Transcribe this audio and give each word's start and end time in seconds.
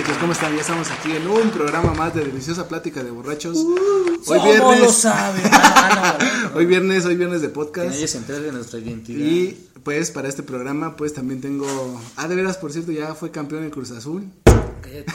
¿Qué 0.00 0.06
tal 0.06 0.14
muchachos? 0.14 0.18
¿Cómo 0.20 0.32
están? 0.32 0.54
Ya 0.54 0.60
estamos 0.62 0.90
aquí 0.90 1.12
en 1.12 1.26
un 1.26 1.50
programa 1.50 1.92
más 1.92 2.14
de 2.14 2.24
Deliciosa 2.24 2.66
Plática 2.68 3.02
de 3.02 3.10
Borrachos. 3.10 3.58
hoy 3.58 4.18
¿Cómo 4.24 4.44
viernes. 4.44 4.80
lo 4.80 4.92
sabe? 4.92 5.40
Ah, 5.52 6.18
no, 6.52 6.58
hoy 6.58 6.64
viernes, 6.64 7.04
hoy 7.04 7.16
viernes 7.16 7.42
de 7.42 7.48
Que 7.48 7.54
podcast. 7.54 7.88
nadie 7.90 8.08
se 8.08 8.18
de 8.20 8.52
nuestra 8.52 8.78
identidad. 8.78 9.18
Y 9.20 9.68
pues 9.82 10.10
para 10.10 10.28
este 10.28 10.42
programa 10.42 10.96
pues 10.96 11.12
también 11.12 11.42
tengo... 11.42 12.00
Ah, 12.16 12.28
de 12.28 12.34
veras, 12.34 12.56
por 12.56 12.72
cierto, 12.72 12.92
ya 12.92 13.14
fue 13.14 13.30
campeón 13.30 13.64
en 13.64 13.70
Cruz 13.70 13.90
Azul. 13.90 14.24
Cállate, 14.82 15.12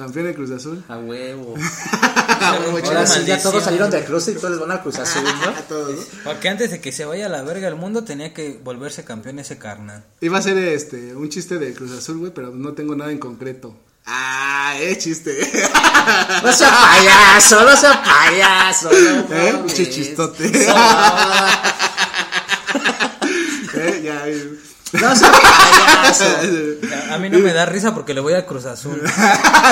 Campeón 0.00 0.28
en 0.28 0.34
Cruz 0.34 0.50
Azul. 0.50 0.82
a 0.88 0.98
huevo. 0.98 1.54
Ahora 2.40 3.06
sí, 3.06 3.24
ya 3.26 3.40
todos 3.40 3.62
salieron 3.62 3.90
de 3.90 4.02
Cruz 4.04 4.28
y 4.28 4.32
todos 4.32 4.58
van 4.58 4.72
a 4.72 4.82
Cruz 4.82 4.98
Azul, 4.98 5.22
¿no? 5.22 5.30
A 5.58 5.62
todos, 5.68 5.94
¿no? 5.94 6.02
Porque 6.24 6.48
antes 6.48 6.70
de 6.70 6.80
que 6.80 6.90
se 6.90 7.04
vaya 7.04 7.26
a 7.26 7.28
la 7.28 7.42
verga 7.42 7.68
el 7.68 7.76
mundo 7.76 8.02
tenía 8.02 8.32
que 8.32 8.58
volverse 8.64 9.04
campeón 9.04 9.38
ese 9.38 9.58
carnal. 9.58 10.04
Iba 10.22 10.38
a 10.38 10.42
ser 10.42 10.56
este 10.56 11.14
un 11.14 11.28
chiste 11.28 11.58
de 11.58 11.74
Cruz 11.74 11.92
Azul, 11.92 12.16
güey, 12.18 12.32
pero 12.32 12.50
no 12.50 12.72
tengo 12.72 12.96
nada 12.96 13.12
en 13.12 13.18
concreto. 13.18 13.76
Ah, 14.06 14.74
eh, 14.78 14.96
chiste. 14.98 15.36
No 16.42 16.50
sea 16.52 16.70
payaso, 16.70 17.62
no 17.62 17.76
sea 17.76 18.02
payaso. 18.02 18.90
No, 18.90 19.36
¿Eh? 19.36 19.52
mames. 19.52 19.74
Pinche 19.74 19.90
chistote. 19.90 20.50
Eh, 23.74 24.00
ya, 24.02 24.26
eh. 24.26 24.58
No. 24.92 25.08
A 27.14 27.18
mí 27.18 27.30
no 27.30 27.38
me 27.38 27.52
da 27.52 27.66
risa 27.66 27.94
porque 27.94 28.14
le 28.14 28.20
voy 28.20 28.34
a 28.34 28.46
Cruz 28.46 28.66
Azul. 28.66 29.00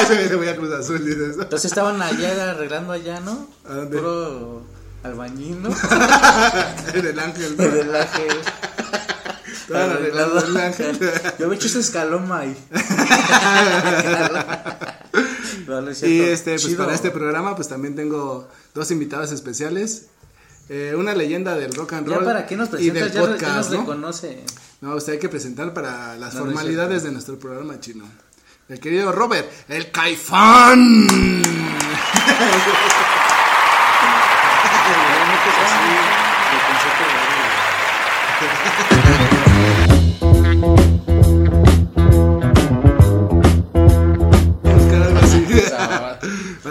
Se 0.06 0.36
voy 0.36 0.48
a 0.48 0.56
Cruz 0.56 0.72
Azul, 0.72 1.05
dices. 1.05 1.36
Entonces 1.41 1.64
estaban 1.66 2.00
allá 2.00 2.50
arreglando 2.52 2.92
allá, 2.92 3.20
¿no? 3.20 3.48
¿A 3.69 3.75
dónde? 3.75 3.98
Puro 3.98 4.62
albañil, 5.02 5.62
¿no? 5.62 5.70
En 6.94 7.06
el 7.06 7.19
ángel, 7.19 7.56
¿no? 7.56 7.64
El 7.64 7.94
ángel. 7.94 8.28
Estaban 9.52 9.91
arreglando 9.91 10.44
el 10.44 10.56
ángel. 10.56 10.98
Yo 11.38 11.48
me 11.48 11.55
he 11.55 11.56
hecho 11.56 11.66
ese 11.66 11.80
escaloma 11.80 12.41
ahí. 12.41 12.56
No, 15.66 15.80
no 15.82 15.91
es 15.91 16.03
Y 16.03 16.22
este, 16.22 16.53
pues 16.53 16.62
Chido. 16.64 16.78
para 16.78 16.94
este 16.94 17.10
programa, 17.10 17.55
pues 17.55 17.69
también 17.69 17.94
tengo 17.94 18.48
dos 18.75 18.91
invitados 18.91 19.32
especiales. 19.32 20.06
Eh, 20.69 20.94
una 20.97 21.14
leyenda 21.14 21.56
del 21.56 21.72
rock 21.72 21.94
and 21.94 22.08
Ya 22.08 22.16
roll 22.16 22.24
para 22.24 22.47
qué 22.47 22.56
nos 22.56 22.69
y 22.80 22.91
del 22.91 23.05
presentas, 23.05 23.12
ya, 23.14 23.20
ya 23.20 23.27
podcast, 23.27 23.56
nos 23.56 23.70
¿no? 23.70 23.80
reconoce. 23.80 24.44
No, 24.80 24.94
usted 24.97 25.14
hay 25.14 25.19
que 25.19 25.28
presentar 25.28 25.72
para 25.72 26.16
las 26.16 26.34
No, 26.34 26.41
no 26.41 26.47
es 26.50 26.54
formalidades 26.54 27.03
de 27.04 27.12
nuestro 27.12 27.38
programa 27.38 27.81
chino. 27.81 28.04
El 28.69 28.81
querido 28.81 29.12
Robert, 29.12 29.48
el 29.69 29.91
Caifán. 29.91 31.06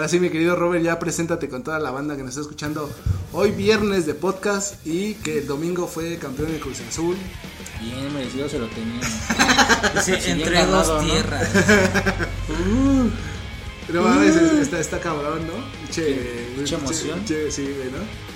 Ahora 0.08 0.16
sí, 0.16 0.20
mi 0.20 0.30
querido 0.30 0.56
Robert, 0.56 0.82
ya 0.82 0.98
preséntate 0.98 1.50
con 1.50 1.62
toda 1.62 1.78
la 1.78 1.90
banda 1.90 2.16
que 2.16 2.22
nos 2.22 2.30
está 2.30 2.40
escuchando 2.40 2.88
hoy 3.34 3.50
viernes 3.50 4.06
de 4.06 4.14
podcast 4.14 4.76
y 4.86 5.12
que 5.16 5.40
el 5.40 5.46
domingo 5.46 5.86
fue 5.86 6.16
campeón 6.16 6.50
de 6.50 6.58
Cruz 6.58 6.80
Azul. 6.80 7.14
Bien 7.78 8.14
merecido 8.14 8.48
se 8.48 8.58
lo 8.58 8.68
tenía. 8.68 9.02
Dice, 9.94 10.30
entre 10.30 10.50
ganado, 10.50 10.94
dos 10.94 11.02
¿no? 11.02 11.10
tierras. 11.10 11.50
No 13.92 14.02
mames, 14.02 14.34
está, 14.36 14.80
está 14.80 14.98
cabrón, 14.98 15.46
¿no? 15.46 15.52
Che, 15.90 16.54
Mucha 16.56 16.76
emoción. 16.76 17.22
che, 17.26 17.50
sí, 17.50 17.68
¿no? 17.92 18.27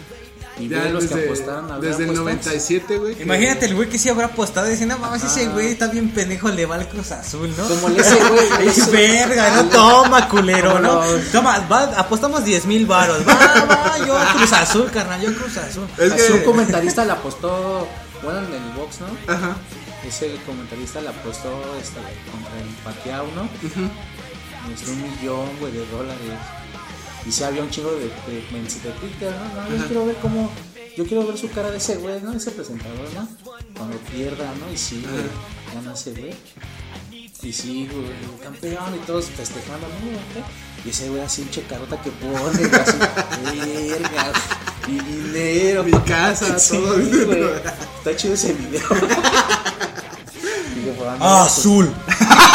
Y 0.59 0.69
Ya 0.69 0.85
los 0.91 1.05
que 1.05 1.15
desde, 1.15 1.25
apostaron. 1.27 1.73
¿habrá 1.73 1.89
desde 1.89 2.05
el 2.05 2.11
apuestas? 2.11 2.45
97, 2.47 2.99
güey. 2.99 3.15
que- 3.15 3.23
Imagínate 3.23 3.67
el 3.67 3.75
güey 3.75 3.89
que 3.89 3.99
sí 3.99 4.09
habrá 4.11 4.27
apostado 4.27 4.67
dice, 4.69 4.85
no 4.87 4.99
mames, 4.99 5.25
ese 5.25 5.49
güey 5.49 5.69
está 5.69 5.87
bien 5.89 6.11
pendejo, 6.11 6.49
le 6.51 6.67
va 6.67 6.75
al 6.77 6.89
Cruz 6.89 7.11
Azul, 7.11 7.53
¿no? 7.57 7.67
Como 7.67 7.89
el 7.89 7.97
ese 7.99 8.17
güey. 8.17 8.69
Es 8.69 8.91
verga, 8.91 9.51
no 9.57 9.65
toma, 9.71 10.29
culero, 10.29 10.79
¿no? 10.79 11.01
Toma, 11.33 11.59
va, 11.71 11.85
apostamos 11.99 12.45
10 12.45 12.67
mil 12.67 12.85
varos. 12.87 13.27
Va, 13.27 13.35
va, 13.65 13.99
yo 14.07 14.15
Cruz 14.37 14.53
Azul, 14.53 14.91
carnal, 14.91 15.21
yo 15.23 15.35
Cruz 15.35 15.57
Azul. 15.57 15.89
Es 15.99 16.13
Así 16.13 16.33
un 16.33 16.39
que. 16.41 16.45
comentarista 16.45 17.05
le 17.05 17.13
apostó. 17.13 17.89
Bueno, 18.23 18.41
en 18.41 18.53
el 18.55 18.71
box, 18.77 18.97
¿no? 19.01 19.33
Ajá. 19.35 19.57
Ese 20.07 20.37
comentarista 20.47 21.01
le 21.01 21.09
apostó 21.09 21.51
este, 21.81 21.99
contra 22.31 22.59
el 22.61 22.69
Paquiao, 22.85 23.27
¿no? 23.35 23.49
Este, 24.73 24.91
un 24.91 25.03
millón, 25.03 25.49
güey, 25.59 25.73
de 25.73 25.87
dólares. 25.87 26.21
Y 27.27 27.33
sí 27.33 27.45
había 27.45 27.63
un 27.63 27.71
chingo 27.71 27.91
de, 27.93 27.99
de, 28.01 28.07
de 28.07 28.91
Twitter, 29.01 29.33
¿no? 29.33 29.63
No, 29.71 29.77
Yo 29.77 29.87
quiero 29.87 30.07
ver 30.07 30.17
cómo. 30.17 30.51
Yo 30.97 31.07
quiero 31.07 31.27
ver 31.27 31.39
su 31.39 31.49
cara 31.51 31.71
de 31.71 31.79
ese 31.79 31.97
güey, 31.97 32.21
¿no? 32.21 32.33
Ese 32.33 32.51
presentador, 32.51 33.09
¿no? 33.15 33.29
Cuando 33.77 33.97
pierda, 33.99 34.53
¿no? 34.61 34.73
Y 34.73 34.77
sí, 34.77 35.03
güey, 35.09 35.25
gana 35.75 35.95
ese 35.95 36.13
güey. 36.13 36.35
Y 37.43 37.53
sí, 37.53 37.89
güey, 37.91 38.07
campeón 38.43 38.95
y 38.95 38.99
todos 39.07 39.25
festejando, 39.27 39.87
¿no? 39.89 39.95
güey? 40.05 40.45
Y 40.85 40.91
ese 40.91 41.09
güey 41.09 41.23
así, 41.23 41.43
un 41.43 41.51
checarota 41.51 42.01
que 42.03 42.11
pone, 42.11 42.77
así, 42.77 43.89
verga, 43.99 44.33
y 44.87 44.99
dinero. 45.01 45.85
Mi 45.85 45.93
casa, 46.01 46.59
Sí, 46.59 46.77
todo. 46.77 46.95
güey. 47.27 47.43
Está 47.99 48.17
chido 48.17 48.35
ese 48.35 48.53
video. 48.53 48.83
"Bueno, 50.97 51.17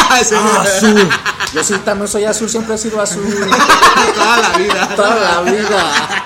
Ah, 0.09 0.19
azul, 0.19 0.37
azul. 0.37 1.09
Yo 1.53 1.63
sí 1.63 1.73
también 1.85 2.07
soy 2.07 2.25
azul, 2.25 2.49
siempre 2.49 2.75
he 2.75 2.77
sido 2.77 3.01
azul. 3.01 3.23
Toda 4.15 4.37
la 4.37 4.57
vida. 4.57 4.95
Toda 4.95 5.15
la 5.43 5.51
vida. 5.51 6.23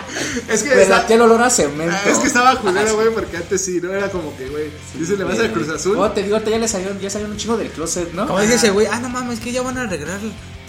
Es 0.48 0.64
que, 0.64 0.76
Me 0.76 0.82
está- 0.84 1.06
el 1.10 1.22
olor 1.22 1.42
a 1.42 1.50
cemento. 1.50 1.96
es 2.06 2.18
que 2.20 2.28
estaba 2.28 2.56
culero, 2.58 2.96
güey, 2.96 3.10
porque 3.14 3.38
antes 3.38 3.64
sí, 3.64 3.80
¿no? 3.82 3.92
Era 3.94 4.10
como 4.10 4.36
que, 4.38 4.48
güey, 4.50 4.72
dice, 4.96 5.18
le 5.18 5.24
vas 5.24 5.40
al 5.40 5.52
Cruz 5.52 5.70
Azul. 5.70 5.98
Oh, 5.98 6.10
te 6.12 6.24
digo, 6.24 6.36
ahorita 6.36 6.52
ya 6.52 6.60
le 6.60 6.68
salieron, 6.68 7.00
ya 7.00 7.10
salieron 7.10 7.32
un 7.34 7.38
chingo 7.38 7.58
del 7.58 7.70
closet, 7.72 8.12
¿no? 8.14 8.28
Como 8.28 8.40
dice 8.40 8.56
ese 8.56 8.70
güey, 8.72 8.88
ah, 8.92 9.00
no 9.00 9.10
mames, 9.10 9.40
que 9.40 9.52
ya 9.52 9.62
van 9.62 9.78
a 9.78 9.82
arreglar 9.82 10.20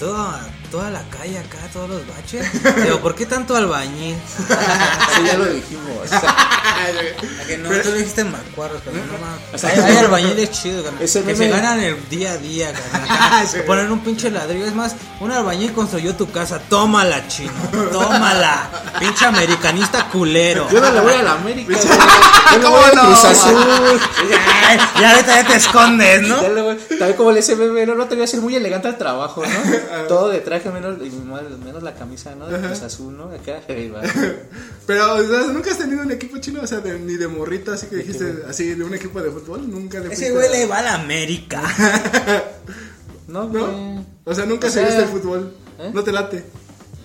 toda, 0.02 0.40
toda 0.72 0.90
la 0.90 1.02
calle 1.10 1.38
acá, 1.38 1.58
todos 1.72 1.88
los 1.88 2.02
baches. 2.08 2.44
Digo, 2.82 3.00
¿por 3.00 3.14
qué 3.14 3.24
tanto 3.24 3.54
albañil? 3.54 4.16
Sí, 4.36 5.22
ya 5.24 5.38
lo 5.38 5.44
dijimos. 5.46 6.10
A 6.12 7.46
que 7.46 7.58
no, 7.58 7.68
tú 7.68 7.90
lo 7.90 7.96
dijiste 7.96 8.22
en 8.22 8.32
Macuarros, 8.32 8.80
pero 8.84 8.96
no. 8.96 9.02
O 9.54 9.58
sea, 9.58 9.70
hay, 9.70 9.96
albañiles 9.96 10.50
chidos, 10.50 10.84
carnal, 10.84 11.02
ese 11.02 11.22
que 11.22 11.34
meme- 11.34 11.36
se 11.36 11.48
ganan 11.50 11.80
el 11.80 12.08
día 12.08 12.32
a 12.32 12.36
día, 12.38 12.72
carnal. 12.72 13.48
Que 13.52 13.60
Poner 13.60 13.90
un 13.90 14.00
pinche 14.00 14.30
ladrillo. 14.30 14.66
Es 14.66 14.74
más, 14.74 14.96
un 15.20 15.30
albañil 15.30 15.72
construyó 15.72 16.16
tu 16.16 16.30
casa. 16.30 16.58
Tómala, 16.58 17.28
chino. 17.28 17.52
Tómala. 17.92 18.70
Pinche 18.98 19.24
americanista 19.26 20.08
culero. 20.08 20.69
Yo 20.70 20.81
no 20.81 20.90
le 20.90 21.00
voy 21.00 21.12
a 21.14 21.22
la 21.22 21.32
América. 21.32 21.75
Yo 21.78 22.58
le 22.58 22.64
¿Cómo 22.64 22.76
voy 22.76 22.90
a 22.90 22.94
no? 22.94 23.02
Cruz 23.06 23.25
Azul. 23.25 24.00
Ya 25.00 25.10
ahorita 25.10 25.43
ya 25.43 25.48
te 25.48 25.56
escondes, 25.56 26.22
¿no? 26.22 26.43
Le 26.48 26.75
También 26.75 27.16
como 27.16 27.31
el 27.31 27.43
SBB, 27.43 27.87
no, 27.87 27.94
no 27.94 28.06
te 28.06 28.14
voy 28.14 28.22
a 28.22 28.25
hacer 28.25 28.40
muy 28.40 28.56
elegante 28.56 28.88
al 28.88 28.98
trabajo, 28.98 29.43
¿no? 29.44 29.92
Todo 30.09 30.29
de 30.31 30.41
traje, 30.41 30.71
menos, 30.71 30.99
y 31.05 31.11
menos 31.11 31.83
la 31.83 31.94
camisa, 31.94 32.35
¿no? 32.35 32.47
De 32.49 32.59
Cruz 32.59 32.83
Azul, 32.83 33.17
¿no? 33.17 33.25
Acá. 33.25 33.61
Pero, 34.87 35.15
o 35.15 35.23
sea, 35.23 35.41
¿nunca 35.53 35.71
has 35.71 35.79
tenido 35.79 36.03
un 36.03 36.11
equipo 36.11 36.39
chino? 36.39 36.61
O 36.62 36.67
sea, 36.67 36.81
de- 36.81 36.99
ni 36.99 37.15
de 37.15 37.29
morrita, 37.29 37.75
así 37.75 37.87
que 37.87 37.97
dijiste, 37.97 38.44
así, 38.49 38.75
de 38.75 38.85
un 38.85 38.94
equipo 38.94 39.21
de 39.23 39.31
fútbol. 39.31 39.71
Nunca 39.71 40.00
le 40.00 40.12
Ese 40.12 40.31
güey 40.33 40.47
a- 40.47 40.50
le 40.50 40.67
va 40.67 40.79
a 40.79 40.83
la 40.83 40.94
América. 40.94 41.62
No, 43.29 43.44
¿No? 43.49 44.05
O 44.25 44.35
sea, 44.35 44.44
nunca 44.47 44.67
O 44.67 44.71
sea, 44.71 44.83
seguiste 44.87 45.03
el 45.05 45.09
fútbol. 45.09 45.55
¿eh? 45.79 45.91
No 45.94 46.03
te 46.05 46.12
late, 46.12 46.44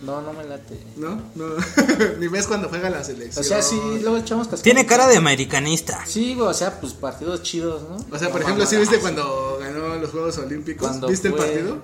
No, 0.01 0.21
no 0.21 0.33
me 0.33 0.43
late. 0.43 0.77
¿no? 0.97 1.21
No. 1.35 1.45
Ni 2.19 2.27
ves 2.27 2.47
cuando 2.47 2.67
juega 2.69 2.89
la 2.89 3.03
selección. 3.03 3.45
O 3.45 3.47
sea, 3.47 3.61
sí, 3.61 3.79
luego 4.01 4.17
echamos 4.17 4.47
cascada. 4.47 4.63
Tiene 4.63 4.85
cara 4.85 5.07
de 5.07 5.17
americanista. 5.17 6.03
Sí, 6.05 6.35
güey, 6.35 6.47
o 6.49 6.53
sea, 6.53 6.79
pues 6.81 6.93
partidos 6.93 7.43
chidos, 7.43 7.83
¿no? 7.89 7.95
O 8.13 8.19
sea, 8.19 8.29
por 8.29 8.41
No 8.41 8.45
ejemplo. 8.47 8.65
¿sí 8.65 8.75
viste 8.77 8.99
cuando 8.99 9.57
ganó 9.61 9.95
los 9.95 10.09
Juegos 10.11 10.37
Olímpicos? 10.39 10.99
¿Viste 11.07 11.29
el 11.29 11.33
partido? 11.35 11.77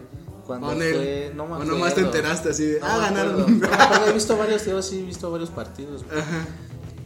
Cuando 0.46 0.68
Con 0.68 0.82
él. 0.82 0.94
fue, 0.94 1.32
no 1.36 1.48
me 1.48 1.56
o 1.56 1.64
nomás 1.64 1.96
te 1.96 2.02
enteraste 2.02 2.50
así 2.50 2.66
de, 2.66 2.80
No 2.80 2.86
ah, 2.86 2.98
ganaron. 3.00 3.60
No 3.62 4.02
me 4.02 4.10
he 4.10 4.14
visto 4.14 4.38
varios, 4.38 4.66
yo 4.66 4.82
sí 4.82 5.00
he 5.00 5.04
visto 5.04 5.32
varios 5.32 5.50
partidos. 5.50 6.04
güey. 6.04 6.22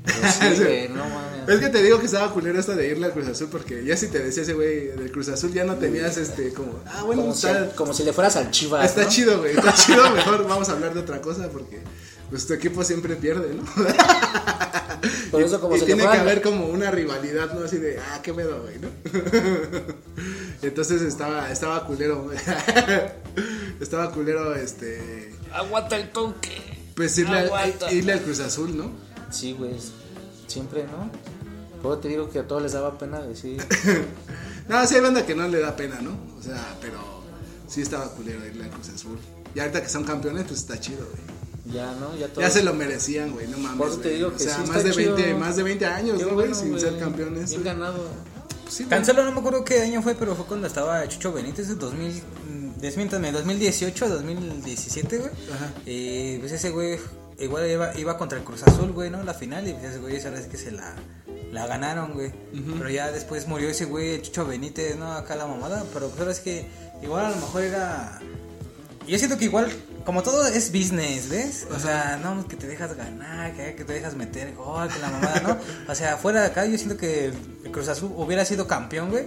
Pero 0.05 0.31
sí, 0.55 0.63
güey, 0.63 0.89
no 0.89 1.03
mames. 1.03 1.49
Es 1.49 1.59
que 1.59 1.69
te 1.69 1.83
digo 1.83 1.99
que 1.99 2.05
estaba 2.05 2.33
culero 2.33 2.59
esto 2.59 2.75
de 2.75 2.87
irle 2.87 3.05
al 3.05 3.13
Cruz 3.13 3.27
Azul 3.27 3.49
porque 3.51 3.83
ya 3.83 3.95
si 3.95 4.07
te 4.07 4.19
decía 4.19 4.43
ese 4.43 4.53
güey 4.53 4.87
del 4.87 5.11
Cruz 5.11 5.29
Azul 5.29 5.53
ya 5.53 5.65
no 5.65 5.75
tenías 5.75 6.17
este 6.17 6.53
como, 6.53 6.79
ah, 6.85 7.03
bueno, 7.03 7.21
como, 7.23 7.33
si, 7.35 7.47
como 7.75 7.93
si 7.93 8.03
le 8.03 8.13
fueras 8.13 8.35
al 8.37 8.51
Chivas. 8.51 8.85
está 8.85 9.03
¿no? 9.03 9.09
chido, 9.09 9.39
güey, 9.39 9.55
está 9.55 9.73
chido, 9.75 10.09
mejor 10.11 10.47
vamos 10.47 10.69
a 10.69 10.73
hablar 10.73 10.93
de 10.93 11.01
otra 11.01 11.21
cosa 11.21 11.49
porque 11.49 11.81
pues 12.29 12.45
tu 12.47 12.53
equipo 12.53 12.83
siempre 12.83 13.15
pierde, 13.15 13.53
¿no? 13.53 13.63
Por 15.31 15.41
eso, 15.41 15.61
como 15.61 15.75
y 15.77 15.81
tiene 15.81 16.03
que 16.03 16.17
haber 16.17 16.41
como 16.41 16.67
una 16.67 16.91
rivalidad, 16.91 17.53
¿no? 17.53 17.63
Así 17.63 17.77
de, 17.77 17.99
ah, 17.99 18.19
qué 18.21 18.33
pedo, 18.33 18.61
güey, 18.61 18.79
¿no? 18.79 18.89
Entonces 20.61 21.01
estaba, 21.01 21.51
estaba 21.51 21.85
culero, 21.85 22.23
güey. 22.23 22.37
estaba 23.79 24.11
culero, 24.11 24.55
este, 24.55 25.33
Aguanta 25.53 25.97
el 25.97 26.09
toque. 26.11 26.91
pues 26.95 27.17
irle, 27.17 27.39
al- 27.39 27.45
Aguanta. 27.45 27.91
irle 27.91 28.13
al 28.13 28.21
Cruz 28.21 28.39
Azul, 28.39 28.75
¿no? 28.77 28.91
Sí, 29.31 29.53
güey. 29.53 29.75
Siempre, 30.47 30.83
¿no? 30.85 31.09
Luego 31.83 31.99
te 31.99 32.07
digo 32.07 32.29
que 32.29 32.39
a 32.39 32.47
todos 32.47 32.61
les 32.63 32.73
daba 32.73 32.97
pena 32.97 33.21
decir. 33.21 33.61
No, 34.67 34.85
sí 34.85 34.95
hay 34.95 35.01
banda 35.01 35.25
que 35.25 35.33
no 35.33 35.47
le 35.47 35.61
da 35.61 35.77
pena, 35.77 36.01
¿no? 36.01 36.11
O 36.37 36.41
sea, 36.43 36.75
pero 36.81 36.97
sí 37.69 37.81
estaba 37.81 38.09
culero 38.11 38.45
irle 38.45 38.65
al 38.65 38.69
Cruz 38.69 38.89
Azul. 38.89 39.17
Y 39.55 39.59
ahorita 39.61 39.81
que 39.81 39.87
son 39.87 40.03
campeones, 40.03 40.43
pues 40.45 40.59
está 40.59 40.77
chido, 40.77 41.05
güey. 41.09 41.73
Ya, 41.73 41.89
¿no? 41.93 42.13
Ya 42.17 42.27
todos. 42.27 42.43
Ya 42.43 42.49
se 42.49 42.63
lo 42.63 42.73
merecían, 42.73 43.31
güey, 43.31 43.47
no 43.47 43.57
mames. 43.59 43.77
Por 43.77 43.87
eso 43.87 43.97
te 43.99 44.03
güey. 44.09 44.15
digo 44.17 44.27
o 44.27 44.33
que 44.33 44.39
sea, 44.43 44.55
sí 44.55 44.61
más 44.67 44.77
está 44.77 44.89
de 44.89 44.95
20, 45.05 45.23
chido. 45.23 45.37
más 45.37 45.55
de 45.55 45.63
20 45.63 45.85
años, 45.85 46.19
¿no, 46.19 46.23
güey? 46.25 46.35
bueno, 46.35 46.55
Sin 46.55 46.69
güey. 46.71 46.81
ser 46.81 46.99
campeones. 46.99 47.49
Bien 47.51 47.63
ganado. 47.63 48.09
Sí. 48.67 48.83
Tan 48.85 49.05
solo 49.05 49.23
no 49.23 49.31
me 49.31 49.39
acuerdo 49.39 49.63
qué 49.63 49.79
año 49.81 50.01
fue, 50.01 50.15
pero 50.15 50.35
fue 50.35 50.45
cuando 50.45 50.67
estaba 50.67 51.07
Chucho 51.07 51.31
Benítez, 51.31 51.69
en 51.69 51.79
2000, 51.79 52.11
mm, 52.11 52.19
desmiéntame, 52.79 53.31
2018, 53.31 54.09
2017, 54.09 55.17
güey. 55.17 55.31
Ajá. 55.53 55.71
Eh, 55.85 56.37
pues 56.39 56.51
ese 56.51 56.69
güey 56.69 56.99
igual 57.39 57.69
iba, 57.69 57.97
iba 57.97 58.17
contra 58.17 58.37
el 58.37 58.43
Cruz 58.43 58.63
Azul, 58.63 58.91
güey, 58.91 59.09
¿no? 59.09 59.23
La 59.23 59.33
final, 59.33 59.67
y 59.67 59.73
pues 59.73 59.85
ese 59.85 59.99
güey, 59.99 60.15
esa 60.15 60.29
vez 60.29 60.47
que 60.47 60.57
se 60.57 60.71
la, 60.71 60.95
la 61.51 61.67
ganaron, 61.67 62.13
güey. 62.13 62.31
Pero 62.77 62.89
ya 62.89 63.11
después 63.11 63.47
murió 63.47 63.69
ese 63.69 63.85
güey, 63.85 64.15
el 64.15 64.21
Chucho 64.21 64.45
Benítez, 64.45 64.97
¿no? 64.97 65.11
Acá 65.13 65.35
la 65.35 65.47
mamada, 65.47 65.85
pero 65.93 66.07
pues 66.07 66.19
ahora 66.19 66.31
es 66.31 66.39
que 66.39 66.65
igual 67.01 67.25
a 67.25 67.29
lo 67.29 67.35
mejor 67.37 67.63
era... 67.63 68.19
Yo 69.07 69.17
siento 69.17 69.37
que 69.37 69.45
igual, 69.45 69.71
como 70.07 70.23
todo 70.23 70.47
es 70.47 70.71
business, 70.71 71.27
¿ves? 71.27 71.67
O 71.69 71.77
sea, 71.77 72.17
no, 72.23 72.47
que 72.47 72.55
te 72.55 72.65
dejas 72.65 72.95
ganar, 72.95 73.53
que, 73.53 73.75
que 73.75 73.83
te 73.83 73.91
dejas 73.91 74.15
meter 74.15 74.55
gol, 74.55 74.87
que 74.87 74.99
la 74.99 75.09
mamada, 75.09 75.41
¿no? 75.41 75.57
O 75.91 75.95
sea, 75.95 76.15
fuera 76.15 76.39
de 76.39 76.47
acá, 76.47 76.65
yo 76.65 76.77
siento 76.77 76.95
que 76.95 77.25
el 77.25 77.71
Cruz 77.73 77.89
Azul 77.89 78.13
hubiera 78.15 78.45
sido 78.45 78.67
campeón, 78.67 79.09
güey. 79.09 79.25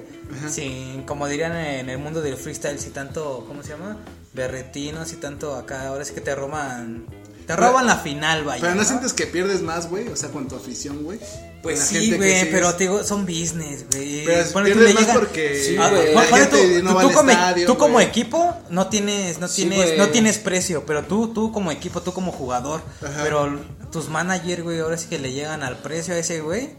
Sin, 0.49 1.03
como 1.03 1.27
dirían 1.27 1.55
en 1.55 1.91
el 1.91 1.99
mundo 1.99 2.23
del 2.23 2.39
freestyle, 2.39 2.81
si 2.81 2.89
tanto, 2.89 3.45
¿cómo 3.47 3.63
se 3.63 3.73
llama? 3.73 3.99
Berretinos 4.33 5.13
y 5.13 5.17
tanto 5.17 5.55
acá, 5.55 5.89
ahora 5.89 6.03
sí 6.07 6.15
que 6.15 6.23
te 6.23 6.35
roban. 6.35 7.05
Te 7.47 7.55
roban 7.57 7.87
la 7.87 7.99
final, 7.99 8.45
vaya. 8.45 8.63
Pero 8.63 8.75
no 8.75 8.81
¿no? 8.81 8.89
sientes 8.89 9.13
que 9.13 9.27
pierdes 9.27 9.61
más, 9.61 9.91
güey, 9.91 10.09
o 10.09 10.17
sea, 10.17 10.31
con 10.31 10.49
tu 10.49 10.57
afición, 10.57 11.05
güey. 11.05 11.21
Pues 11.63 11.79
sí, 11.81 12.17
güey, 12.17 12.51
pero 12.51 12.75
te 12.75 12.85
digo, 12.85 13.05
son 13.05 13.27
business, 13.27 13.85
güey. 13.93 14.25
Pero 14.25 14.45
tú, 14.51 14.61
le 14.61 14.95
más 14.95 15.03
llega- 15.03 15.13
porque 15.15 15.63
Sí, 15.63 15.77
Ah, 15.79 15.91
la 15.93 16.23
gente 16.23 16.79
tú, 16.79 16.85
no 16.85 16.91
tú 16.91 16.97
va 16.97 17.03
al 17.03 17.13
como, 17.13 17.31
estadio, 17.31 17.67
tú 17.67 17.77
como 17.77 17.93
güey. 17.95 18.07
equipo 18.07 18.57
no 18.71 18.87
tienes, 18.89 19.39
no 19.41 19.47
Sí, 19.49 19.67
tienes, 19.69 19.99
no 19.99 20.09
tienes 20.09 20.39
precio, 20.39 20.85
pero 20.87 21.05
tú, 21.05 21.29
tú 21.35 21.53
como 21.53 21.71
equipo, 21.71 22.01
tú 22.01 22.13
como 22.15 22.33
jugador, 22.33 22.81
pero 23.23 23.61
tus 23.93 24.09
managers, 24.09 24.63
güey, 24.63 24.79
ahora 24.81 24.97
sí 24.97 25.09
que 25.09 25.19
le 25.19 25.33
llegan 25.33 25.63
al 25.63 25.77
precio 25.79 26.15
a 26.15 26.19
ese 26.19 26.41
güey, 26.41 26.71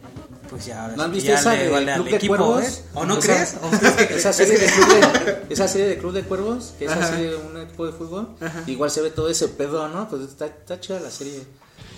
pues 0.50 0.66
ya 0.66 0.81
ahora 0.83 0.95
¿No 0.98 1.04
han 1.04 1.12
visto 1.12 1.31
esa 1.31 1.54
le 1.54 1.63
de 1.66 1.69
vale 1.69 1.94
Club 1.94 2.10
de 2.10 2.16
equipo, 2.16 2.36
Cuervos? 2.38 2.81
¿O 2.95 3.06
no 3.06 3.18
Esa- 3.19 3.33
crees? 3.33 3.56
¿O 3.62 3.69
crees 3.69 3.94
que- 4.07 4.16
Esa 4.18 4.33
serie, 4.33 4.57
de 4.57 4.66
Club 4.66 4.88
de, 4.89 5.54
esa 5.54 5.68
serie 5.68 5.88
de 5.88 5.98
Club 6.00 6.13
de 6.13 6.24
Cuervos, 6.24 6.74
que 6.80 6.86
es 6.86 6.92
así 6.92 7.22
de 7.22 7.36
un 7.36 7.62
equipo 7.62 7.86
de 7.86 7.94
fútbol, 7.94 8.30
igual 8.66 8.89
se 8.89 9.01
ve 9.01 9.12
todo 9.12 9.30
ese 9.30 9.48
pedo, 9.48 9.88
¿no? 9.89 10.10
Pues 10.10 10.24
está, 10.24 10.48
está 10.48 10.80
chida 10.80 11.00
la 11.00 11.12
serie. 11.12 11.44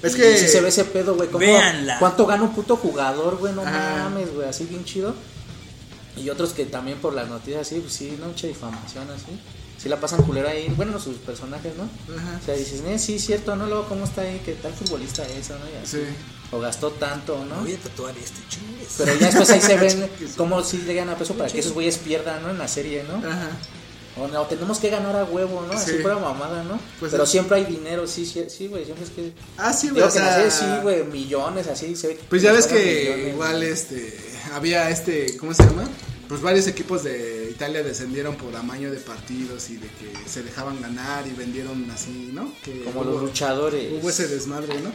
Es 0.03 0.15
que- 0.15 0.37
sí 0.37 0.47
se 0.47 0.61
ve 0.61 0.69
ese 0.69 0.85
pedo, 0.85 1.15
güey. 1.15 1.27
¿cómo- 1.29 1.39
Véanla. 1.39 1.97
¿Cuánto 1.99 2.25
gana 2.25 2.43
un 2.43 2.53
puto 2.53 2.75
jugador, 2.75 3.37
güey? 3.37 3.53
No 3.53 3.63
mames, 3.63 4.33
güey, 4.33 4.47
así 4.47 4.65
bien 4.65 4.83
chido. 4.85 5.15
Y 6.15 6.29
otros 6.29 6.51
que 6.53 6.65
también 6.65 6.99
por 6.99 7.13
las 7.13 7.27
noticias 7.27 7.61
así, 7.61 7.79
pues 7.79 7.93
sí, 7.93 8.15
no, 8.19 8.27
mucha 8.27 8.47
difamación 8.47 9.09
así. 9.09 9.39
Sí 9.81 9.89
la 9.89 9.99
pasan 9.99 10.21
culera 10.21 10.51
ahí, 10.51 10.71
bueno, 10.77 10.97
sus 10.99 11.15
personajes, 11.17 11.73
¿no? 11.75 11.83
Ajá. 12.15 12.39
O 12.41 12.45
sea, 12.45 12.53
dices, 12.55 12.81
eh, 12.85 12.99
sí, 12.99 13.17
cierto, 13.19 13.55
¿no? 13.55 13.65
Luego, 13.65 13.85
¿cómo 13.89 14.05
está 14.05 14.21
ahí? 14.21 14.41
¿Qué 14.45 14.53
tal 14.53 14.71
futbolista 14.73 15.23
es, 15.27 15.49
no? 15.49 15.55
Y 15.57 15.83
así. 15.83 15.97
Sí. 15.97 16.03
O 16.51 16.59
gastó 16.59 16.91
tanto, 16.91 17.43
¿no? 17.45 17.61
Voy 17.61 17.73
a 17.73 17.77
tatuar 17.79 18.15
este 18.17 18.39
chingues. 18.47 18.93
Pero 18.97 19.15
ya 19.15 19.25
después 19.25 19.49
ahí 19.49 19.59
se 19.61 19.75
ven 19.77 20.09
cómo 20.37 20.61
sí 20.63 20.83
llegan 20.85 21.09
a 21.09 21.17
peso 21.17 21.33
para 21.33 21.49
que 21.49 21.59
esos 21.59 21.73
güeyes 21.73 21.97
pierdan, 21.97 22.43
¿no? 22.43 22.51
En 22.51 22.59
la 22.59 22.67
serie, 22.67 23.03
¿no? 23.03 23.15
Ajá. 23.27 23.49
O 24.15 24.27
no, 24.27 24.43
tenemos 24.43 24.77
que 24.79 24.89
ganar 24.89 25.15
a 25.15 25.23
huevo, 25.23 25.65
¿no? 25.67 25.73
Así 25.73 25.91
Sí. 25.91 25.97
fuera 25.99 26.17
mamada, 26.19 26.63
¿no? 26.63 26.79
Pues 26.99 27.11
Pero 27.11 27.25
siempre 27.25 27.57
hay 27.57 27.65
dinero, 27.65 28.05
sí, 28.07 28.25
sí, 28.25 28.45
sí, 28.47 28.67
güey. 28.67 28.85
Siempre 28.85 29.05
es 29.05 29.11
que. 29.11 29.33
Ah, 29.57 29.73
sí, 29.73 29.89
güey, 29.89 30.03
o 30.03 30.11
sí, 30.11 30.65
güey, 30.83 31.03
millones 31.05 31.67
así. 31.67 31.95
Se 31.95 32.09
ve 32.09 32.19
Pues 32.29 32.41
ya 32.41 32.51
ves 32.53 32.67
que 32.67 32.75
millones, 32.75 33.33
igual 33.33 33.63
este 33.63 34.19
había 34.53 34.89
este, 34.89 35.35
¿cómo 35.37 35.53
se 35.53 35.63
llama? 35.63 35.87
Pues 36.29 36.41
varios 36.41 36.65
equipos 36.67 37.03
de 37.03 37.49
Italia 37.51 37.83
descendieron 37.83 38.35
por 38.35 38.55
amaño 38.55 38.89
de 38.89 38.97
partidos 38.97 39.69
y 39.69 39.75
de 39.75 39.87
que 39.87 40.11
se 40.27 40.41
dejaban 40.41 40.81
ganar 40.81 41.27
y 41.27 41.31
vendieron 41.33 41.85
así, 41.91 42.31
¿no? 42.33 42.51
Que 42.63 42.81
Como 42.85 43.01
hubo, 43.01 43.11
los 43.11 43.21
luchadores. 43.23 43.91
hubo 44.01 44.09
ese 44.09 44.27
desmadre, 44.27 44.79
¿no? 44.81 44.91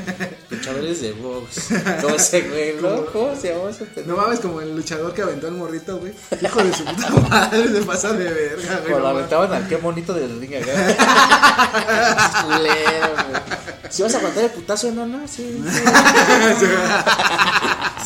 Luchadores 0.50 1.02
de 1.02 1.12
box. 1.12 1.68
¿Cómo 2.00 2.14
ese 2.14 2.40
güey, 2.42 2.74
no? 2.80 3.04
¿Cómo 3.06 3.34
se 3.38 3.52
llama 3.52 3.70
ese? 3.70 3.86
No 4.06 4.16
mames, 4.16 4.40
como 4.40 4.60
el 4.60 4.74
luchador 4.74 5.12
que 5.12 5.22
aventó 5.22 5.48
al 5.48 5.54
morrito, 5.54 5.98
güey. 5.98 6.12
Hijo 6.40 6.62
de 6.64 6.72
su 6.72 6.84
puta 6.84 7.10
madre, 7.28 7.68
se 7.68 7.82
pasa 7.82 8.12
de 8.14 8.24
verga, 8.32 8.76
güey. 8.78 8.84
Como 8.84 8.96
no 8.96 9.02
lo 9.02 9.08
aventaban 9.08 9.52
al 9.52 9.68
qué 9.68 9.76
bonito 9.76 10.14
del 10.14 10.40
ring 10.40 10.54
acá. 10.54 12.44
Culero, 12.46 13.14
güey. 13.28 13.42
Si 13.90 14.02
vas 14.02 14.14
a 14.14 14.18
aguantar 14.18 14.44
el 14.44 14.50
putazo, 14.50 14.90
no, 14.92 15.06
no, 15.06 15.26
sí. 15.26 15.62
sí. 16.58 16.66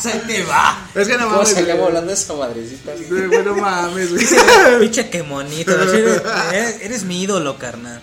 Se 0.01 0.11
te 0.19 0.43
va. 0.43 0.87
Es 0.95 1.07
que 1.07 1.13
no 1.17 1.25
¿Cómo 1.25 1.35
mames. 1.37 1.49
salía 1.53 1.75
güey. 1.75 1.85
volando 1.85 2.11
esa 2.11 2.33
madrecita? 2.33 2.72
Güey, 3.09 3.27
güey, 3.27 3.43
no 3.43 3.55
mames, 3.55 4.11
güey. 4.11 4.25
Pinche 4.79 5.09
que 5.09 5.23
monito. 5.23 5.71
¿no? 5.75 5.93
Eres, 6.53 7.03
mi 7.03 7.23
ídolo, 7.23 7.57
carnal. 7.57 8.01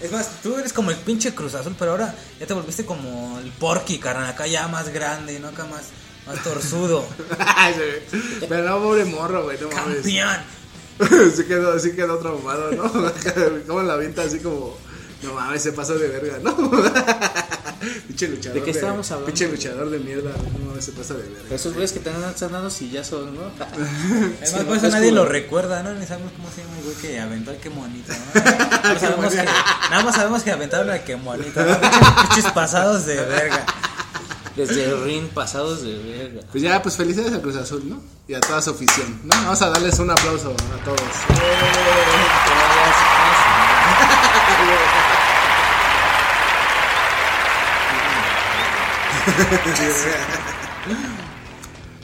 Es 0.00 0.10
más, 0.12 0.40
tú 0.42 0.56
eres 0.56 0.72
como 0.72 0.90
el 0.90 0.96
pinche 0.96 1.34
Cruz 1.34 1.54
Azul, 1.54 1.74
pero 1.78 1.92
ahora 1.92 2.14
ya 2.38 2.46
te 2.46 2.54
volviste 2.54 2.84
como 2.86 3.38
el 3.38 3.50
Porky, 3.52 3.98
carnal. 3.98 4.28
Acá 4.28 4.46
ya 4.46 4.66
más 4.68 4.88
grande, 4.88 5.38
¿no? 5.40 5.48
Acá 5.48 5.66
más, 5.66 5.82
más 6.26 6.42
güey. 7.76 8.48
Pero 8.48 8.68
no, 8.68 8.82
pobre 8.82 9.04
morro, 9.04 9.44
güey, 9.44 9.58
no 9.60 9.68
mames. 9.68 9.96
Campeón. 9.96 10.60
sí 11.36 11.44
quedó, 11.44 11.78
sí 11.78 11.92
quedó 11.92 12.18
traumado, 12.18 12.70
¿no? 12.72 12.92
como 13.66 13.82
la 13.82 13.94
avienta 13.94 14.22
así 14.22 14.38
como, 14.40 14.76
no 15.22 15.34
mames, 15.34 15.62
se 15.62 15.72
pasó 15.72 15.98
de 15.98 16.08
verga, 16.08 16.38
¿no? 16.42 16.56
pinche 18.08 18.28
luchador. 18.28 18.58
¿De 18.58 18.64
qué 18.64 18.70
estábamos 18.70 19.10
hablando? 19.10 19.26
Pinche 19.26 19.48
luchador 19.48 19.90
de 19.90 19.98
mierda, 19.98 20.30
no 20.74 20.80
se 20.80 20.92
pasa 20.92 21.14
de 21.14 21.22
verga. 21.28 21.54
Esos 21.54 21.72
güeyes 21.72 21.92
que 21.92 22.00
te 22.00 22.10
están 22.10 22.52
dando 22.52 22.70
sillazos, 22.70 23.32
¿no? 23.32 23.40
Además, 23.60 24.64
por 24.66 24.76
eso 24.76 24.88
nadie 24.88 25.12
lo 25.12 25.24
recuerda, 25.26 25.82
¿no? 25.82 25.92
Ni 25.94 26.06
sabemos 26.06 26.32
cómo 26.36 26.48
se 26.50 26.62
llama 26.62 26.78
el 26.78 26.84
güey 26.84 26.96
que 26.96 27.20
aventó 27.20 27.50
al 27.50 27.56
que 27.58 27.70
monito, 27.70 28.12
¿no? 28.12 28.40
Nada 28.44 28.92
más 28.94 29.00
sabemos 29.00 29.32
que, 29.34 29.44
nada 29.90 30.02
más 30.04 30.14
sabemos 30.14 30.42
que 30.42 30.50
aventaron 30.52 30.90
al 30.90 31.04
que 31.04 31.16
monito, 31.16 31.60
¿no? 31.64 31.72
Pinches- 31.80 32.28
Pinches 32.28 32.52
pasados 32.52 33.06
de 33.06 33.16
verga. 33.16 33.66
Desde 34.56 34.84
el 34.84 35.04
ring 35.04 35.28
pasados 35.28 35.82
de 35.82 35.96
verga. 35.96 36.40
Pues 36.50 36.62
ya, 36.62 36.82
pues 36.82 36.96
felicidades 36.96 37.32
a 37.34 37.40
Cruz 37.40 37.56
Azul, 37.56 37.88
¿no? 37.88 38.02
Y 38.28 38.34
a 38.34 38.40
toda 38.40 38.60
su 38.60 38.70
afición, 38.70 39.20
¿no? 39.24 39.30
Vamos 39.30 39.62
a 39.62 39.70
darles 39.70 39.98
un 40.00 40.10
aplauso 40.10 40.50
a 40.50 40.84
todos. 40.84 41.00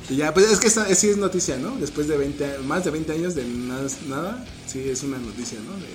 Y 0.08 0.16
ya, 0.16 0.32
pues 0.32 0.46
es 0.50 0.60
que 0.60 0.68
esta- 0.68 0.92
sí 0.94 1.10
es 1.10 1.16
noticia, 1.16 1.56
¿no? 1.56 1.76
Después 1.76 2.06
de 2.06 2.16
20, 2.16 2.44
a- 2.44 2.58
más 2.62 2.84
de 2.84 2.90
20 2.92 3.12
años 3.12 3.34
de 3.34 3.44
nada, 3.44 3.88
nada 4.08 4.44
sí 4.66 4.88
es 4.88 5.02
una 5.02 5.18
noticia, 5.18 5.58
¿no? 5.66 5.72
De 5.80 5.86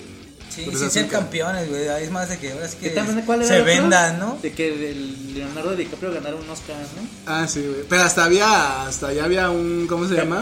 Sí, 0.53 0.65
Cruz 0.65 0.79
sin 0.81 0.91
ser 0.91 1.05
que- 1.05 1.12
campeones, 1.12 1.70
güey. 1.70 1.88
Es 2.03 2.12
más 2.12 2.27
de 2.27 2.38
que 2.38 2.51
ahora 2.51 2.65
es 2.65 2.75
¿Qué 2.75 2.89
que 2.89 2.96
también, 2.96 3.22
¿Cuál 3.25 3.41
era 3.41 3.48
se 3.55 3.62
vendan, 3.62 4.20
¿no? 4.20 4.38
De 4.41 4.51
que 4.51 4.91
el 4.91 5.34
Leonardo 5.34 5.77
DiCaprio 5.77 6.12
ganara 6.12 6.36
un 6.36 6.50
Oscar, 6.50 6.75
¿no? 6.98 7.08
Ah, 7.25 7.48
sí, 7.48 7.62
güey. 7.65 7.84
Pero 7.88 8.03
hasta 8.03 8.25
había, 8.25 8.86
hasta 8.86 9.08
allá 9.08 9.24
había 9.24 9.50
un, 9.50 9.86
¿cómo 9.88 10.10
se 10.10 10.15
llama? 10.15 10.41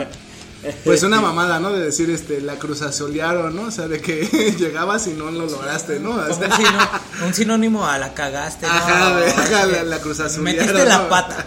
Pues 0.83 1.03
una 1.03 1.21
mamada, 1.21 1.59
¿no? 1.59 1.71
De 1.71 1.83
decir, 1.85 2.09
este, 2.09 2.41
la 2.41 2.55
cruz 2.55 2.81
azulearon, 2.81 3.55
¿no? 3.55 3.63
O 3.63 3.71
sea, 3.71 3.87
de 3.87 4.01
que 4.01 4.25
llegabas 4.59 5.07
y 5.07 5.11
no 5.11 5.31
lo 5.31 5.45
lograste, 5.45 5.99
¿no? 5.99 6.11
O 6.11 6.33
sea, 6.33 6.47
un, 6.47 6.53
sino- 6.55 6.89
un 7.27 7.33
sinónimo 7.33 7.85
a 7.87 7.97
la 7.97 8.13
cagaste, 8.13 8.65
¿no? 8.67 8.73
Ajá, 8.73 9.17
ajá, 9.37 9.65
la, 9.67 9.83
la. 9.83 9.99
Metiste 10.39 10.85
la 10.85 11.09
pata. 11.09 11.45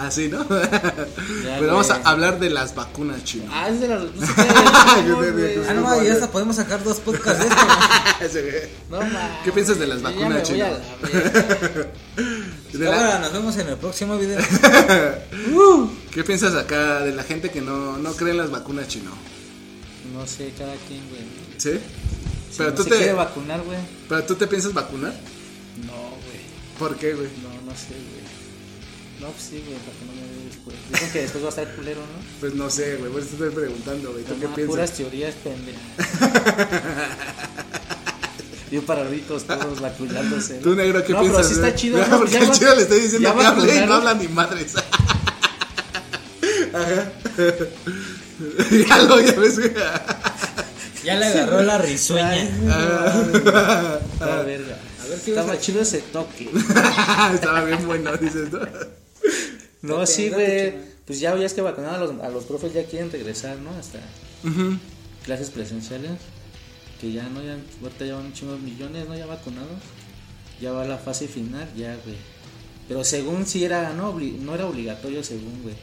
Así, 0.00 0.28
¿no? 0.28 0.46
Pues 0.48 1.66
vamos 1.66 1.90
a 1.90 1.96
hablar 2.08 2.38
de 2.40 2.48
las 2.48 2.74
vacunas 2.74 3.22
chinas. 3.24 3.48
Ah, 3.52 3.68
es 3.68 3.80
de 3.80 3.88
la. 3.88 3.96
No 3.98 4.04
sé 4.26 4.32
qué, 4.34 5.08
no, 5.08 5.16
güey. 5.16 5.58
Ah, 5.68 5.74
no, 5.74 6.02
ya 6.02 6.14
hasta 6.14 6.30
podemos 6.30 6.56
sacar 6.56 6.82
dos 6.82 7.00
podcasts 7.00 7.42
de 7.42 7.48
esto. 7.48 8.68
¿no? 8.90 8.98
¿Qué 9.44 9.52
piensas 9.52 9.78
de 9.78 9.86
las 9.86 9.98
ya 10.00 10.08
vacunas 10.08 10.28
me 10.30 10.34
voy 10.36 10.42
chinas? 10.44 10.68
a 10.68 10.72
la 10.72 10.78
verga. 11.08 11.90
De 12.72 12.78
la- 12.78 12.90
Cámara, 12.90 13.18
nos 13.18 13.32
vemos 13.32 13.56
en 13.58 13.68
el 13.68 13.76
próximo 13.76 14.16
video. 14.18 14.38
¿Qué 16.12 16.24
piensas 16.24 16.54
acá 16.54 17.00
de 17.00 17.12
la 17.12 17.22
gente 17.24 17.50
que 17.50 17.60
no, 17.60 17.98
no 17.98 18.12
cree 18.14 18.30
en 18.32 18.38
las 18.38 18.50
vacunas 18.50 18.88
chino? 18.88 19.10
No 20.14 20.26
sé, 20.26 20.52
cada 20.58 20.74
quien, 20.88 21.00
güey. 21.10 21.22
¿Sí? 21.58 21.72
Si 22.50 22.56
Pero 22.58 22.70
no 22.70 22.76
tú 22.76 22.82
se 22.84 22.90
te 22.90 22.96
quiere 22.96 23.12
vacunar, 23.12 23.60
güey. 23.62 23.78
pero 24.08 24.24
tú 24.24 24.34
te 24.34 24.46
piensas 24.46 24.72
vacunar? 24.72 25.12
No, 25.86 25.92
güey. 25.92 26.40
¿Por 26.78 26.96
qué, 26.96 27.12
güey? 27.14 27.28
No, 27.42 27.70
no 27.70 27.76
sé, 27.76 27.88
güey. 27.90 28.20
No, 29.20 29.26
pues 29.28 29.42
sí, 29.50 29.62
güey, 29.66 29.78
para 29.78 29.92
que 29.98 30.04
no 30.06 30.12
me 30.14 30.22
dé 30.22 30.44
después. 30.46 30.76
Dicen 30.90 31.10
que 31.12 31.20
después 31.20 31.44
va 31.44 31.48
a 31.48 31.50
estar 31.50 31.74
culero, 31.76 32.00
¿no? 32.00 32.06
Pues 32.40 32.54
no 32.54 32.70
sé, 32.70 32.96
güey, 32.96 33.12
por 33.12 33.20
eso 33.20 33.28
te 33.28 33.34
estoy 33.34 33.50
preguntando, 33.50 34.12
güey. 34.12 34.24
¿Tú 34.24 34.32
qué 34.40 34.46
piensas? 34.48 34.66
puras 34.66 34.92
teorías, 34.92 35.34
pendeja. 35.34 35.78
Yo 38.70 38.82
para 38.82 39.04
ricos 39.04 39.44
todos 39.44 39.80
vacunándose. 39.80 40.54
¿no? 40.56 40.62
Tú, 40.62 40.74
negro, 40.74 41.04
¿qué 41.04 41.12
no, 41.12 41.20
piensas? 41.20 41.42
pero 41.42 41.48
sí 41.48 41.54
está 41.54 41.74
chido, 41.74 41.98
No, 42.02 42.06
¿no? 42.06 42.18
porque 42.18 42.32
Ya 42.32 42.50
chido 42.50 42.74
le 42.74 42.82
estoy 42.82 43.00
diciendo 43.00 43.36
que 43.36 43.44
hable 43.44 43.76
y 43.76 43.80
no 43.86 43.94
habla 43.94 44.14
ni 44.14 44.28
madres. 44.28 44.74
Ajá. 46.72 47.12
ya 48.88 48.98
lo, 49.02 49.20
ya 49.20 49.32
ves, 49.32 49.58
güey. 49.58 49.72
Ya 51.04 51.16
le 51.16 51.26
agarró 51.26 51.60
la 51.62 51.76
risueña. 51.76 52.42
Está 52.42 54.42
verga. 54.46 54.78
A 55.02 55.06
ver, 55.08 55.18
¿qué 55.24 55.30
Estaba 55.30 55.60
chido 55.60 55.82
ese 55.82 55.98
toque. 55.98 56.48
Estaba 57.34 57.64
bien 57.64 57.86
bueno, 57.86 58.16
dices, 58.16 58.50
¿no? 58.50 58.60
No, 59.82 60.06
sí, 60.06 60.28
güey. 60.28 60.74
Pues 61.06 61.20
ya, 61.20 61.36
ya 61.36 61.46
es 61.46 61.54
que 61.54 61.60
vacunaron 61.62 61.96
a 61.96 62.04
los, 62.04 62.24
a 62.24 62.28
los 62.28 62.44
profes 62.44 62.72
ya 62.72 62.84
quieren 62.84 63.10
regresar, 63.10 63.58
¿no? 63.58 63.70
Hasta 63.70 63.98
clases 65.24 65.50
presenciales. 65.50 66.12
Que 67.00 67.12
ya 67.12 67.28
no, 67.28 67.42
ya, 67.42 67.56
ahorita 67.82 68.04
ya 68.04 68.14
van 68.14 68.26
un 68.26 68.32
chingo 68.32 68.52
de 68.52 68.58
millones, 68.58 69.08
¿no? 69.08 69.16
Ya 69.16 69.26
vacunados. 69.26 69.78
Ya 70.60 70.72
va 70.72 70.84
la 70.84 70.98
fase 70.98 71.26
final, 71.26 71.66
ya, 71.74 71.96
güey. 72.04 72.16
Pero 72.86 73.04
según 73.04 73.46
si 73.46 73.64
era, 73.64 73.92
no, 73.94 74.12
no 74.18 74.54
era 74.54 74.66
obligatorio, 74.66 75.24
según, 75.24 75.62
güey. 75.62 75.74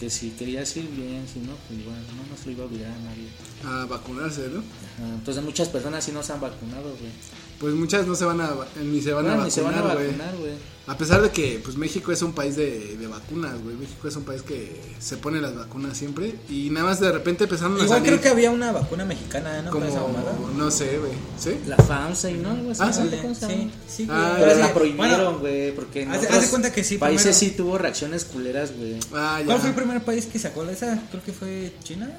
Que 0.00 0.10
si 0.10 0.30
querías 0.30 0.76
ir 0.76 0.88
bien, 0.88 1.26
si 1.32 1.40
no, 1.40 1.52
pues 1.68 1.78
igual, 1.78 1.98
no, 2.16 2.24
no 2.28 2.36
se 2.36 2.46
lo 2.46 2.52
iba 2.52 2.64
a 2.64 2.66
obligar 2.66 2.90
a 2.90 2.98
nadie. 2.98 3.28
A 3.64 3.84
vacunarse, 3.84 4.48
¿no? 4.48 4.60
Ajá, 4.60 5.14
Entonces 5.14 5.44
muchas 5.44 5.68
personas 5.68 6.02
sí 6.02 6.10
no 6.10 6.22
se 6.22 6.32
han 6.32 6.40
vacunado, 6.40 6.96
güey. 6.98 7.12
Pues 7.60 7.74
muchas 7.74 8.06
no 8.06 8.14
se 8.14 8.24
van 8.24 8.40
a, 8.40 8.50
ni 8.82 9.00
se 9.02 9.12
van 9.12 9.26
Bueno, 9.26 9.42
a 9.42 9.44
ni 9.44 9.50
se 9.50 9.60
van 9.62 9.74
a 9.74 9.82
vacunar, 9.82 10.34
güey. 10.36 10.38
güey. 10.38 10.70
A 10.86 10.96
pesar 10.96 11.22
de 11.22 11.30
que 11.30 11.60
pues 11.62 11.76
México 11.76 12.10
es 12.10 12.20
un 12.22 12.32
país 12.32 12.56
de, 12.56 12.96
de 12.96 13.06
vacunas, 13.06 13.62
güey. 13.62 13.76
México 13.76 14.08
es 14.08 14.16
un 14.16 14.24
país 14.24 14.42
que 14.42 14.80
se 14.98 15.18
pone 15.18 15.40
las 15.40 15.54
vacunas 15.54 15.96
siempre 15.96 16.34
y 16.48 16.70
nada 16.70 16.86
más 16.86 16.98
de 16.98 17.12
repente 17.12 17.44
empezaron 17.44 17.74
a 17.74 17.84
Igual 17.84 17.98
salir 18.00 18.06
creo 18.08 18.20
que 18.20 18.28
había 18.30 18.50
una 18.50 18.72
vacuna 18.72 19.04
mexicana, 19.04 19.62
¿no? 19.62 19.70
Con 19.70 19.84
esa 19.84 20.00
como 20.00 20.18
no 20.56 20.70
sé, 20.70 20.98
güey. 20.98 21.12
¿Sí? 21.38 21.60
La 21.66 21.76
FAMSA 21.76 22.30
y 22.30 22.38
no, 22.38 22.50
así. 22.72 22.80
Ah, 22.82 22.86
¿no? 22.86 23.34
sí. 23.34 23.46
Sí, 23.46 23.70
sí, 23.86 24.06
güey. 24.06 24.18
Ah, 24.18 24.36
Pero 24.40 24.54
sí. 24.54 24.58
la 24.60 24.74
prohibieron, 24.74 25.06
Bueno, 25.24 25.38
güey, 25.38 25.74
porque 25.76 26.02
en 26.02 26.10
haz 26.12 26.22
de- 26.22 26.26
otros 26.26 26.38
haz 26.38 26.44
de 26.46 26.50
cuenta 26.50 26.72
que 26.72 26.82
sí, 26.82 26.98
países 26.98 27.36
primero- 27.36 27.52
sí 27.52 27.56
tuvo 27.56 27.78
reacciones 27.78 28.24
culeras, 28.24 28.72
güey. 28.76 28.96
Ah, 29.14 29.38
ya. 29.40 29.46
¿Cuál 29.46 29.58
fue 29.60 29.68
el 29.68 29.74
primer 29.76 30.02
país 30.02 30.26
que 30.26 30.38
sacó 30.40 30.64
la 30.64 30.72
esa? 30.72 31.00
Creo 31.10 31.22
que 31.22 31.32
fue 31.32 31.72
China. 31.84 32.10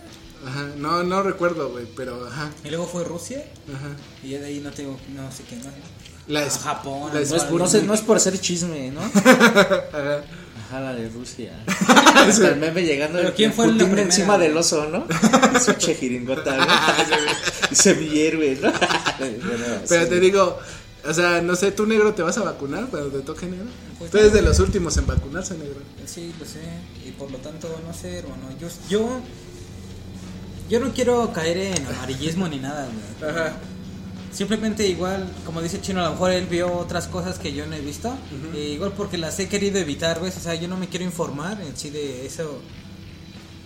Ajá. 0.45 0.67
No, 0.77 1.03
no 1.03 1.21
recuerdo, 1.23 1.69
güey, 1.71 1.85
pero 1.95 2.25
ajá. 2.27 2.49
Y 2.63 2.69
luego 2.69 2.87
fue 2.87 3.03
Rusia. 3.03 3.45
Ajá. 3.73 3.89
Y 4.23 4.29
ya 4.29 4.39
de 4.39 4.45
ahí 4.47 4.59
no 4.59 4.71
tengo, 4.71 4.97
no 5.15 5.31
sé 5.31 5.43
qué 5.49 5.55
más. 5.57 5.65
¿no? 5.65 5.71
La 6.27 6.41
Ah, 6.41 6.45
es- 6.45 6.57
Japón, 6.59 7.09
la 7.13 7.19
no 7.21 7.25
No 7.29 7.35
es, 7.35 7.51
no, 7.51 7.67
sé- 7.67 7.83
no 7.83 7.93
es 7.93 8.01
por 8.01 8.19
ser 8.19 8.39
chisme, 8.39 8.91
¿no? 8.91 9.01
Ajá. 9.15 10.23
Ajá, 10.67 10.79
la 10.79 10.93
de 10.95 11.09
Rusia. 11.09 11.51
Hasta 11.67 12.47
el 12.49 12.55
meme 12.57 12.83
llegando 12.83 13.17
Pero 13.17 13.29
el- 13.29 13.35
¿quién 13.35 13.51
fue 13.53 13.65
la 13.67 13.73
Putin 13.73 13.87
primera, 13.87 14.07
encima 14.07 14.35
güey? 14.37 14.47
del 14.47 14.57
oso, 14.57 14.87
¿no? 14.87 15.05
Y 15.57 15.59
su 15.59 15.73
che 15.73 15.95
jiringota, 15.95 16.55
¿no? 16.57 16.65
y 17.71 17.75
semillero, 17.75 18.39
¿no? 18.61 18.71
Bueno, 18.71 19.65
Pero 19.89 20.03
sí. 20.05 20.09
te 20.09 20.19
digo, 20.19 20.57
o 21.07 21.13
sea, 21.13 21.41
no 21.41 21.55
sé, 21.55 21.71
tú 21.71 21.85
negro 21.85 22.13
te 22.13 22.21
vas 22.21 22.37
a 22.37 22.43
vacunar 22.43 22.85
cuando 22.87 23.09
te 23.09 23.19
toque 23.19 23.47
negro. 23.47 23.65
Pues 23.99 24.11
Tú 24.11 24.17
eres 24.17 24.29
no, 24.31 24.35
de 24.37 24.41
los 24.43 24.57
güey. 24.57 24.67
últimos 24.67 24.95
en 24.97 25.07
vacunarse, 25.07 25.55
negro. 25.57 25.79
Sí, 26.05 26.33
lo 26.39 26.45
sé. 26.45 26.61
Y 27.05 27.11
por 27.11 27.29
lo 27.31 27.37
tanto, 27.39 27.67
no 27.85 27.93
sé, 27.93 28.19
hermano. 28.19 28.43
Yo, 28.59 28.67
yo, 28.89 29.19
yo 30.71 30.79
no 30.79 30.93
quiero 30.93 31.33
caer 31.33 31.57
en 31.57 31.85
amarillismo 31.85 32.47
ni 32.47 32.57
nada, 32.57 32.87
güey. 33.19 33.29
Ajá. 33.29 33.57
Simplemente 34.31 34.87
igual, 34.87 35.29
como 35.45 35.61
dice 35.61 35.81
Chino, 35.81 35.99
a 35.99 36.05
lo 36.05 36.11
mejor 36.11 36.31
él 36.31 36.47
vio 36.47 36.71
otras 36.73 37.07
cosas 37.07 37.37
que 37.37 37.51
yo 37.51 37.65
no 37.65 37.75
he 37.75 37.81
visto. 37.81 38.15
e 38.55 38.59
igual 38.69 38.93
porque 38.95 39.17
las 39.17 39.37
he 39.41 39.49
querido 39.49 39.79
evitar, 39.79 40.21
¿ves? 40.21 40.37
O 40.37 40.39
sea, 40.39 40.55
yo 40.55 40.69
no 40.69 40.77
me 40.77 40.87
quiero 40.87 41.03
informar 41.03 41.59
en 41.61 41.75
sí 41.75 41.89
de 41.89 42.25
eso. 42.25 42.61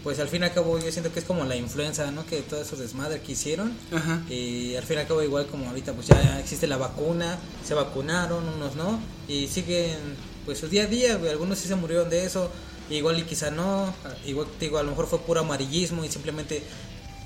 Pues 0.03 0.19
al 0.19 0.29
fin 0.29 0.41
y 0.41 0.45
al 0.45 0.53
cabo 0.53 0.79
yo 0.79 0.91
siento 0.91 1.13
que 1.13 1.19
es 1.19 1.25
como 1.25 1.45
la 1.45 1.55
influenza, 1.55 2.09
¿no? 2.09 2.25
Que 2.25 2.41
todo 2.41 2.59
eso 2.59 2.75
desmadre 2.75 3.21
que 3.21 3.33
hicieron. 3.33 3.71
Ajá. 3.93 4.23
Y 4.27 4.75
al 4.75 4.83
fin 4.83 4.97
y 4.97 5.01
al 5.01 5.07
cabo 5.07 5.21
igual 5.21 5.45
como 5.45 5.67
ahorita 5.67 5.93
pues 5.93 6.07
ya 6.07 6.39
existe 6.39 6.65
la 6.65 6.77
vacuna, 6.77 7.37
se 7.63 7.75
vacunaron, 7.75 8.43
unos 8.47 8.75
no. 8.75 8.99
Y 9.27 9.47
siguen 9.47 9.99
pues 10.45 10.57
su 10.57 10.67
día 10.67 10.83
a 10.83 10.87
día, 10.87 11.17
güey. 11.17 11.29
Algunos 11.29 11.59
sí 11.59 11.67
se 11.67 11.75
murieron 11.75 12.09
de 12.09 12.25
eso, 12.25 12.49
igual 12.89 13.19
y 13.19 13.23
quizá 13.23 13.51
no. 13.51 13.93
Igual 14.25 14.47
te 14.57 14.65
digo, 14.65 14.79
a 14.79 14.83
lo 14.83 14.89
mejor 14.89 15.05
fue 15.05 15.19
puro 15.19 15.41
amarillismo 15.41 16.03
y 16.03 16.09
simplemente 16.09 16.63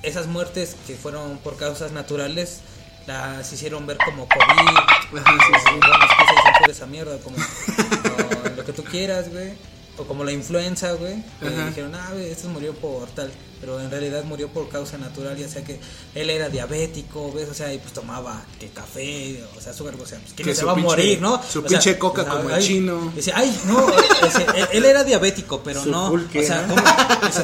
esas 0.03 0.27
muertes 0.27 0.75
que 0.87 0.95
fueron 0.95 1.37
por 1.39 1.57
causas 1.57 1.91
naturales 1.91 2.61
las 3.07 3.51
hicieron 3.51 3.87
ver 3.87 3.97
como 3.97 4.27
COVID. 4.27 5.19
Ajá, 5.19 5.37
sí, 5.47 5.53
sí. 5.65 5.79
Bueno, 5.79 5.95
es 5.95 6.11
que 6.17 6.65
se 6.65 6.71
esa 6.71 6.85
mierda, 6.85 7.17
como 7.19 7.37
o 8.45 8.49
lo 8.55 8.65
que 8.65 8.73
tú 8.73 8.83
quieras, 8.83 9.29
güey. 9.29 9.53
O 9.99 10.05
como 10.05 10.23
la 10.23 10.31
influenza, 10.31 10.93
güey. 10.93 11.15
Que 11.41 11.49
dijeron, 11.49 11.93
ah, 11.93 12.09
güey, 12.13 12.29
este 12.31 12.47
murió 12.47 12.73
por 12.73 13.07
tal. 13.09 13.31
Pero 13.59 13.77
en 13.81 13.91
realidad 13.91 14.23
murió 14.23 14.47
por 14.47 14.69
causa 14.69 14.97
natural, 14.97 15.35
ya 15.35 15.49
sea 15.49 15.65
que 15.65 15.77
él 16.15 16.29
era 16.29 16.47
diabético, 16.47 17.29
¿ves? 17.33 17.49
O 17.49 17.53
sea, 17.53 17.73
y 17.73 17.77
pues 17.79 17.91
tomaba 17.91 18.41
que 18.57 18.69
café, 18.69 19.43
o 19.57 19.59
sea, 19.59 19.73
azúcar, 19.73 19.95
o 20.01 20.05
sea, 20.05 20.17
pues 20.19 20.31
que, 20.31 20.45
no 20.45 20.53
se 20.55 20.63
va 20.63 20.71
a 20.71 20.75
morir, 20.75 21.19
¿no? 21.21 21.41
su 21.43 21.59
O 21.59 21.61
sea, 21.63 21.67
pinche 21.67 21.97
coca 21.99 22.25
como 22.25 22.49
el 22.49 22.63
chino. 22.63 23.11
Dice, 23.13 23.33
ay, 23.35 23.53
no, 23.65 23.85
ese, 24.25 24.45
él, 24.55 24.67
él 24.71 24.85
era 24.85 25.03
diabético, 25.03 25.61
pero 25.61 25.83
Su 25.83 25.91
no. 25.91 26.07
pulque, 26.09 26.39
o 26.39 26.43
sea, 26.43 26.65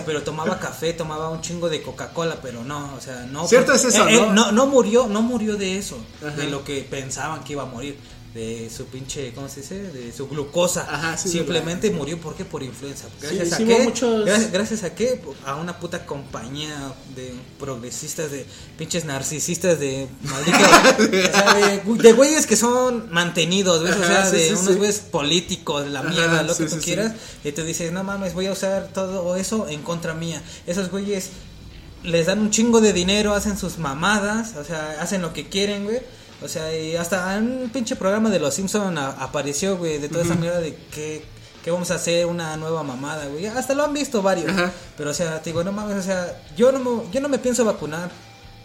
pero 0.06 0.24
tomaba 0.24 0.58
café, 0.58 0.94
tomaba 0.94 1.30
un 1.30 1.42
chingo 1.42 1.68
de 1.68 1.82
Coca-Cola, 1.82 2.38
pero 2.42 2.64
no, 2.64 2.96
o 2.96 3.02
sea, 3.02 3.28
no. 3.30 3.46
Cierto 3.46 3.74
porque- 3.74 3.88
es 3.90 3.94
eso, 3.94 4.08
él- 4.08 4.16
¿no? 4.16 4.28
él 4.30 4.36
no, 4.36 4.52
no 4.54 4.68
murió, 4.68 5.08
no 5.08 5.22
murió 5.22 5.58
de 5.58 5.78
eso, 5.78 5.98
Ajá. 6.26 6.32
de 6.38 6.50
lo 6.50 6.64
que 6.64 6.88
pensaban 6.90 7.44
que 7.44 7.52
iba 7.52 7.64
a 7.64 7.68
morir, 7.68 7.98
de 8.36 8.70
su 8.70 8.86
pinche, 8.88 9.32
¿cómo 9.34 9.48
se 9.48 9.62
dice? 9.62 9.82
De 9.82 10.12
su 10.12 10.28
glucosa. 10.28 10.86
Ajá, 10.90 11.18
sí, 11.18 11.30
Simplemente 11.30 11.90
murió 11.90 12.20
porque 12.20 12.44
por 12.44 12.62
influenza. 12.64 13.08
Gracias 13.22 13.48
Sí, 13.56 13.64
a 13.64 13.66
qué? 13.66 13.80
muchos- 13.86 14.26
Gracias, 14.26 14.52
gracias 14.52 14.84
a 14.84 14.94
qué? 14.94 15.22
A 15.46 15.56
una 15.56 15.80
puta 15.80 16.06
compañía 16.06 16.76
de 17.16 17.34
progresistas, 17.58 18.32
de 18.32 18.46
pinches 18.78 19.06
narcisistas, 19.06 19.80
de 19.80 20.10
maldito, 20.24 20.58
o 21.00 21.32
sea, 21.32 21.54
de, 21.54 22.04
de 22.04 22.12
güeyes 22.14 22.46
que 22.46 22.58
son 22.58 23.10
mantenidos, 23.10 23.82
¿ves? 23.84 23.96
O 23.96 24.04
sea, 24.06 24.30
sí, 24.30 24.36
de 24.36 24.50
unos 24.54 24.76
güeyes 24.76 25.00
políticos, 25.00 25.88
la 25.88 26.02
Ajá, 26.02 26.10
mierda, 26.10 26.44
lo 26.44 26.58
que 26.58 26.66
tú 26.66 26.76
quieras, 26.84 27.14
y 27.46 27.54
te 27.54 27.64
dices, 27.64 27.94
no 27.94 28.04
mames, 28.04 28.34
voy 28.34 28.48
a 28.48 28.52
usar 28.52 28.90
todo 28.94 29.38
eso 29.38 29.70
en 29.70 29.82
contra 29.82 30.14
mía. 30.14 30.42
Esos 30.68 30.92
güeyes 30.92 31.30
les 32.04 32.26
dan 32.26 32.40
un 32.40 32.52
chingo 32.52 32.82
de 32.82 32.92
dinero, 32.92 33.34
hacen 33.34 33.58
sus 33.58 33.78
mamadas, 33.78 34.56
o 34.58 34.66
sea, 34.66 34.98
hacen 35.00 35.22
lo 35.22 35.32
que 35.32 35.48
quieren, 35.48 35.86
güey. 35.86 36.02
O 36.42 36.48
sea, 36.48 36.76
y 36.78 36.96
hasta 36.96 37.38
en 37.38 37.50
un 37.64 37.70
pinche 37.70 37.96
programa 37.96 38.30
de 38.30 38.40
Los 38.40 38.54
Simpson 38.54 38.98
a- 38.98 39.10
apareció, 39.12 39.78
güey, 39.78 39.98
de 40.00 40.10
toda 40.10 40.24
esa 40.26 40.36
mierda 40.36 40.60
de 40.60 40.76
que, 40.94 41.24
que 41.64 41.72
vamos 41.72 41.90
a 41.92 41.96
hacer 41.96 42.26
una 42.26 42.58
nueva 42.58 42.84
mamada, 42.84 43.26
güey. 43.28 43.46
Hasta 43.48 43.74
lo 43.74 43.84
han 43.86 43.94
visto 43.94 44.22
varios. 44.22 44.52
Ajá. 44.52 44.72
Pero, 44.98 45.12
o 45.12 45.14
sea, 45.14 45.42
te 45.42 45.50
digo, 45.52 45.64
no 45.64 45.72
mames, 45.72 45.98
o 45.98 46.02
sea, 46.02 46.40
yo 46.58 46.72
no 46.72 46.80
me, 46.80 47.12
yo 47.12 47.22
no 47.22 47.30
me 47.30 47.40
pienso 47.40 47.64
vacunar. 47.66 48.10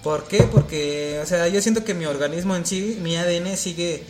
¿Por 0.02 0.24
qué? 0.24 0.42
Porque, 0.44 1.20
o 1.22 1.26
sea, 1.26 1.46
yo 1.48 1.60
siento 1.62 1.84
que 1.84 1.94
mi 1.94 2.06
organismo 2.06 2.56
en 2.56 2.64
sí, 2.66 2.98
mi 3.02 3.16
ADN 3.16 3.56
sigue 3.56 4.02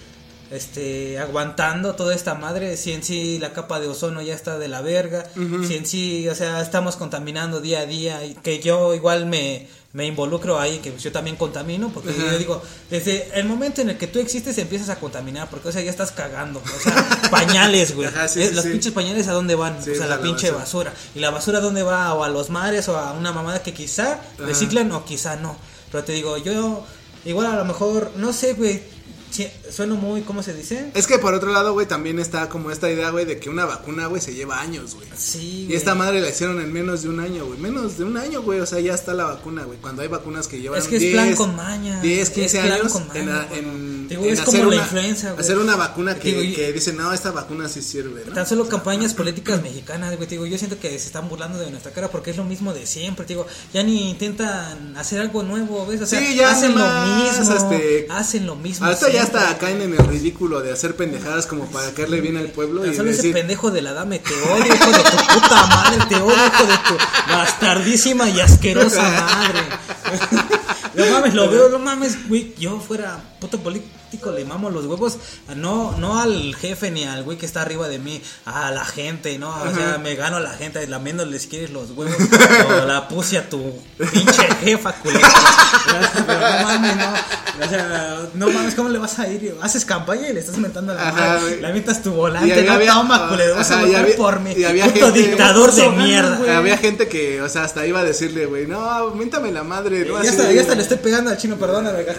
este 0.50 1.18
aguantando 1.18 1.94
toda 1.94 2.14
esta 2.14 2.34
madre, 2.34 2.76
si 2.76 2.92
en 2.92 3.02
sí 3.02 3.38
la 3.38 3.52
capa 3.52 3.78
de 3.80 3.88
ozono 3.88 4.20
ya 4.22 4.34
está 4.34 4.58
de 4.58 4.68
la 4.68 4.80
verga, 4.80 5.24
si 5.66 5.76
en 5.76 5.86
sí, 5.86 6.28
o 6.28 6.34
sea, 6.34 6.60
estamos 6.60 6.96
contaminando 6.96 7.60
día 7.60 7.80
a 7.80 7.86
día 7.86 8.24
y 8.24 8.34
que 8.34 8.58
yo 8.60 8.92
igual 8.94 9.26
me, 9.26 9.68
me 9.92 10.06
involucro 10.06 10.58
ahí, 10.58 10.78
que 10.78 10.96
yo 10.98 11.12
también 11.12 11.36
contamino, 11.36 11.90
porque 11.90 12.12
yo 12.16 12.36
digo, 12.38 12.62
desde 12.90 13.28
el 13.38 13.46
momento 13.46 13.80
en 13.80 13.90
el 13.90 13.98
que 13.98 14.06
tú 14.08 14.18
existes 14.18 14.58
empiezas 14.58 14.88
a 14.88 14.96
contaminar, 14.98 15.48
porque 15.50 15.68
o 15.68 15.72
sea, 15.72 15.82
ya 15.82 15.90
estás 15.90 16.10
cagando, 16.10 16.60
o 16.64 16.80
sea, 16.82 17.08
pañales, 17.30 17.94
güey. 17.94 18.08
Ajá, 18.08 18.26
sí, 18.28 18.44
sí, 18.46 18.54
los 18.54 18.64
sí. 18.64 18.70
pinches 18.72 18.92
pañales 18.92 19.28
a 19.28 19.32
dónde 19.32 19.54
van? 19.54 19.78
O 19.78 19.82
sea, 19.82 19.94
a 20.04 20.08
la 20.08 20.16
la 20.16 20.22
pinche 20.22 20.50
basura. 20.50 20.90
basura. 20.90 21.10
¿Y 21.14 21.20
la 21.20 21.30
basura 21.30 21.60
dónde 21.60 21.82
va? 21.84 22.12
O 22.14 22.24
a 22.24 22.28
los 22.28 22.50
mares 22.50 22.88
o 22.88 22.96
a 22.96 23.12
una 23.12 23.32
mamada 23.32 23.62
que 23.62 23.72
quizá 23.72 24.20
reciclan 24.38 24.90
o 24.92 25.04
quizá 25.04 25.36
no. 25.36 25.56
Pero 25.92 26.04
te 26.04 26.12
digo, 26.12 26.36
yo 26.38 26.84
igual 27.24 27.46
a 27.46 27.56
lo 27.56 27.64
mejor, 27.64 28.10
no 28.16 28.32
sé, 28.32 28.54
güey. 28.54 28.82
si- 29.30 29.48
sueno 29.72 29.96
muy, 29.96 30.22
¿cómo 30.22 30.42
se 30.42 30.54
dice? 30.54 30.90
Es 30.94 31.06
que 31.06 31.18
por 31.18 31.34
otro 31.34 31.52
lado, 31.52 31.72
güey, 31.72 31.86
también 31.86 32.18
está 32.18 32.48
como 32.48 32.70
esta 32.70 32.90
idea, 32.90 33.10
güey, 33.10 33.24
de 33.24 33.38
que 33.38 33.50
una 33.50 33.64
vacuna, 33.64 34.06
güey, 34.06 34.20
se 34.22 34.34
lleva 34.34 34.60
años, 34.60 34.94
güey. 34.94 35.08
Sí, 35.16 35.66
Y 35.68 35.74
esta 35.74 35.94
madre 35.94 36.20
la 36.20 36.28
hicieron 36.30 36.60
en 36.60 36.72
menos 36.72 37.02
de 37.02 37.08
un 37.08 37.20
año, 37.20 37.46
güey. 37.46 37.58
Menos 37.58 37.98
de 37.98 38.04
un 38.04 38.16
año, 38.16 38.42
güey. 38.42 38.60
O 38.60 38.66
sea, 38.66 38.80
ya 38.80 38.94
está 38.94 39.14
la 39.14 39.24
vacuna, 39.24 39.64
güey. 39.64 39.78
Cuando 39.78 40.02
hay 40.02 40.08
vacunas 40.08 40.48
que 40.48 40.60
llevan 40.60 40.78
Es 40.78 40.88
que 40.88 40.96
es 40.96 41.02
10, 41.02 41.12
plan 41.14 41.34
con 41.34 41.56
maña. 41.56 42.00
10, 42.00 42.20
Es 42.20 42.30
15 42.30 42.60
plan 42.60 42.72
años 42.72 42.92
con 42.92 43.08
maña, 43.08 43.20
en, 43.20 43.28
la- 43.28 43.48
en 43.56 44.00
Digo, 44.10 44.24
en 44.24 44.30
es 44.32 44.40
como 44.40 44.64
la 44.64 44.76
influenza, 44.76 45.30
güey. 45.32 45.40
hacer 45.40 45.58
una 45.58 45.76
vacuna 45.76 46.16
que, 46.18 46.34
Digo, 46.34 46.56
que 46.56 46.72
dice, 46.72 46.92
no, 46.92 47.12
esta 47.12 47.30
vacuna 47.30 47.68
sí 47.68 47.80
sirve, 47.80 48.24
¿no? 48.26 48.32
Tan 48.32 48.44
solo 48.46 48.68
campañas 48.68 49.14
políticas 49.14 49.62
mexicanas, 49.62 50.16
güey, 50.16 50.28
digo, 50.28 50.46
yo 50.46 50.58
siento 50.58 50.80
que 50.80 50.88
se 50.90 51.06
están 51.06 51.28
burlando 51.28 51.58
de 51.58 51.70
nuestra 51.70 51.92
cara 51.92 52.08
porque 52.10 52.30
es 52.32 52.36
lo 52.36 52.42
mismo 52.44 52.74
de 52.74 52.86
siempre, 52.86 53.24
digo, 53.26 53.46
ya 53.72 53.84
ni 53.84 54.10
intentan 54.10 54.96
hacer 54.96 55.20
algo 55.20 55.42
nuevo, 55.44 55.86
¿ves? 55.86 56.00
O 56.00 56.06
sea, 56.06 56.18
Sí, 56.18 56.34
ya 56.34 56.50
hacen 56.50 56.74
lo 56.76 56.84
mismo, 56.84 57.54
este, 57.56 58.06
hacen 58.10 58.46
lo 58.46 58.56
mismo. 58.56 58.86
Ahorita 58.86 59.06
ya 59.06 59.12
siempre. 59.26 59.40
Caen 59.60 59.82
en 59.82 59.92
el 59.92 60.06
ridículo 60.06 60.60
de 60.62 60.72
hacer 60.72 60.96
pendejadas 60.96 61.46
como 61.46 61.66
para 61.66 61.92
caerle 61.92 62.20
bien 62.20 62.36
al 62.36 62.46
pueblo 62.46 62.84
y 62.84 62.94
solo 62.94 63.10
ese 63.10 63.18
decir, 63.18 63.34
pendejo 63.34 63.70
de 63.70 63.82
la 63.82 63.92
dame, 63.92 64.18
te 64.18 64.32
odio, 64.34 64.74
hijo 64.74 64.90
de 64.90 65.02
tu 65.02 65.16
puta 65.34 65.66
madre, 65.66 65.98
te 66.08 66.16
odio, 66.16 66.46
hijo 66.46 66.66
de 66.66 66.78
tu 66.88 67.32
bastardísima 67.32 68.28
y 68.30 68.40
asquerosa 68.40 69.02
madre. 69.02 69.60
No 70.92 71.06
mames, 71.06 71.34
lo 71.34 71.48
veo, 71.48 71.68
no 71.68 71.78
mames, 71.78 72.28
güey, 72.28 72.52
yo 72.58 72.80
fuera 72.80 73.22
puto 73.38 73.60
político, 73.60 73.94
le 74.10 74.44
mamo 74.44 74.70
los 74.70 74.86
huevos, 74.86 75.18
no, 75.56 75.92
no 75.98 76.20
al 76.20 76.54
jefe 76.56 76.90
ni 76.90 77.04
al 77.04 77.22
güey 77.22 77.38
que 77.38 77.46
está 77.46 77.62
arriba 77.62 77.88
de 77.88 77.98
mí, 77.98 78.20
a 78.44 78.70
la 78.70 78.84
gente, 78.84 79.38
¿no? 79.38 79.50
O 79.50 79.74
sea, 79.74 79.98
me 79.98 80.14
gano 80.16 80.36
a 80.36 80.40
la 80.40 80.50
gente 80.50 80.86
lamiéndole 80.86 81.38
si 81.38 81.48
quieres 81.48 81.70
los 81.70 81.90
huevos, 81.92 82.16
o 82.82 82.86
la 82.86 83.08
puse 83.08 83.38
a 83.38 83.48
tu 83.48 83.60
pinche 84.12 84.48
jefa, 84.62 84.92
culero. 84.94 85.26
Pero 86.26 86.40
no 86.40 86.62
mames, 86.64 86.96
no, 86.96 87.12
o 87.64 87.68
sea, 87.68 88.18
no 88.34 88.50
mames, 88.50 88.74
¿cómo 88.74 88.88
le 88.88 88.98
vas 88.98 89.18
a 89.18 89.28
ir? 89.28 89.54
Haces 89.62 89.84
campaña 89.84 90.28
y 90.28 90.32
le 90.34 90.40
estás 90.40 90.58
mentando 90.58 90.92
a 90.92 90.96
la 90.96 91.12
madre, 91.12 91.64
avientas 91.66 92.02
tu 92.02 92.12
volante, 92.12 92.62
no 92.64 92.72
había- 92.72 92.92
toma, 92.92 93.28
culero, 93.28 93.54
vas 93.56 93.70
a 93.70 93.80
votar 93.84 94.06
por 94.16 94.40
mí, 94.40 94.52
y 94.56 94.64
había 94.64 94.86
puto 94.86 95.06
gente- 95.06 95.20
dictador 95.22 95.72
de 95.72 95.88
mierda. 95.90 96.36
güey. 96.36 96.50
había 96.50 96.76
gente 96.78 97.08
que, 97.08 97.40
o 97.42 97.48
sea, 97.48 97.64
hasta 97.64 97.86
iba 97.86 98.00
a 98.00 98.04
decirle, 98.04 98.46
güey, 98.46 98.66
no, 98.66 99.10
miéntame 99.14 99.52
la 99.52 99.62
madre, 99.62 100.04
¿no? 100.04 100.22
Ya 100.22 100.30
hasta, 100.30 100.50
ya 100.52 100.60
hasta 100.62 100.74
le 100.74 100.82
estoy 100.82 100.98
pegando 100.98 101.30
al 101.30 101.36
chino, 101.38 101.56
perdóname. 101.56 102.00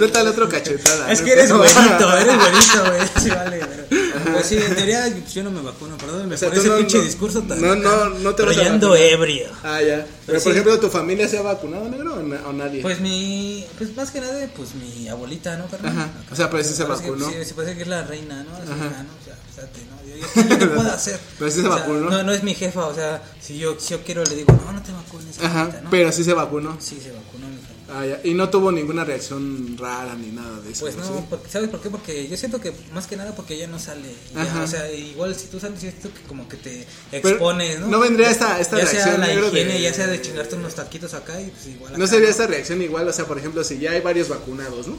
Suéltale 0.00 0.30
otro 0.30 0.48
cachetada. 0.48 1.12
Es 1.12 1.20
que 1.20 1.32
eres 1.32 1.52
güerito, 1.52 2.16
eres 2.16 2.36
güerito, 2.36 2.84
güey. 2.86 3.00
Sí, 3.22 3.28
vale, 3.28 3.60
pero- 3.60 4.32
Pues 4.32 4.46
sí, 4.46 4.56
en 4.56 4.74
teoría 4.74 5.08
pues, 5.20 5.34
yo 5.34 5.42
no 5.42 5.50
me 5.50 5.60
vacuno, 5.60 5.96
perdóname 5.98 6.34
O 6.34 6.38
sea, 6.38 6.48
por 6.48 6.58
ese 6.58 6.68
no- 6.68 6.76
pinche 6.78 6.98
no- 6.98 7.04
discurso 7.04 7.42
tan. 7.42 7.60
no, 7.60 7.74
no, 7.74 8.08
no 8.10 8.34
te 8.34 8.42
vas 8.44 8.56
a 8.56 8.62
vacunar. 8.72 8.96
ebrio. 8.98 9.46
Ah, 9.62 9.82
ya. 9.82 10.06
Pero, 10.26 10.40
por 10.40 10.52
ejemplo, 10.52 10.80
¿tu 10.80 10.88
familia 10.88 11.28
se 11.28 11.38
ha 11.38 11.42
vacunado, 11.42 11.86
negro, 11.88 12.14
o, 12.14 12.22
na- 12.22 12.40
o 12.48 12.52
nadie? 12.54 12.80
Pues 12.80 13.00
mi. 13.00 13.66
Pues 13.76 13.94
más 13.94 14.10
que 14.10 14.20
nada, 14.22 14.46
pues 14.56 14.70
mi 14.74 15.06
abuelita, 15.08 15.56
¿no, 15.58 15.66
carnal? 15.66 15.92
Ajá. 15.92 16.08
O 16.32 16.36
sea, 16.36 16.48
pero 16.48 16.64
sí 16.64 16.72
se 16.74 16.84
vacunó. 16.84 17.28
Sí, 17.28 17.52
parece 17.54 17.76
que 17.76 17.82
es 17.82 17.88
la 17.88 18.02
reina, 18.04 18.42
¿no? 18.44 18.50
Ah, 18.56 18.64
no, 19.02 19.10
o 19.20 19.24
sea, 19.24 19.36
fíjate, 19.54 19.80
¿no? 19.90 20.00
Yo, 20.08 20.16
yo, 20.16 20.48
yo, 20.48 20.58
¿qué 20.58 20.66
puedo 20.66 20.90
hacer? 20.90 21.20
Pero 21.38 21.50
sí 21.50 21.60
se 21.60 21.66
O 21.68 21.72
sea, 21.74 21.82
vacunó. 21.82 22.10
No, 22.10 22.22
no 22.22 22.32
es 22.32 22.42
mi 22.42 22.54
jefa, 22.54 22.86
o 22.86 22.94
sea, 22.94 23.22
si 23.40 23.58
yo, 23.58 23.76
si 23.78 23.90
yo 23.90 24.02
quiero 24.02 24.24
le 24.24 24.34
digo, 24.36 24.52
no, 24.64 24.72
no 24.72 24.82
te 24.82 24.92
vacunes, 24.92 25.36
Ajá, 25.42 25.68
¿no? 25.82 25.90
pero 25.90 26.10
sí 26.12 26.24
se 26.24 26.32
vacunó. 26.32 26.76
Sí, 26.80 26.98
se 27.02 27.10
vacunó. 27.12 27.49
Ah, 27.92 28.06
ya. 28.06 28.20
Y 28.22 28.34
no 28.34 28.48
tuvo 28.50 28.70
ninguna 28.70 29.04
reacción 29.04 29.76
rara 29.76 30.14
ni 30.14 30.28
nada 30.28 30.60
de 30.60 30.70
eso. 30.72 30.82
Pues 30.84 30.96
no, 30.96 31.04
¿sí? 31.04 31.12
porque, 31.28 31.48
¿sabes 31.50 31.68
por 31.70 31.80
qué? 31.80 31.90
Porque 31.90 32.28
yo 32.28 32.36
siento 32.36 32.60
que 32.60 32.72
más 32.92 33.06
que 33.06 33.16
nada 33.16 33.34
porque 33.34 33.54
ella 33.54 33.66
no 33.66 33.78
sale. 33.78 34.08
ya, 34.34 34.62
o 34.62 34.66
sea, 34.66 34.90
igual 34.92 35.34
si 35.34 35.46
tú 35.48 35.58
sales, 35.58 35.80
siento 35.80 36.12
que 36.14 36.20
como 36.28 36.48
que 36.48 36.56
te 36.56 36.86
Pero 37.10 37.28
expones, 37.30 37.80
¿no? 37.80 37.88
no 37.88 38.00
vendría 38.00 38.30
esta- 38.30 38.60
esta 38.60 38.78
ya 38.78 38.86
sea 38.86 38.92
reacción, 39.04 39.20
la 39.20 39.26
negro, 39.26 39.50
de- 39.50 39.60
higiene, 39.60 39.80
ya 39.82 39.92
sea 39.92 40.06
de 40.06 40.20
chingarte 40.22 40.54
unos 40.56 40.74
taquitos 40.74 41.14
acá 41.14 41.40
y 41.40 41.46
pues 41.50 41.66
igual. 41.66 41.92
No 41.98 42.04
acá, 42.04 42.14
sería 42.14 42.28
esta 42.30 42.46
reacción 42.46 42.80
igual, 42.82 43.08
o 43.08 43.12
sea, 43.12 43.26
por 43.26 43.38
ejemplo, 43.38 43.64
si 43.64 43.78
ya 43.78 43.90
hay 43.92 44.00
varios 44.00 44.28
vacunados, 44.28 44.86
¿no? 44.86 44.96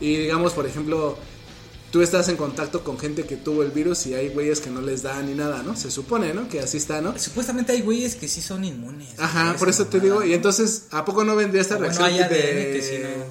Y 0.00 0.16
digamos, 0.16 0.52
por 0.52 0.66
ejemplo, 0.66 1.18
tú 1.90 2.02
estás 2.02 2.28
en 2.28 2.36
contacto 2.36 2.82
con 2.84 2.98
gente 2.98 3.24
que 3.24 3.36
tuvo 3.36 3.62
el 3.62 3.70
virus 3.70 4.06
y 4.06 4.14
hay 4.14 4.28
güeyes 4.28 4.60
que 4.60 4.70
no 4.70 4.80
les 4.80 5.02
da 5.02 5.20
ni 5.22 5.34
nada, 5.34 5.62
¿no? 5.62 5.76
Se 5.76 5.90
supone, 5.90 6.34
¿no? 6.34 6.48
Que 6.48 6.60
así 6.60 6.76
está, 6.76 7.00
¿no? 7.00 7.18
Supuestamente 7.18 7.72
hay 7.72 7.82
güeyes 7.82 8.16
que 8.16 8.28
sí 8.28 8.40
son 8.40 8.64
inmunes. 8.64 9.08
Ajá, 9.18 9.56
por 9.58 9.68
eso 9.68 9.86
te 9.86 10.00
digo, 10.00 10.24
y 10.24 10.34
entonces, 10.34 10.86
¿a 10.90 11.04
poco 11.04 11.24
no 11.24 11.36
vendría 11.36 11.62
esta 11.62 11.76
O 11.76 11.78
bueno, 11.78 11.94
reacción 11.94 12.14
hay 12.14 12.24
ADN 12.24 12.28
de, 12.28 12.80
que 12.80 13.16
¿no? 13.18 13.24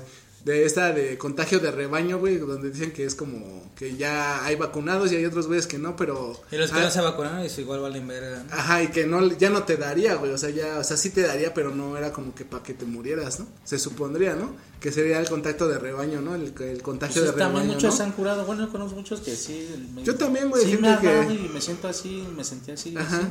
De 0.45 0.63
esta 0.63 0.91
de 0.93 1.17
contagio 1.17 1.59
de 1.59 1.71
rebaño, 1.71 2.19
güey, 2.19 2.37
donde 2.37 2.69
dicen 2.69 2.91
que 2.93 3.03
es 3.03 3.15
como 3.15 3.63
que 3.75 3.97
ya 3.97 4.45
hay 4.45 4.55
vacunados 4.55 5.11
y 5.11 5.15
hay 5.15 5.25
otros 5.25 5.47
güeyes 5.47 5.65
que 5.65 5.79
no, 5.79 5.95
pero... 5.95 6.39
Y 6.51 6.55
los 6.57 6.69
que 6.71 6.77
Ah, 6.77 6.83
no 6.83 6.91
se 6.91 7.01
vacunaron, 7.01 7.39
eso 7.39 7.61
igual 7.61 7.79
valen 7.81 8.07
verga. 8.07 8.43
¿no? 8.47 8.53
Ajá, 8.53 8.83
y 8.83 8.89
que 8.89 9.07
no, 9.07 9.27
ya 9.37 9.49
no 9.49 9.63
te 9.63 9.75
daría, 9.75 10.13
güey, 10.15 10.31
o 10.31 10.37
sea, 10.37 10.51
ya, 10.51 10.77
o 10.77 10.83
sea, 10.83 10.97
sí 10.97 11.09
te 11.09 11.21
daría, 11.23 11.51
pero 11.53 11.73
no 11.73 11.97
era 11.97 12.13
como 12.13 12.35
que 12.35 12.45
para 12.45 12.61
que 12.63 12.75
te 12.75 12.85
murieras, 12.85 13.39
¿no? 13.39 13.47
Se 13.63 13.79
supondría, 13.79 14.35
¿no? 14.35 14.53
Que 14.79 14.91
sería 14.91 15.19
el 15.19 15.27
contacto 15.27 15.67
de 15.67 15.79
rebaño, 15.79 16.21
¿no? 16.21 16.35
El, 16.35 16.53
el 16.59 16.81
contagio 16.83 17.23
Pues 17.23 17.33
de 17.33 17.39
también 17.39 17.63
rebaño, 17.63 17.73
muchos 17.73 17.91
¿no? 17.91 17.97
se 17.97 18.03
han 18.03 18.11
curado. 18.11 18.45
Bueno, 18.45 18.67
yo 18.67 18.71
conozco 18.71 18.95
muchos 18.97 19.21
que 19.21 19.35
sí. 19.35 19.67
me- 19.95 20.03
Yo 20.03 20.13
también, 20.15 20.51
güey, 20.51 20.63
Sí, 20.63 20.77
me 20.77 20.89
ha 20.89 20.99
que- 20.99 21.33
y 21.33 21.49
me 21.51 21.59
siento 21.59 21.87
así, 21.87 22.23
me 22.37 22.43
sentí 22.43 22.69
así. 22.71 22.95
Ajá. 22.95 23.17
así. 23.17 23.25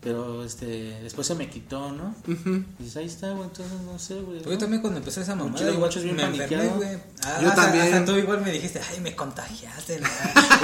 Pero 0.00 0.44
este, 0.44 0.66
después 1.02 1.26
se 1.26 1.34
me 1.34 1.50
quitó, 1.50 1.90
¿no? 1.90 2.14
Ujú. 2.28 2.62
Y 2.78 2.84
dices, 2.84 2.96
ahí 2.98 3.06
está, 3.06 3.30
güey, 3.30 3.42
entonces 3.48 3.80
no 3.80 3.98
sé, 3.98 4.14
güey. 4.20 4.44
Yo 4.44 4.50
¿no? 4.52 4.56
también 4.58 4.80
cuando 4.80 5.00
empecé 5.00 5.22
esa 5.22 5.34
mamada, 5.34 5.50
Muchos- 5.60 5.74
igual 5.74 5.90
bien 6.04 6.16
me 6.16 6.22
enfermé, 6.22 6.68
güey. 6.68 6.98
Ah, 7.24 7.38
Yo 7.42 7.48
hasta- 7.48 7.62
también. 7.62 7.84
Hasta 7.92 8.04
tú 8.04 8.16
igual 8.16 8.40
me 8.42 8.52
dijiste, 8.52 8.80
ay, 8.90 9.00
me 9.00 9.16
contagiaste. 9.16 10.00
¿no? 10.00 10.06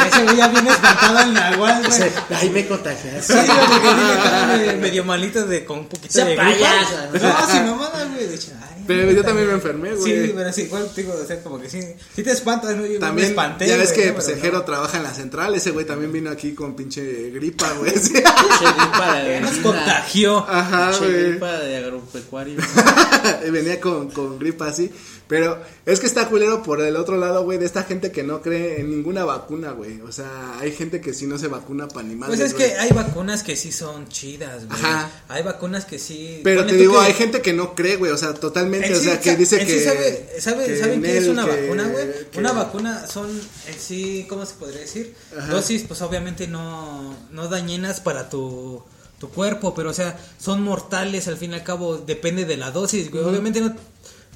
Ese 0.07 0.23
güey 0.23 0.37
ya 0.37 0.49
viene 0.49 0.71
espantado 0.71 1.21
en 1.21 1.35
la 1.35 1.53
igual, 1.53 1.83
güey. 1.85 2.13
Ahí 2.39 2.51
me 2.51 2.67
contagias. 2.69 3.25
Sí, 3.27 3.33
güey, 3.33 3.47
porque 3.49 4.13
acá 4.13 4.47
medio- 4.57 4.77
medio 4.79 5.05
malito 5.05 5.45
de, 5.47 5.65
con 5.65 5.81
un 5.81 5.87
poquito 5.87 6.13
Sea 6.13 6.27
de 6.27 6.37
gripa. 6.37 6.69
¿no? 7.13 7.19
No, 7.19 7.47
sin 7.51 7.67
mamada, 7.67 8.05
güey. 8.05 8.27
De 8.29 8.35
hecho, 8.37 8.53
ay, 8.73 8.74
Pero 8.87 9.11
yo 9.13 9.25
también 9.25 9.49
me 9.49 9.55
enfermé, 9.55 9.95
güey. 9.95 10.27
Sí, 10.27 10.33
pero 10.35 10.53
sí, 10.53 10.63
igual 10.63 10.91
te 10.95 11.03
digo, 11.03 11.15
o 11.15 11.27
sea, 11.27 11.43
como 11.43 11.61
que 11.61 11.69
sí, 11.69 11.81
sí 12.15 12.23
te 12.23 12.31
espantas, 12.31 12.77
¿no? 12.77 12.87
Yo 12.87 12.99
También, 12.99 13.29
me 13.29 13.31
espanté, 13.31 13.67
ya 13.67 13.77
ves 13.77 13.93
güey, 13.93 14.07
que 14.07 14.13
pues, 14.13 14.29
el 14.29 14.41
Jero 14.41 14.59
no. 14.59 14.65
trabaja 14.65 14.97
en 14.99 15.03
la 15.03 15.15
central, 15.15 15.55
ese 15.55 15.71
güey 15.71 15.87
también 15.87 16.13
vino 16.13 16.31
aquí 16.31 16.55
con 16.55 16.75
pinche 16.77 17.31
gripa, 17.31 17.73
güey. 17.73 17.93
Pinche 17.93 18.13
gripa 18.13 19.15
de 19.23 19.41
Nos 19.41 19.57
contagió. 19.59 20.39
Ajá, 20.49 20.91
pinche 20.91 21.13
güey. 21.13 21.31
gripa 21.31 21.59
de 21.59 21.77
agropecuario. 21.77 22.57
Venía 23.51 23.81
con, 23.81 24.11
con 24.11 24.39
gripa 24.39 24.69
así. 24.69 24.91
Pero 25.27 25.59
es 25.87 26.01
que 26.01 26.07
está 26.07 26.29
culero 26.29 26.63
por 26.63 26.83
el 26.83 26.97
otro 26.97 27.17
lado, 27.17 27.45
güey, 27.45 27.57
de 27.59 27.65
esta 27.65 27.83
gente 27.85 28.13
que 28.13 28.23
no 28.23 28.43
cree 28.43 28.81
en 28.81 28.91
ninguna 28.91 29.25
vacuna, 29.25 29.71
güey. 29.71 30.01
O 30.03 30.13
sea, 30.13 30.59
hay 30.61 30.71
gente 30.73 31.01
que 31.01 31.15
si 31.15 31.27
no 31.27 31.39
se 31.39 31.49
vacuna 31.49 31.89
para 31.89 32.01
animales. 32.01 32.37
Pues 32.39 32.51
es 32.51 32.55
que 32.55 32.75
hay 32.77 32.91
vacunas 32.91 33.43
que 33.43 33.57
sí 33.57 33.73
son 33.73 34.07
chidas, 34.09 34.67
güey. 34.67 34.79
Ajá. 34.79 35.11
Hay 35.29 35.43
vacunas 35.43 35.87
que 35.87 35.99
sí. 35.99 36.41
Pero 36.45 36.61
ponle 36.61 36.73
te 36.75 36.79
digo, 36.79 36.93
que- 37.01 37.07
hay 37.07 37.13
gente 37.15 37.41
que 37.41 37.55
no 37.55 37.75
cree, 37.75 37.97
güey. 37.97 38.13
O 38.13 38.19
sea, 38.19 38.35
totalmente. 38.35 38.89
En 38.89 38.93
o 38.93 38.97
sí, 38.99 39.05
sea, 39.05 39.19
que 39.21 39.35
dice 39.37 39.61
en 39.63 39.67
que. 39.67 39.79
sí 39.79 39.85
sabe, 39.85 40.29
sabe- 40.41 40.67
que 40.67 40.77
¿Saben 40.79 40.95
en 40.97 41.03
qué 41.03 41.17
es 41.19 41.27
una 41.29 41.47
que- 41.47 41.61
vacuna, 41.63 41.89
güey? 41.89 42.07
Una 42.37 42.53
vacuna 42.53 43.07
son 43.07 43.31
en 43.31 43.79
sí, 43.79 44.27
¿cómo 44.29 44.45
se 44.45 44.55
podría 44.57 44.81
decir? 44.81 45.15
Ajá. 45.39 45.53
Dosis, 45.53 45.85
pues 45.89 46.03
obviamente 46.03 46.49
no, 46.49 47.17
no 47.31 47.49
dañinas 47.49 48.01
para 48.01 48.29
tu, 48.29 48.83
tu 49.19 49.31
cuerpo, 49.31 49.75
pero 49.75 49.89
o 49.89 49.95
sea, 49.95 50.19
son 50.39 50.63
mortales 50.63 51.29
al 51.29 51.39
fin 51.39 51.53
y 51.53 51.55
al 51.55 51.65
cabo, 51.65 51.97
depende 51.97 52.45
de 52.45 52.59
la 52.59 52.71
dosis, 52.73 53.11
güey. 53.11 53.25
Obviamente 53.25 53.61
no 53.63 53.75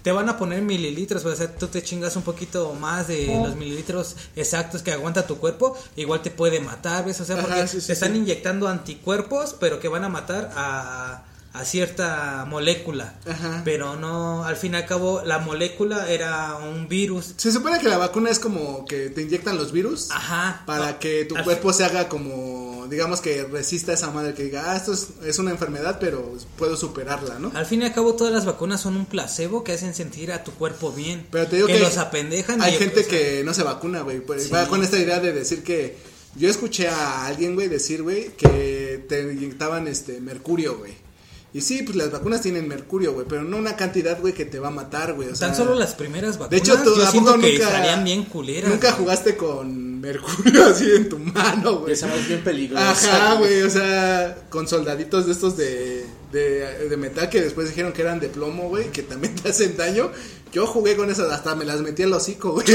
te 0.08 0.12
van 0.12 0.26
a 0.30 0.38
poner 0.38 0.62
mililitros, 0.62 1.22
o 1.26 1.36
sea, 1.36 1.54
tú 1.54 1.66
te 1.66 1.82
chingas 1.82 2.16
un 2.16 2.22
poquito 2.22 2.72
más 2.72 3.08
de 3.08 3.26
los 3.26 3.56
mililitros 3.56 4.16
exactos 4.36 4.80
que 4.80 4.90
aguanta 4.90 5.26
tu 5.26 5.36
cuerpo, 5.36 5.76
igual 5.96 6.22
te 6.22 6.30
puede 6.30 6.60
matar, 6.60 7.04
¿ves? 7.04 7.20
O 7.20 7.26
sea, 7.26 7.36
Ajá, 7.36 7.46
porque 7.46 7.68
sí, 7.68 7.82
sí, 7.82 7.88
te 7.88 7.92
están 7.92 8.16
inyectando 8.16 8.68
anticuerpos, 8.68 9.54
pero 9.60 9.80
que 9.80 9.88
van 9.88 10.04
a 10.04 10.08
matar 10.08 10.50
a, 10.56 11.24
a 11.58 11.64
cierta 11.64 12.44
molécula. 12.46 13.14
Ajá. 13.28 13.62
Pero 13.64 13.96
no, 13.96 14.44
al 14.44 14.56
fin 14.56 14.74
y 14.74 14.76
al 14.76 14.86
cabo, 14.86 15.22
la 15.24 15.40
molécula 15.40 16.08
era 16.08 16.56
un 16.56 16.88
virus. 16.88 17.34
Se 17.36 17.50
supone 17.50 17.80
que 17.80 17.88
la 17.88 17.98
vacuna 17.98 18.30
es 18.30 18.38
como 18.38 18.84
que 18.84 19.10
te 19.10 19.22
inyectan 19.22 19.56
los 19.56 19.72
virus. 19.72 20.10
Ajá. 20.12 20.62
Para 20.66 20.92
No, 20.92 20.98
que 21.00 21.24
tu 21.24 21.34
cuerpo 21.42 21.72
se 21.72 21.84
haga 21.84 22.08
como, 22.08 22.86
digamos 22.88 23.20
que 23.20 23.42
resista 23.44 23.90
a 23.90 23.94
esa 23.96 24.10
madre 24.12 24.34
que 24.34 24.44
diga, 24.44 24.70
ah, 24.72 24.76
esto 24.76 24.92
es, 24.92 25.08
es 25.24 25.40
una 25.40 25.50
enfermedad, 25.50 25.98
pero 25.98 26.32
puedo 26.56 26.76
superarla, 26.76 27.40
¿no? 27.40 27.50
Al 27.54 27.66
fin 27.66 27.82
y 27.82 27.86
al 27.86 27.92
cabo, 27.92 28.14
todas 28.14 28.32
las 28.32 28.46
vacunas 28.46 28.80
son 28.80 28.96
un 28.96 29.06
placebo 29.06 29.64
que 29.64 29.72
hacen 29.72 29.94
sentir 29.94 30.30
a 30.30 30.44
tu 30.44 30.52
cuerpo 30.52 30.92
bien. 30.92 31.26
Pero 31.32 31.48
te 31.48 31.56
digo 31.56 31.66
que, 31.66 31.80
los 31.80 31.96
apendejan. 31.96 32.62
Hay 32.62 32.74
y, 32.74 32.78
gente 32.78 33.04
que 33.04 33.42
no 33.44 33.52
se 33.52 33.64
vacuna, 33.64 34.02
güey. 34.02 34.20
Pues, 34.20 34.44
Sí. 34.44 34.50
Va 34.50 34.68
con 34.68 34.84
esta 34.84 34.96
idea 34.96 35.18
de 35.18 35.32
decir 35.32 35.64
que 35.64 35.96
yo 36.36 36.48
escuché 36.48 36.88
a 36.88 37.26
alguien, 37.26 37.56
güey, 37.56 37.66
decir, 37.66 38.02
güey, 38.02 38.28
que 38.36 39.04
te 39.08 39.22
inyectaban 39.22 39.88
este 39.88 40.20
mercurio, 40.20 40.78
güey. 40.78 41.07
Y 41.54 41.62
sí, 41.62 41.82
pues 41.82 41.96
las 41.96 42.10
vacunas 42.10 42.42
tienen 42.42 42.68
mercurio, 42.68 43.14
güey, 43.14 43.26
pero 43.26 43.42
no 43.42 43.56
una 43.56 43.74
cantidad, 43.74 44.20
güey, 44.20 44.34
que 44.34 44.44
te 44.44 44.58
va 44.58 44.68
a 44.68 44.70
matar, 44.70 45.14
güey. 45.14 45.30
O 45.30 45.34
sea, 45.34 45.48
Tan 45.48 45.56
solo 45.56 45.74
las 45.74 45.94
primeras 45.94 46.38
vacunas. 46.38 46.50
De 46.50 46.56
hecho, 46.58 46.76
tú 46.82 46.94
yo 46.94 47.02
¿a 47.02 47.10
siento 47.10 47.30
poco 47.32 47.42
que 47.42 47.52
nunca, 47.52 47.64
estarían 47.64 48.04
bien 48.04 48.24
culeras. 48.24 48.70
Nunca 48.70 48.90
güey. 48.90 49.00
jugaste 49.00 49.36
con 49.36 49.98
mercurio 50.00 50.66
así 50.70 50.84
en 50.90 51.08
tu 51.08 51.18
mano, 51.18 51.78
güey. 51.78 51.94
Esa 51.94 52.14
es 52.14 52.28
bien 52.28 52.44
peligrosa. 52.44 52.90
Ajá, 52.90 53.34
güey, 53.34 53.62
o 53.62 53.70
sea, 53.70 54.36
con 54.50 54.68
soldaditos 54.68 55.24
de 55.24 55.32
estos 55.32 55.56
de, 55.56 56.04
de, 56.32 56.88
de 56.88 56.96
metal 56.98 57.30
que 57.30 57.40
después 57.40 57.68
dijeron 57.68 57.94
que 57.94 58.02
eran 58.02 58.20
de 58.20 58.28
plomo, 58.28 58.68
güey, 58.68 58.92
que 58.92 59.02
también 59.02 59.34
te 59.34 59.48
hacen 59.48 59.74
daño. 59.74 60.10
Yo 60.52 60.66
jugué 60.66 60.96
con 60.96 61.10
esas, 61.10 61.32
hasta 61.32 61.54
me 61.54 61.64
las 61.64 61.80
metí 61.80 62.02
al 62.02 62.12
hocico, 62.12 62.52
güey. 62.52 62.66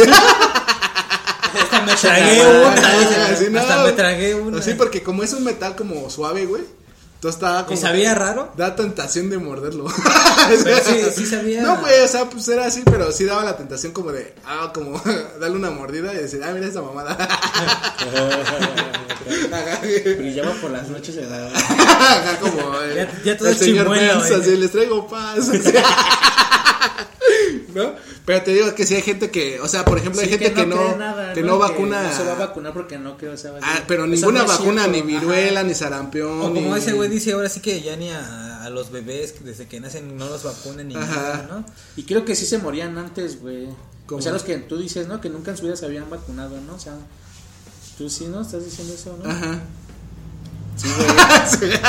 Hasta 1.61 1.81
me 1.85 1.93
tragué 2.01 2.41
una. 2.41 3.61
Hasta 3.61 3.83
me 3.83 3.91
tragué 3.91 4.33
una. 4.33 4.57
Así 4.57 4.73
porque 4.73 5.03
como 5.03 5.21
es 5.21 5.33
un 5.33 5.43
metal 5.43 5.75
como 5.75 6.09
suave, 6.09 6.47
güey. 6.47 6.63
Entonces 7.23 7.41
estaba 7.41 7.65
como. 7.65 7.77
¿Y 7.77 7.81
sabía 7.81 8.13
raro? 8.15 8.51
Da 8.57 8.75
tentación 8.75 9.29
de 9.29 9.37
morderlo. 9.37 9.85
Pero 10.65 10.77
sí, 10.83 11.01
sí 11.15 11.25
sabía. 11.25 11.61
No, 11.61 11.77
güey, 11.77 12.01
o 12.01 12.07
sea, 12.09 12.29
pues 12.29 12.45
era 12.49 12.65
así, 12.65 12.81
pero 12.83 13.13
sí 13.13 13.23
daba 13.23 13.45
la 13.45 13.55
tentación 13.55 13.93
como 13.93 14.11
de, 14.11 14.33
ah, 14.45 14.71
como 14.73 15.01
darle 15.39 15.55
una 15.55 15.71
mordida 15.71 16.13
y 16.13 16.17
decir, 16.17 16.43
ah, 16.43 16.51
mira 16.53 16.67
esa 16.67 16.81
mamada. 16.81 17.17
Brillaba 20.17 20.51
por 20.55 20.71
las 20.71 20.89
noches 20.89 21.15
de 21.15 21.25
la... 21.25 21.47
Ajá, 21.47 22.37
como 22.41 22.57
eh, 22.81 22.93
Ya- 22.95 23.21
ya 23.23 23.37
todo 23.37 23.47
el 23.47 23.53
es 23.53 23.59
señor 23.59 23.85
chimuelo, 23.85 24.15
Burns, 24.15 24.27
güey. 24.29 24.41
así, 24.41 24.57
les 24.57 24.71
traigo 24.71 25.07
paz. 25.07 25.49
¿No? 27.75 27.95
Pero 28.25 28.41
te 28.43 28.53
digo 28.53 28.73
que 28.75 28.85
sí 28.85 28.95
hay 28.95 29.01
gente 29.01 29.29
que, 29.31 29.59
o 29.59 29.67
sea, 29.67 29.83
por 29.85 29.97
ejemplo, 29.97 30.21
hay 30.21 30.29
gente 30.29 30.53
que 30.53 30.65
no, 30.65 30.95
nada, 30.97 31.33
que 31.33 31.41
no 31.41 31.57
vacuna. 31.57 32.03
no 32.03 32.15
se 32.15 32.23
va 32.23 32.33
a 32.33 32.35
vacunar 32.35 32.73
porque 32.73 32.97
no 32.97 33.17
creo. 33.17 33.33
Ah, 33.61 33.83
pero 33.87 34.05
Eso 34.05 34.13
ninguna 34.13 34.41
no 34.43 34.47
vacuna, 34.47 34.83
cierto. 34.85 34.91
ni 35.05 35.13
Ajá. 35.15 35.19
viruela, 35.25 35.63
ni 35.63 35.73
sarampión. 35.75 36.39
O 36.41 36.53
como 36.53 36.73
ni- 36.73 36.77
ese 36.77 36.93
güey 36.93 37.09
dice 37.09 37.33
ahora 37.33 37.49
sí 37.49 37.59
que 37.59 37.81
ya 37.81 37.95
ni 37.95 38.09
a, 38.11 38.63
a 38.63 38.69
los 38.69 38.91
bebés 38.91 39.35
desde 39.43 39.67
que 39.67 39.79
nacen 39.79 40.15
no 40.17 40.27
los 40.27 40.43
vacunan 40.43 40.87
ni 40.87 40.95
Ajá. 40.95 41.05
nada, 41.15 41.47
¿no? 41.49 41.65
Y 41.95 42.03
creo 42.03 42.25
que 42.25 42.35
sí 42.35 42.45
se 42.45 42.57
morían 42.57 42.97
antes, 42.97 43.41
güey. 43.41 43.67
O 44.09 44.21
sea, 44.21 44.31
los 44.31 44.43
que 44.43 44.57
tú 44.57 44.77
dices, 44.77 45.07
¿no? 45.07 45.19
Que 45.21 45.29
nunca 45.29 45.51
en 45.51 45.57
su 45.57 45.63
vida 45.63 45.75
se 45.75 45.85
habían 45.85 46.09
vacunado, 46.09 46.59
¿no? 46.61 46.75
O 46.75 46.79
sea, 46.79 46.93
tú 47.97 48.09
sí, 48.09 48.25
¿no? 48.27 48.41
Estás 48.41 48.63
diciendo 48.65 48.93
eso, 48.93 49.17
¿no? 49.23 49.29
Ajá. 49.29 49.59
Sí, 50.75 50.87
güey. 50.97 51.09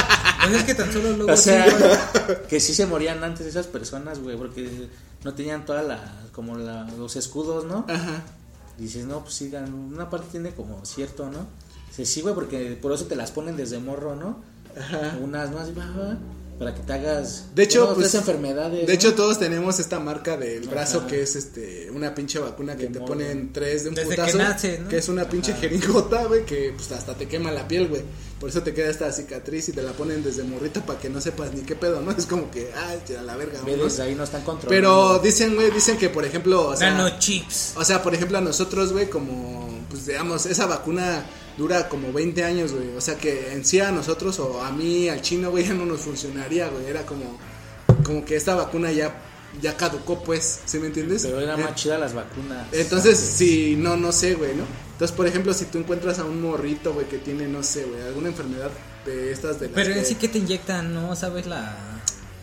Pues 0.44 0.56
es 0.56 0.64
que 0.64 0.74
tan 0.74 0.92
solo 0.92 1.12
luego 1.16 1.32
O 1.32 1.36
sea, 1.38 1.64
sí, 1.70 2.32
que 2.50 2.60
sí 2.60 2.74
se 2.74 2.84
morían 2.84 3.24
antes 3.24 3.46
esas 3.46 3.66
personas, 3.66 4.18
güey, 4.18 4.36
porque 4.36 4.88
no 5.24 5.34
tenían 5.34 5.64
toda 5.64 5.82
la, 5.82 5.98
como 6.32 6.56
la, 6.56 6.84
los 6.98 7.16
escudos, 7.16 7.64
¿no? 7.64 7.86
Ajá. 7.88 8.22
Dices, 8.78 9.06
no, 9.06 9.20
pues 9.20 9.34
sí, 9.34 9.52
una 9.54 10.10
parte 10.10 10.28
tiene 10.32 10.50
como 10.50 10.84
cierto, 10.84 11.30
¿no? 11.30 11.46
Dices, 11.88 12.08
sí, 12.08 12.20
güey, 12.20 12.34
porque 12.34 12.78
por 12.80 12.92
eso 12.92 13.06
te 13.06 13.16
las 13.16 13.30
ponen 13.30 13.56
desde 13.56 13.78
morro, 13.78 14.16
¿no? 14.16 14.38
Ajá. 14.78 15.18
Unas 15.22 15.52
más, 15.52 15.70
va, 15.76 15.86
va, 15.96 16.18
para 16.58 16.74
que 16.74 16.82
te 16.82 16.92
hagas. 16.92 17.46
De 17.54 17.62
hecho, 17.64 17.94
pues, 17.94 18.14
enfermedades. 18.14 18.80
De 18.82 18.86
¿no? 18.86 18.92
hecho, 18.92 19.14
todos 19.14 19.38
tenemos 19.38 19.78
esta 19.80 19.98
marca 19.98 20.36
del 20.36 20.68
brazo 20.68 20.98
Ajá. 20.98 21.06
que 21.08 21.22
es 21.22 21.36
este 21.36 21.90
una 21.90 22.14
pinche 22.14 22.38
vacuna 22.38 22.76
que 22.76 22.84
De 22.88 22.98
te 22.98 23.00
ponen 23.00 23.52
tres 23.52 23.82
de 23.84 23.88
un 23.90 23.94
Desde 23.94 24.10
que 24.10 24.16
putazo. 24.16 24.38
nace, 24.38 24.78
¿no? 24.78 24.88
Que 24.88 24.98
es 24.98 25.08
una 25.08 25.28
pinche 25.28 25.52
Ajá. 25.52 25.60
jeringota, 25.62 26.24
güey, 26.26 26.44
que 26.44 26.72
pues 26.76 26.92
hasta 26.92 27.14
te 27.14 27.26
quema 27.26 27.50
la 27.50 27.66
piel, 27.66 27.88
güey. 27.88 28.02
Por 28.38 28.50
eso 28.50 28.62
te 28.62 28.74
queda 28.74 28.90
esta 28.90 29.10
cicatriz 29.10 29.68
y 29.68 29.72
te 29.72 29.82
la 29.82 29.92
ponen 29.92 30.22
desde 30.22 30.44
morrita 30.44 30.84
para 30.84 30.98
que 30.98 31.08
no 31.08 31.20
sepas 31.20 31.54
ni 31.54 31.62
qué 31.62 31.76
pedo, 31.76 32.02
¿no? 32.02 32.10
Es 32.10 32.26
como 32.26 32.50
que, 32.50 32.70
ay, 32.76 33.00
a 33.16 33.22
la 33.22 33.36
verga. 33.36 33.60
Desde 33.64 34.02
ahí 34.02 34.14
no 34.14 34.24
están 34.24 34.42
controlando. 34.42 34.68
Pero 34.68 35.18
dicen, 35.20 35.54
güey, 35.54 35.70
dicen 35.70 35.96
que 35.96 36.08
por 36.10 36.24
ejemplo, 36.24 36.68
o 36.68 36.76
sea, 36.76 36.90
nanochips. 36.90 37.72
o 37.76 37.84
sea, 37.84 38.02
por 38.02 38.14
ejemplo, 38.14 38.36
a 38.38 38.40
nosotros, 38.42 38.92
güey, 38.92 39.08
como, 39.08 39.68
pues 39.88 40.06
digamos, 40.06 40.46
esa 40.46 40.66
vacuna 40.66 41.24
dura 41.56 41.88
como 41.88 42.12
20 42.12 42.44
años, 42.44 42.72
güey. 42.72 42.88
O 42.96 43.00
sea, 43.00 43.16
que 43.16 43.52
en 43.52 43.64
sí 43.64 43.80
a 43.80 43.90
nosotros 43.92 44.38
o 44.40 44.62
a 44.62 44.70
mí, 44.70 45.08
al 45.08 45.20
chino, 45.22 45.50
güey, 45.50 45.64
ya 45.68 45.74
no 45.74 45.86
nos 45.86 46.00
funcionaría, 46.00 46.68
güey. 46.68 46.86
Era 46.86 47.04
como, 47.06 47.38
como 48.04 48.24
que 48.24 48.36
esta 48.36 48.54
vacuna 48.54 48.90
ya, 48.92 49.20
ya 49.62 49.76
caducó, 49.76 50.22
pues, 50.24 50.60
¿sí 50.64 50.78
me 50.78 50.88
entiendes? 50.88 51.22
Pero 51.24 51.40
era 51.40 51.54
Eh, 51.54 51.62
más 51.64 51.74
chida 51.74 51.98
las 51.98 52.14
vacunas. 52.14 52.66
Entonces, 52.72 53.18
antes. 53.18 53.34
sí, 53.36 53.76
no, 53.78 53.96
no 53.96 54.12
sé, 54.12 54.34
güey, 54.34 54.54
¿no? 54.54 54.64
Entonces, 54.92 55.16
por 55.16 55.26
ejemplo, 55.26 55.52
si 55.54 55.64
tú 55.66 55.78
encuentras 55.78 56.18
a 56.20 56.24
un 56.24 56.40
morrito, 56.42 56.92
güey, 56.92 57.06
que 57.08 57.18
tiene, 57.18 57.48
no 57.48 57.62
sé, 57.62 57.84
güey, 57.84 58.00
alguna 58.02 58.28
enfermedad 58.28 58.70
de 59.04 59.32
estas 59.32 59.58
de 59.60 59.66
las 59.66 59.74
Pero 59.74 59.90
en 59.92 60.00
que- 60.00 60.04
sí 60.04 60.14
que 60.16 60.28
te 60.28 60.38
inyectan, 60.38 60.94
¿no? 60.94 61.14
¿Sabes 61.16 61.46
la...? 61.46 61.76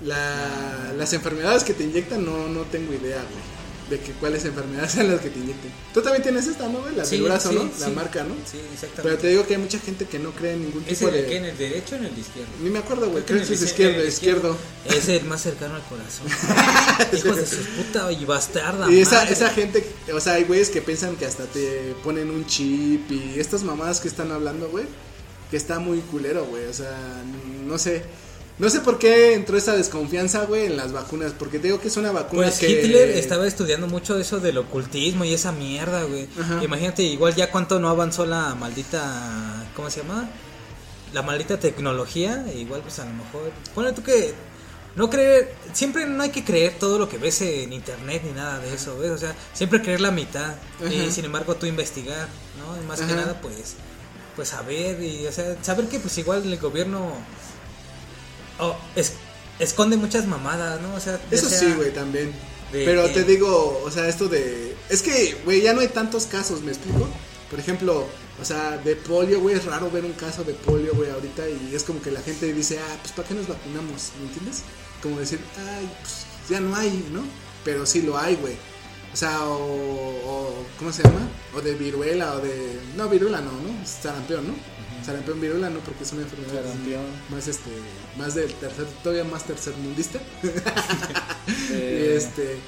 la, 0.04 0.94
las 0.98 1.14
enfermedades 1.14 1.64
que 1.64 1.74
te 1.76 1.84
inyectan 1.84 2.26
no, 2.26 2.48
no 2.48 2.62
tengo 2.62 2.92
idea, 2.94 3.18
güey. 3.22 3.61
De 3.92 4.00
que 4.00 4.14
cuáles 4.14 4.46
enfermedades 4.46 4.94
son 4.94 5.12
las 5.12 5.20
que 5.20 5.30
te 5.30 5.38
inyecten. 5.38 5.70
Tú 5.94 6.02
también 6.02 6.24
tienes 6.24 6.48
esta, 6.48 6.70
¿no, 6.70 6.80
güey? 6.80 6.96
La 6.96 7.04
Sí, 7.04 7.18
del 7.18 7.26
brazo, 7.26 7.50
sí, 7.50 7.56
¿no? 7.56 7.64
La 7.78 7.88
sí. 7.88 7.92
marca, 7.92 8.24
¿no? 8.24 8.36
Sí, 8.50 8.58
exactamente. 8.74 9.02
Pero 9.04 9.18
te 9.18 9.28
digo 9.28 9.46
que 9.46 9.56
hay 9.56 9.62
mucha 9.62 9.80
gente 9.80 10.06
que 10.06 10.18
no 10.18 10.32
cree 10.32 10.54
en 10.54 10.64
ningún 10.64 10.84
¿Es 10.88 11.00
tipo 11.00 11.10
el 11.10 11.16
de 11.16 11.26
qué? 11.26 11.38
¿En 11.38 11.46
el 11.46 11.58
derecho 11.58 11.96
o 11.96 11.98
en 11.98 12.06
el 12.06 12.18
izquierdo? 12.18 12.52
Ni 12.64 12.70
me 12.70 12.80
acuerdo, 12.80 13.10
güey. 13.10 13.24
Creo 13.26 13.42
que 13.42 13.48
que 13.48 13.54
es 13.54 13.62
el 13.62 13.68
izquierdo, 13.68 14.06
izquierdo. 14.06 14.58
Es 14.86 15.10
el 15.10 15.26
más 15.26 15.42
cercano 15.42 15.76
al 15.76 15.84
corazón. 15.84 16.28
Hijos 17.18 17.36
de 17.36 17.46
su 17.46 17.58
puta 17.76 18.10
y 18.14 18.24
bastarda. 18.24 18.90
Y 18.90 19.02
esa, 19.02 19.16
madre. 19.18 19.34
esa 19.34 19.50
gente, 19.50 19.86
o 20.14 20.20
sea, 20.22 20.34
hay 20.36 20.46
güeyes 20.46 20.70
que 20.70 20.82
piensan 20.82 21.18
que 21.18 21.26
hasta 21.26 21.44
te 21.44 21.94
ponen 22.04 22.30
un 22.30 22.46
chip 22.46 23.12
y 23.12 23.40
estas 23.40 23.64
mamadas 23.64 24.00
que 24.00 24.08
están 24.08 24.32
hablando, 24.32 24.70
güey, 24.70 24.86
que 25.50 25.58
está 25.58 25.80
muy 25.80 26.00
culero, 26.00 26.46
güey, 26.46 26.66
o 26.66 26.74
sea, 26.74 26.98
no 27.66 27.78
sé, 27.78 28.04
no 28.62 28.70
sé 28.70 28.80
por 28.82 29.00
qué 29.00 29.34
entró 29.34 29.58
esa 29.58 29.76
desconfianza, 29.76 30.46
güey, 30.46 30.68
en 30.68 30.78
las 30.78 30.92
vacunas, 30.92 31.34
porque 31.38 31.58
te 31.58 31.66
digo 31.66 31.82
que 31.82 31.88
es 31.88 31.98
una 31.98 32.12
vacuna 32.12 32.44
Pues 32.44 32.60
que... 32.60 32.70
Hitler 32.70 33.10
estaba 33.10 33.48
estudiando 33.48 33.88
mucho 33.88 34.20
eso 34.20 34.40
del 34.40 34.60
ocultismo 34.60 35.26
y 35.26 35.34
esa 35.34 35.52
mierda, 35.52 36.04
güey. 36.04 36.28
Ajá. 36.40 36.64
Imagínate, 36.64 37.02
igual 37.02 37.34
ya 37.34 37.50
cuánto 37.50 37.80
no 37.80 37.90
avanzó 37.90 38.28
la 38.28 38.54
maldita. 38.54 39.66
¿Cómo 39.76 39.90
se 39.90 40.04
llama? 40.04 40.30
La 41.12 41.24
maldita 41.24 41.60
tecnología. 41.60 42.46
e 42.54 42.60
igual, 42.60 42.82
pues 42.82 43.00
a 43.00 43.06
lo 43.06 43.14
mejor. 43.14 43.52
Pone 43.74 43.94
tú 43.94 44.04
que. 44.04 44.32
No 44.96 45.10
creer. 45.10 45.56
Siempre 45.74 46.06
no 46.06 46.22
hay 46.22 46.30
que 46.30 46.44
creer 46.44 46.76
todo 46.78 47.00
lo 47.00 47.10
que 47.10 47.18
ves 47.18 47.42
en 47.42 47.74
internet 47.74 48.22
ni 48.24 48.32
nada 48.32 48.60
de 48.60 48.76
eso, 48.76 48.96
¿ves? 49.00 49.10
O 49.10 49.18
sea, 49.18 49.36
siempre 49.54 49.82
creer 49.82 50.02
la 50.02 50.12
mitad. 50.12 50.54
Y 50.88 51.10
sin 51.10 51.26
embargo, 51.26 51.56
tú 51.56 51.66
investigar, 51.66 52.28
¿no? 52.60 52.80
Y 52.80 52.86
más 52.86 53.02
que 53.02 53.12
nada, 53.12 53.42
pues. 53.42 53.74
Pues 54.36 54.50
saber 54.50 55.02
y, 55.02 55.26
o 55.26 55.32
sea, 55.32 55.58
saber 55.64 55.88
que, 55.88 55.98
pues 55.98 56.16
igual 56.20 56.44
el 56.46 56.60
gobierno. 56.60 57.12
Oh, 58.60 58.76
es- 58.96 59.14
esconde 59.60 59.98
muchas 59.98 60.28
mamadas, 60.28 60.82
¿no? 60.82 60.94
O 60.96 61.00
sea, 61.00 61.20
Eso 61.32 61.50
sea- 61.50 61.60
sí, 61.60 61.74
güey, 61.76 61.94
también. 61.94 62.32
de 62.72 62.86
Pero 62.86 63.10
te 63.10 63.24
digo, 63.24 63.82
o 63.86 63.92
sea, 63.92 64.08
esto 64.08 64.28
de... 64.28 64.76
Es 64.90 65.02
que, 65.02 65.38
güey, 65.46 65.62
ya 65.62 65.74
no 65.74 65.82
hay 65.82 65.88
tantos 65.90 66.26
casos, 66.26 66.62
¿me 66.62 66.72
explico? 66.72 67.08
Por 67.50 67.60
ejemplo, 67.60 68.08
o 68.42 68.46
sea, 68.46 68.78
de 68.78 68.96
polio, 68.96 69.42
güey, 69.42 69.56
es 69.58 69.66
raro 69.66 69.92
ver 69.92 70.06
un 70.06 70.14
caso 70.14 70.44
de 70.46 70.54
polio, 70.54 70.94
güey, 70.96 71.10
ahorita 71.12 71.44
y 71.50 71.76
es 71.76 71.84
como 71.84 72.02
que 72.02 72.12
la 72.12 72.22
gente 72.22 72.52
dice, 72.54 72.80
ah, 72.80 72.98
pues 73.02 73.12
¿para 73.14 73.28
qué 73.28 73.34
nos 73.34 73.48
vacunamos? 73.48 74.12
¿Me 74.20 74.28
entiendes? 74.28 74.62
Como 75.04 75.20
decir, 75.20 75.40
ay, 75.58 75.90
pues 76.02 76.26
ya 76.50 76.60
no 76.62 76.74
hay, 76.76 77.06
¿no? 77.12 77.24
Pero 77.66 77.86
sí 77.86 78.02
lo 78.04 78.18
hay, 78.18 78.36
güey. 78.36 78.56
O 79.14 79.18
sea, 79.18 79.44
o, 79.46 79.56
o- 79.56 80.66
¿cómo 80.80 80.94
se 80.94 81.04
llama? 81.04 81.30
O 81.54 81.60
de 81.60 81.74
viruela, 81.76 82.36
o 82.36 82.40
de... 82.40 82.80
No, 82.96 83.10
viruela 83.10 83.42
no, 83.42 83.52
¿no? 83.52 83.86
Sarampión, 83.86 84.48
¿no? 84.48 84.54
Sarampión, 85.06 85.42
viruela 85.42 85.70
no, 85.70 85.80
porque 85.80 86.04
es 86.04 86.12
una 86.14 86.22
enfermedad 86.24 86.64
más, 87.30 87.48
este, 87.48 87.72
más 88.18 88.36
del 88.36 88.54
tercer, 88.54 88.86
todavía 89.04 89.24
más 89.24 89.46
tercermundista. 89.46 90.20
Eh, 91.72 92.14
Y 92.14 92.18
este 92.18 92.60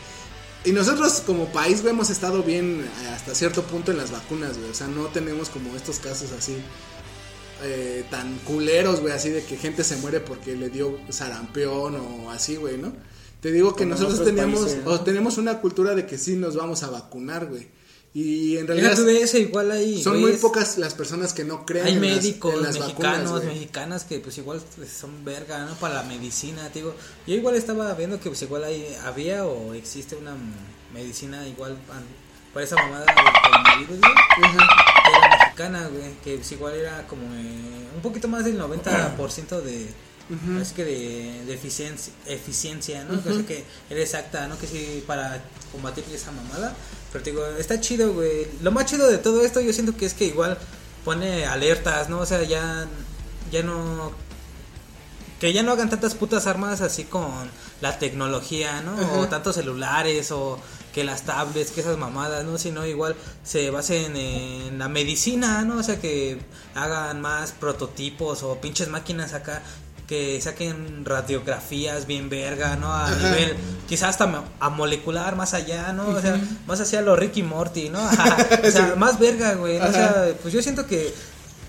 y 0.65 0.71
nosotros 0.71 1.21
como 1.25 1.51
país, 1.51 1.81
güey, 1.81 1.93
hemos 1.93 2.09
estado 2.09 2.41
bien 2.41 2.85
hasta 3.13 3.35
cierto 3.35 3.63
punto 3.63 3.91
en 3.91 3.97
las 3.97 4.11
vacunas, 4.11 4.57
güey. 4.57 4.71
O 4.71 4.73
sea, 4.73 4.87
no 4.87 5.07
tenemos 5.07 5.49
como 5.49 5.75
estos 5.75 5.99
casos 5.99 6.31
así 6.31 6.55
eh, 7.63 8.05
tan 8.09 8.37
culeros, 8.39 9.01
güey, 9.01 9.13
así 9.13 9.29
de 9.29 9.43
que 9.43 9.57
gente 9.57 9.83
se 9.83 9.97
muere 9.97 10.21
porque 10.21 10.55
le 10.55 10.69
dio 10.69 10.97
sarampión 11.09 11.95
o 11.95 12.31
así, 12.31 12.55
güey, 12.55 12.77
¿no? 12.77 12.93
Te 13.41 13.51
digo 13.51 13.75
que 13.75 13.83
Como 13.83 13.91
nosotros 13.91 14.21
otros 14.21 14.29
teníamos 14.29 14.61
países, 14.61 14.85
¿no? 14.85 14.91
o 14.91 15.01
tenemos 15.01 15.37
una 15.37 15.59
cultura 15.59 15.95
de 15.95 16.05
que 16.05 16.17
sí 16.17 16.37
nos 16.37 16.55
vamos 16.55 16.83
a 16.83 16.89
vacunar, 16.89 17.47
güey. 17.47 17.67
Y 18.15 18.57
en 18.57 18.67
realidad 18.67 18.91
eso, 19.09 19.37
igual 19.39 19.71
hay. 19.71 20.03
son 20.03 20.21
muy 20.21 20.33
pocas 20.33 20.77
las 20.77 20.93
personas 20.93 21.33
que 21.33 21.43
no 21.43 21.65
creen 21.65 21.85
Hay 21.87 21.93
en 21.95 22.01
las- 22.01 22.15
médicos 22.17 22.53
en 22.53 22.61
las, 22.61 22.77
mexicanos, 22.79 23.23
vacunas, 23.23 23.31
güey. 23.31 23.55
mexicanas 23.55 24.03
que 24.03 24.19
pues 24.19 24.37
igual 24.37 24.61
son 24.99 25.25
verga, 25.25 25.65
¿no? 25.65 25.73
Para 25.75 25.95
la 25.95 26.03
medicina, 26.03 26.69
te 26.69 26.79
digo. 26.79 26.93
Yo 27.25 27.33
igual 27.33 27.55
estaba 27.55 27.91
viendo 27.95 28.19
que 28.19 28.29
pues 28.29 28.41
igual 28.43 28.65
hay, 28.65 28.95
había 29.03 29.45
o 29.45 29.73
existe 29.73 30.15
una 30.15 30.35
medicina 30.93 31.47
igual 31.47 31.75
para 32.53 32.63
esa 32.65 32.75
mamada 32.75 33.03
del 33.05 33.15
coronavirus, 33.15 33.99
güey. 33.99 34.13
que 34.35 35.17
Era 35.17 35.37
mexicana, 35.39 35.87
güey, 35.87 36.13
que 36.23 36.35
pues 36.35 36.51
igual 36.51 36.75
era 36.75 37.07
como 37.07 37.23
eh, 37.33 37.87
un 37.95 38.01
poquito 38.03 38.27
más 38.27 38.45
del 38.45 38.59
90% 38.59 39.61
de... 39.61 39.87
Así 40.61 40.73
que 40.73 40.85
de, 40.85 41.43
de 41.45 41.53
eficiencia, 41.53 42.13
eficiencia, 42.27 43.03
¿no? 43.03 43.19
O 43.19 43.21
sea, 43.21 43.45
que 43.45 43.65
era 43.89 43.99
exacta, 44.01 44.47
¿no? 44.47 44.57
Que 44.57 44.67
sí, 44.67 45.03
para 45.05 45.43
combatir 45.71 46.03
esa 46.13 46.31
mamada. 46.31 46.73
Pero 47.13 47.23
te 47.23 47.31
digo, 47.31 47.45
está 47.59 47.79
chido, 47.79 48.11
güey. 48.11 48.47
Lo 48.61 48.71
más 48.71 48.87
chido 48.87 49.07
de 49.07 49.19
todo 49.19 49.45
esto 49.45 49.61
yo 49.61 49.71
siento 49.71 49.95
que 49.95 50.07
es 50.07 50.15
que 50.15 50.25
igual 50.25 50.57
pone 51.05 51.45
alertas, 51.45 52.09
¿no? 52.09 52.19
O 52.19 52.25
sea, 52.25 52.41
ya, 52.43 52.87
ya 53.51 53.61
no... 53.61 54.11
Que 55.39 55.53
ya 55.53 55.61
no 55.61 55.73
hagan 55.73 55.89
tantas 55.89 56.15
putas 56.15 56.47
armas 56.47 56.81
así 56.81 57.03
con 57.03 57.31
la 57.81 57.99
tecnología, 57.99 58.81
¿no? 58.81 59.19
O 59.19 59.27
tantos 59.27 59.55
celulares 59.55 60.31
o 60.31 60.59
que 60.93 61.03
las 61.03 61.23
tablets, 61.23 61.71
que 61.71 61.81
esas 61.81 61.97
mamadas, 61.97 62.45
¿no? 62.45 62.57
Sino 62.57 62.85
igual 62.85 63.15
se 63.43 63.69
basen 63.69 64.15
en 64.15 64.79
la 64.79 64.87
medicina, 64.87 65.63
¿no? 65.63 65.77
O 65.77 65.83
sea, 65.83 65.99
que 65.99 66.39
hagan 66.75 67.19
más 67.21 67.51
prototipos 67.51 68.41
o 68.41 68.59
pinches 68.61 68.87
máquinas 68.87 69.33
acá 69.33 69.61
que 70.07 70.41
saquen 70.41 71.05
radiografías 71.05 72.07
bien 72.07 72.29
verga, 72.29 72.75
¿no? 72.75 72.93
A 72.93 73.09
nivel, 73.09 73.55
quizás 73.87 74.09
hasta 74.09 74.43
a 74.59 74.69
molecular, 74.69 75.35
más 75.35 75.53
allá, 75.53 75.93
¿no? 75.93 76.07
O 76.07 76.21
sea, 76.21 76.39
más 76.67 76.81
hacia 76.81 77.01
lo 77.01 77.15
Ricky 77.15 77.43
Morty, 77.43 77.89
¿no? 77.89 77.99
o 78.63 78.71
sea, 78.71 78.95
más 78.97 79.19
verga, 79.19 79.53
güey. 79.53 79.77
O 79.77 79.91
sea, 79.91 80.27
pues 80.41 80.53
yo 80.53 80.61
siento 80.61 80.85
que 80.85 81.13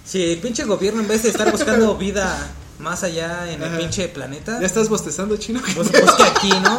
si 0.05 0.33
el 0.33 0.39
pinche 0.39 0.65
gobierno 0.65 1.01
en 1.01 1.09
vez 1.09 1.23
de 1.23 1.31
estar 1.31 1.51
buscando 1.51 1.95
vida 1.99 2.37
más 2.79 3.05
allá 3.05 3.51
en 3.53 3.63
el 3.63 3.79
pinche 3.79 4.09
planeta, 4.09 4.59
Ya 4.61 4.67
estás 4.67 4.89
bostezando 4.89 5.37
chino. 5.37 5.63
pues 5.75 5.91
busque 5.93 6.23
aquí, 6.23 6.51
¿no? 6.51 6.79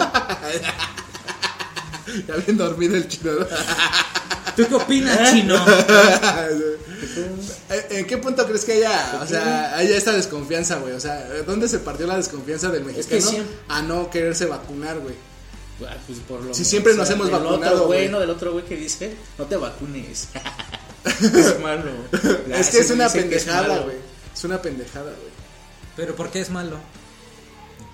ya 2.28 2.36
bien 2.46 2.58
dormido 2.58 2.96
el 2.96 3.08
chino. 3.08 3.32
¿no? 3.32 3.46
¿Tú 4.56 4.66
qué 4.68 4.76
opinas, 4.76 5.32
chino? 5.32 5.56
¿En 7.90 8.06
qué 8.06 8.18
punto 8.18 8.46
crees 8.46 8.66
que 8.66 8.74
haya, 8.74 9.20
o 9.22 9.28
sea, 9.28 9.78
haya 9.78 9.98
esta 9.98 10.14
desconfianza, 10.14 10.78
güey? 10.78 10.94
O 10.94 11.00
sea, 11.00 11.28
¿dónde 11.46 11.68
se 11.68 11.80
partió 11.80 12.08
la 12.08 12.18
desconfianza 12.18 12.70
del 12.70 12.84
que 12.84 12.94
mexicano 12.94 13.44
a 13.68 13.82
no 13.82 14.10
quererse 14.10 14.46
vacunar, 14.46 15.00
güey? 15.00 15.16
Ah, 15.88 15.98
pues 16.08 16.20
por 16.20 16.42
lo 16.42 16.54
Si 16.54 16.64
siempre 16.64 16.94
o 16.94 16.96
nos 16.96 17.10
hemos 17.10 17.28
del 17.28 17.36
vacunado, 17.36 17.76
otro 17.76 17.88
güey, 17.88 18.08
no 18.08 18.20
del 18.20 18.30
otro 18.30 18.54
güey 18.54 18.64
que 18.64 18.78
dice, 18.78 19.16
no 19.38 19.46
te 19.46 19.58
vacunes. 19.58 20.30
es 21.22 21.60
malo. 21.60 21.92
es 22.54 22.70
que 22.70 22.80
es 22.80 22.92
una 22.92 23.10
pendejada, 23.10 23.80
güey. 23.80 23.98
Es 24.34 24.44
una 24.44 24.62
pendejada, 24.62 25.12
güey. 25.12 25.36
Pero 25.96 26.16
¿por 26.16 26.30
qué 26.30 26.42
es 26.42 26.50
malo? 26.50 26.78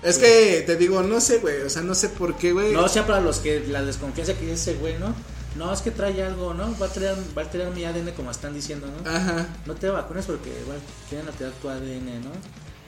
Es 0.02 0.18
que 0.18 0.64
te 0.66 0.76
digo, 0.76 1.02
no 1.02 1.20
sé, 1.20 1.38
güey. 1.38 1.62
O 1.62 1.70
sea, 1.70 1.82
no 1.82 1.94
sé 1.94 2.08
por 2.08 2.36
qué, 2.36 2.52
güey. 2.52 2.72
No, 2.72 2.84
o 2.84 2.88
sea, 2.88 3.06
para 3.06 3.20
los 3.20 3.38
que 3.38 3.60
la 3.68 3.82
desconfianza 3.82 4.32
que 4.32 4.40
tiene 4.40 4.54
ese 4.54 4.74
güey, 4.74 4.98
¿no? 4.98 5.14
No, 5.56 5.72
es 5.72 5.82
que 5.82 5.90
trae 5.90 6.22
algo, 6.22 6.54
¿no? 6.54 6.76
Va 6.78 6.86
a 6.86 6.88
traer, 6.88 7.16
va 7.36 7.42
a 7.42 7.50
traer 7.50 7.70
mi 7.74 7.84
ADN 7.84 8.12
como 8.12 8.30
están 8.30 8.54
diciendo, 8.54 8.86
¿no? 8.86 9.10
Ajá. 9.10 9.46
No 9.66 9.74
te 9.74 9.88
vacunes 9.88 10.24
porque 10.26 10.50
igual 10.62 10.78
quieren 11.08 11.28
alterar 11.28 11.52
tu 11.60 11.68
ADN, 11.68 12.22
¿no? 12.24 12.30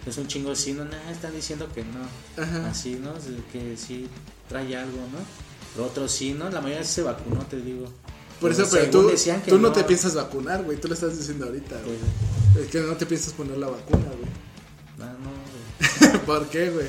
Es 0.07 0.19
un 0.19 0.27
chingo 0.27 0.53
así, 0.53 0.73
no, 0.73 0.85
nada, 0.85 1.11
están 1.11 1.35
diciendo 1.35 1.69
que 1.75 1.83
no. 1.85 2.43
Ajá. 2.43 2.71
Así, 2.71 2.95
¿no? 2.95 3.13
Que 3.53 3.77
sí 3.77 4.09
trae 4.49 4.77
algo, 4.77 4.99
¿no? 4.99 5.19
Pero 5.75 5.87
otros 5.87 6.13
sí, 6.13 6.33
¿no? 6.33 6.49
La 6.51 6.61
mayoría 6.61 6.85
sí 6.85 6.93
se 6.95 7.03
vacunó, 7.03 7.41
te 7.47 7.61
digo. 7.61 7.87
Por 8.41 8.51
eso, 8.51 8.67
pero 8.71 8.91
tú, 8.91 9.09
decían 9.09 9.43
que 9.43 9.51
tú 9.51 9.59
no, 9.59 9.73
te 9.73 9.85
piensas 9.85 10.15
vacunar, 10.15 10.63
güey. 10.63 10.79
Tú 10.79 10.89
lo 10.89 10.95
estás 10.95 11.17
diciendo 11.17 11.47
ahorita, 11.47 11.77
güey. 11.85 11.97
Pues, 12.53 12.67
Es 12.67 12.71
que 12.71 12.81
no 12.81 12.95
te 12.97 13.07
piensas 13.07 13.33
poner 13.33 13.57
la 13.57 13.69
vacuna, 13.69 14.05
güey. 14.05 14.31
ah, 15.01 15.15
no, 15.23 16.11
güey. 16.11 16.21
¿Por 16.27 16.49
qué, 16.49 16.71
güey? 16.71 16.87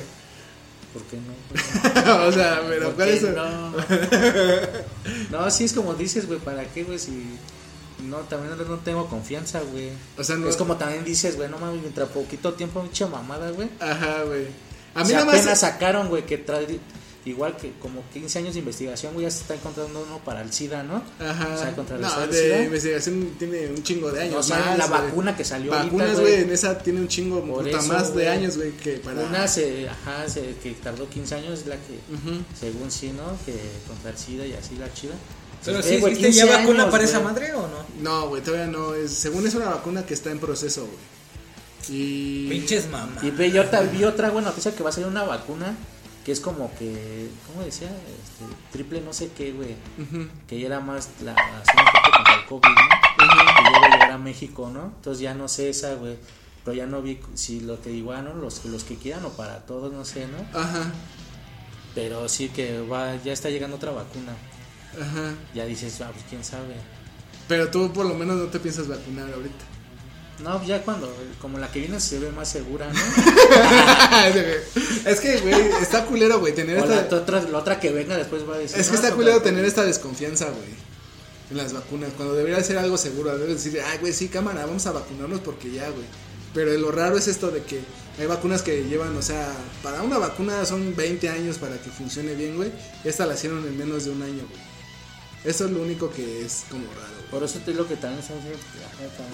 ¿Por 0.98 1.02
qué 1.08 1.18
no? 1.18 2.26
o 2.26 2.32
sea, 2.32 2.62
pero 2.68 2.86
¿Por 2.86 2.94
¿cuál 2.96 3.08
es 3.08 3.22
el- 3.22 3.34
no? 3.34 3.72
no, 5.30 5.50
sí 5.50 5.64
es 5.64 5.72
como 5.72 5.94
dices, 5.94 6.26
güey, 6.26 6.38
¿para 6.38 6.64
qué, 6.64 6.84
güey? 6.84 6.98
Si 6.98 7.38
no, 8.02 8.18
también 8.18 8.56
no, 8.56 8.76
tengo 8.78 9.06
confianza, 9.08 9.60
güey. 9.60 9.90
O 10.18 10.24
sea, 10.24 10.36
no- 10.36 10.48
Es 10.48 10.56
como 10.56 10.76
también 10.76 11.04
dices, 11.04 11.36
güey, 11.36 11.48
no 11.48 11.58
mames, 11.58 11.80
mientras 11.80 12.08
poquito 12.10 12.54
tiempo, 12.54 12.82
mucha 12.82 13.06
mamada, 13.06 13.50
güey. 13.50 13.68
Ajá, 13.80 14.22
güey. 14.24 14.46
A 14.94 15.00
mí 15.02 15.08
mí 15.08 15.12
nada 15.14 15.26
apenas 15.26 15.46
más. 15.46 15.60
sacaron, 15.60 16.08
güey, 16.08 16.24
que 16.24 16.38
trae 16.38 16.78
igual 17.26 17.56
que 17.56 17.72
como 17.80 18.02
15 18.12 18.38
años 18.38 18.54
de 18.54 18.60
investigación, 18.60 19.12
güey, 19.12 19.24
ya 19.26 19.30
se 19.30 19.40
está 19.40 19.54
encontrando 19.54 20.02
uno 20.02 20.18
para 20.24 20.42
el 20.42 20.52
SIDA, 20.52 20.82
¿no? 20.82 21.02
Ajá. 21.20 21.54
O 21.54 21.58
sea, 21.58 21.74
contra 21.74 21.96
el 21.96 22.02
no, 22.02 22.08
SIDA. 22.08 22.26
de 22.26 22.64
investigación 22.64 23.34
tiene 23.38 23.66
un 23.68 23.82
chingo 23.82 24.12
de 24.12 24.22
años. 24.22 24.36
O 24.36 24.42
sea, 24.42 24.58
más, 24.58 24.78
la 24.78 24.86
güey. 24.86 25.00
vacuna 25.02 25.36
que 25.36 25.44
salió 25.44 25.70
Vacunas, 25.72 26.20
güey, 26.20 26.34
en 26.42 26.50
esa 26.52 26.78
tiene 26.78 27.00
un 27.00 27.08
chingo 27.08 27.44
Por 27.44 27.64
puta 27.64 27.78
eso, 27.78 27.88
más 27.88 28.14
de 28.14 28.28
años, 28.28 28.56
güey, 28.56 28.72
que 28.72 28.92
para. 28.98 29.20
Una 29.20 29.48
se, 29.48 29.88
ajá, 29.88 30.28
se, 30.28 30.54
que 30.62 30.72
tardó 30.82 31.08
15 31.08 31.34
años, 31.34 31.60
es 31.60 31.66
la 31.66 31.76
que, 31.76 31.98
según 32.58 32.90
sí, 32.90 33.12
¿no? 33.12 33.36
Que 33.44 33.54
contra 33.88 34.10
el 34.10 34.18
SIDA 34.18 34.46
y 34.46 34.52
así 34.54 34.76
la 34.76 34.92
chida. 34.94 35.14
Pero 35.64 35.80
Eh, 35.80 35.82
si 35.82 35.98
güey, 35.98 36.12
existe 36.12 36.32
ya 36.32 36.44
15 36.44 36.58
vacuna 36.58 36.82
años, 36.82 36.92
para 36.92 37.04
esa 37.04 37.20
madre 37.20 37.52
o 37.54 37.62
no? 37.62 37.86
No, 38.00 38.28
güey, 38.28 38.42
todavía 38.42 38.68
no. 38.68 38.94
Es, 38.94 39.10
según 39.12 39.46
es 39.46 39.54
una 39.54 39.66
vacuna 39.66 40.06
que 40.06 40.14
está 40.14 40.30
en 40.30 40.38
proceso, 40.38 40.82
güey. 40.86 41.16
Y. 41.88 42.48
Pinches 42.48 42.88
mamá. 42.88 43.20
Y 43.22 43.30
ve, 43.30 43.50
yo 43.50 43.64
vi 43.92 44.04
otra 44.04 44.30
buena 44.30 44.48
noticia 44.48 44.74
que 44.74 44.82
va 44.82 44.90
a 44.90 44.92
salir 44.92 45.08
una 45.08 45.24
vacuna 45.24 45.74
que 46.26 46.32
es 46.32 46.40
como 46.40 46.74
que, 46.76 47.30
¿cómo 47.46 47.64
decía? 47.64 47.86
Este, 47.86 48.52
triple 48.72 49.00
no 49.00 49.12
sé 49.12 49.30
qué, 49.30 49.52
güey. 49.52 49.76
Ujú. 49.96 50.28
Que 50.48 50.58
ya 50.58 50.66
era 50.66 50.80
más 50.80 51.08
la 51.22 51.36
poco 51.36 52.16
contra 52.16 52.34
el 52.34 52.44
COVID, 52.46 52.68
¿no? 52.68 52.88
Que 53.16 53.26
ya 53.72 53.80
va 53.80 53.86
a 53.86 53.90
llegar 53.90 54.10
a 54.10 54.18
México, 54.18 54.68
¿no? 54.68 54.86
Entonces 54.86 55.20
ya 55.20 55.34
no 55.34 55.46
sé 55.46 55.68
esa, 55.68 55.94
güey. 55.94 56.16
Pero 56.64 56.76
ya 56.76 56.86
no 56.86 57.00
vi 57.00 57.20
si 57.34 57.60
lo 57.60 57.80
que 57.80 57.92
igual, 57.92 58.24
¿no? 58.24 58.34
Los, 58.34 58.64
los 58.64 58.82
que 58.82 58.96
quieran 58.96 59.24
o 59.24 59.28
para 59.36 59.66
todos, 59.66 59.92
no 59.92 60.04
sé, 60.04 60.26
¿no? 60.26 60.38
Ajá. 60.58 60.90
Pero 61.94 62.28
sí 62.28 62.48
que 62.48 62.80
va, 62.80 63.14
ya 63.22 63.32
está 63.32 63.48
llegando 63.48 63.76
otra 63.76 63.92
vacuna. 63.92 64.32
Ajá. 65.00 65.32
Ya 65.54 65.64
dices, 65.64 66.00
ah, 66.00 66.10
pues 66.12 66.24
quién 66.28 66.42
sabe. 66.42 66.74
Pero 67.46 67.70
tú 67.70 67.92
por 67.92 68.04
lo 68.04 68.14
menos 68.14 68.34
no 68.36 68.46
te 68.46 68.58
piensas 68.58 68.88
vacunar 68.88 69.32
ahorita. 69.32 69.64
No, 70.40 70.62
ya 70.66 70.82
cuando, 70.82 71.10
como 71.40 71.58
la 71.58 71.70
que 71.72 71.80
viene 71.80 71.98
se 71.98 72.18
ve 72.18 72.30
más 72.30 72.50
segura, 72.50 72.92
¿no? 72.92 73.00
es 75.10 75.20
que, 75.20 75.38
güey, 75.40 75.54
está 75.80 76.04
culero, 76.04 76.40
güey, 76.40 76.54
tener 76.54 76.78
O 76.78 76.86
la, 76.86 77.00
esta. 77.00 77.16
otra, 77.16 77.42
la 77.42 77.58
otra 77.58 77.80
que 77.80 77.90
venga 77.90 78.16
después 78.16 78.48
va 78.48 78.56
a 78.56 78.58
decir. 78.58 78.78
Es 78.78 78.88
que 78.88 78.96
"No, 78.96 79.02
está 79.02 79.14
culero 79.14 79.40
tener 79.40 79.60
COVID". 79.60 79.68
esta 79.68 79.84
desconfianza, 79.84 80.46
güey. 80.46 80.68
En 81.50 81.56
las 81.56 81.72
vacunas. 81.72 82.10
Cuando 82.16 82.34
debería 82.34 82.62
ser 82.62 82.76
algo 82.78 82.98
seguro. 82.98 83.36
Debes 83.38 83.64
decir, 83.64 83.80
ay, 83.80 83.98
güey, 83.98 84.12
sí, 84.12 84.28
cámara, 84.28 84.66
vamos 84.66 84.86
a 84.86 84.92
vacunarnos 84.92 85.40
porque 85.40 85.70
ya, 85.70 85.88
güey. 85.88 86.04
Pero 86.52 86.72
lo 86.72 86.90
raro 86.90 87.16
es 87.16 87.28
esto 87.28 87.50
de 87.50 87.62
que 87.62 87.80
hay 88.18 88.26
vacunas 88.26 88.62
que 88.62 88.84
llevan, 88.84 89.16
o 89.16 89.22
sea, 89.22 89.52
para 89.82 90.02
una 90.02 90.18
vacuna 90.18 90.64
son 90.64 90.96
20 90.96 91.28
años 91.28 91.58
para 91.58 91.78
que 91.80 91.90
funcione 91.90 92.34
bien, 92.34 92.56
güey. 92.56 92.70
Esta 93.04 93.26
la 93.26 93.34
hicieron 93.34 93.66
en 93.66 93.76
menos 93.76 94.04
de 94.04 94.10
un 94.10 94.22
año, 94.22 94.44
güey. 94.48 94.60
Eso 95.44 95.66
es 95.66 95.70
lo 95.70 95.82
único 95.82 96.10
que 96.10 96.44
es 96.44 96.64
como 96.70 96.84
raro. 96.94 97.15
Por 97.30 97.42
eso 97.42 97.58
te 97.64 97.72
digo 97.72 97.86
que 97.88 97.96
también 97.96 98.22
también 98.26 98.56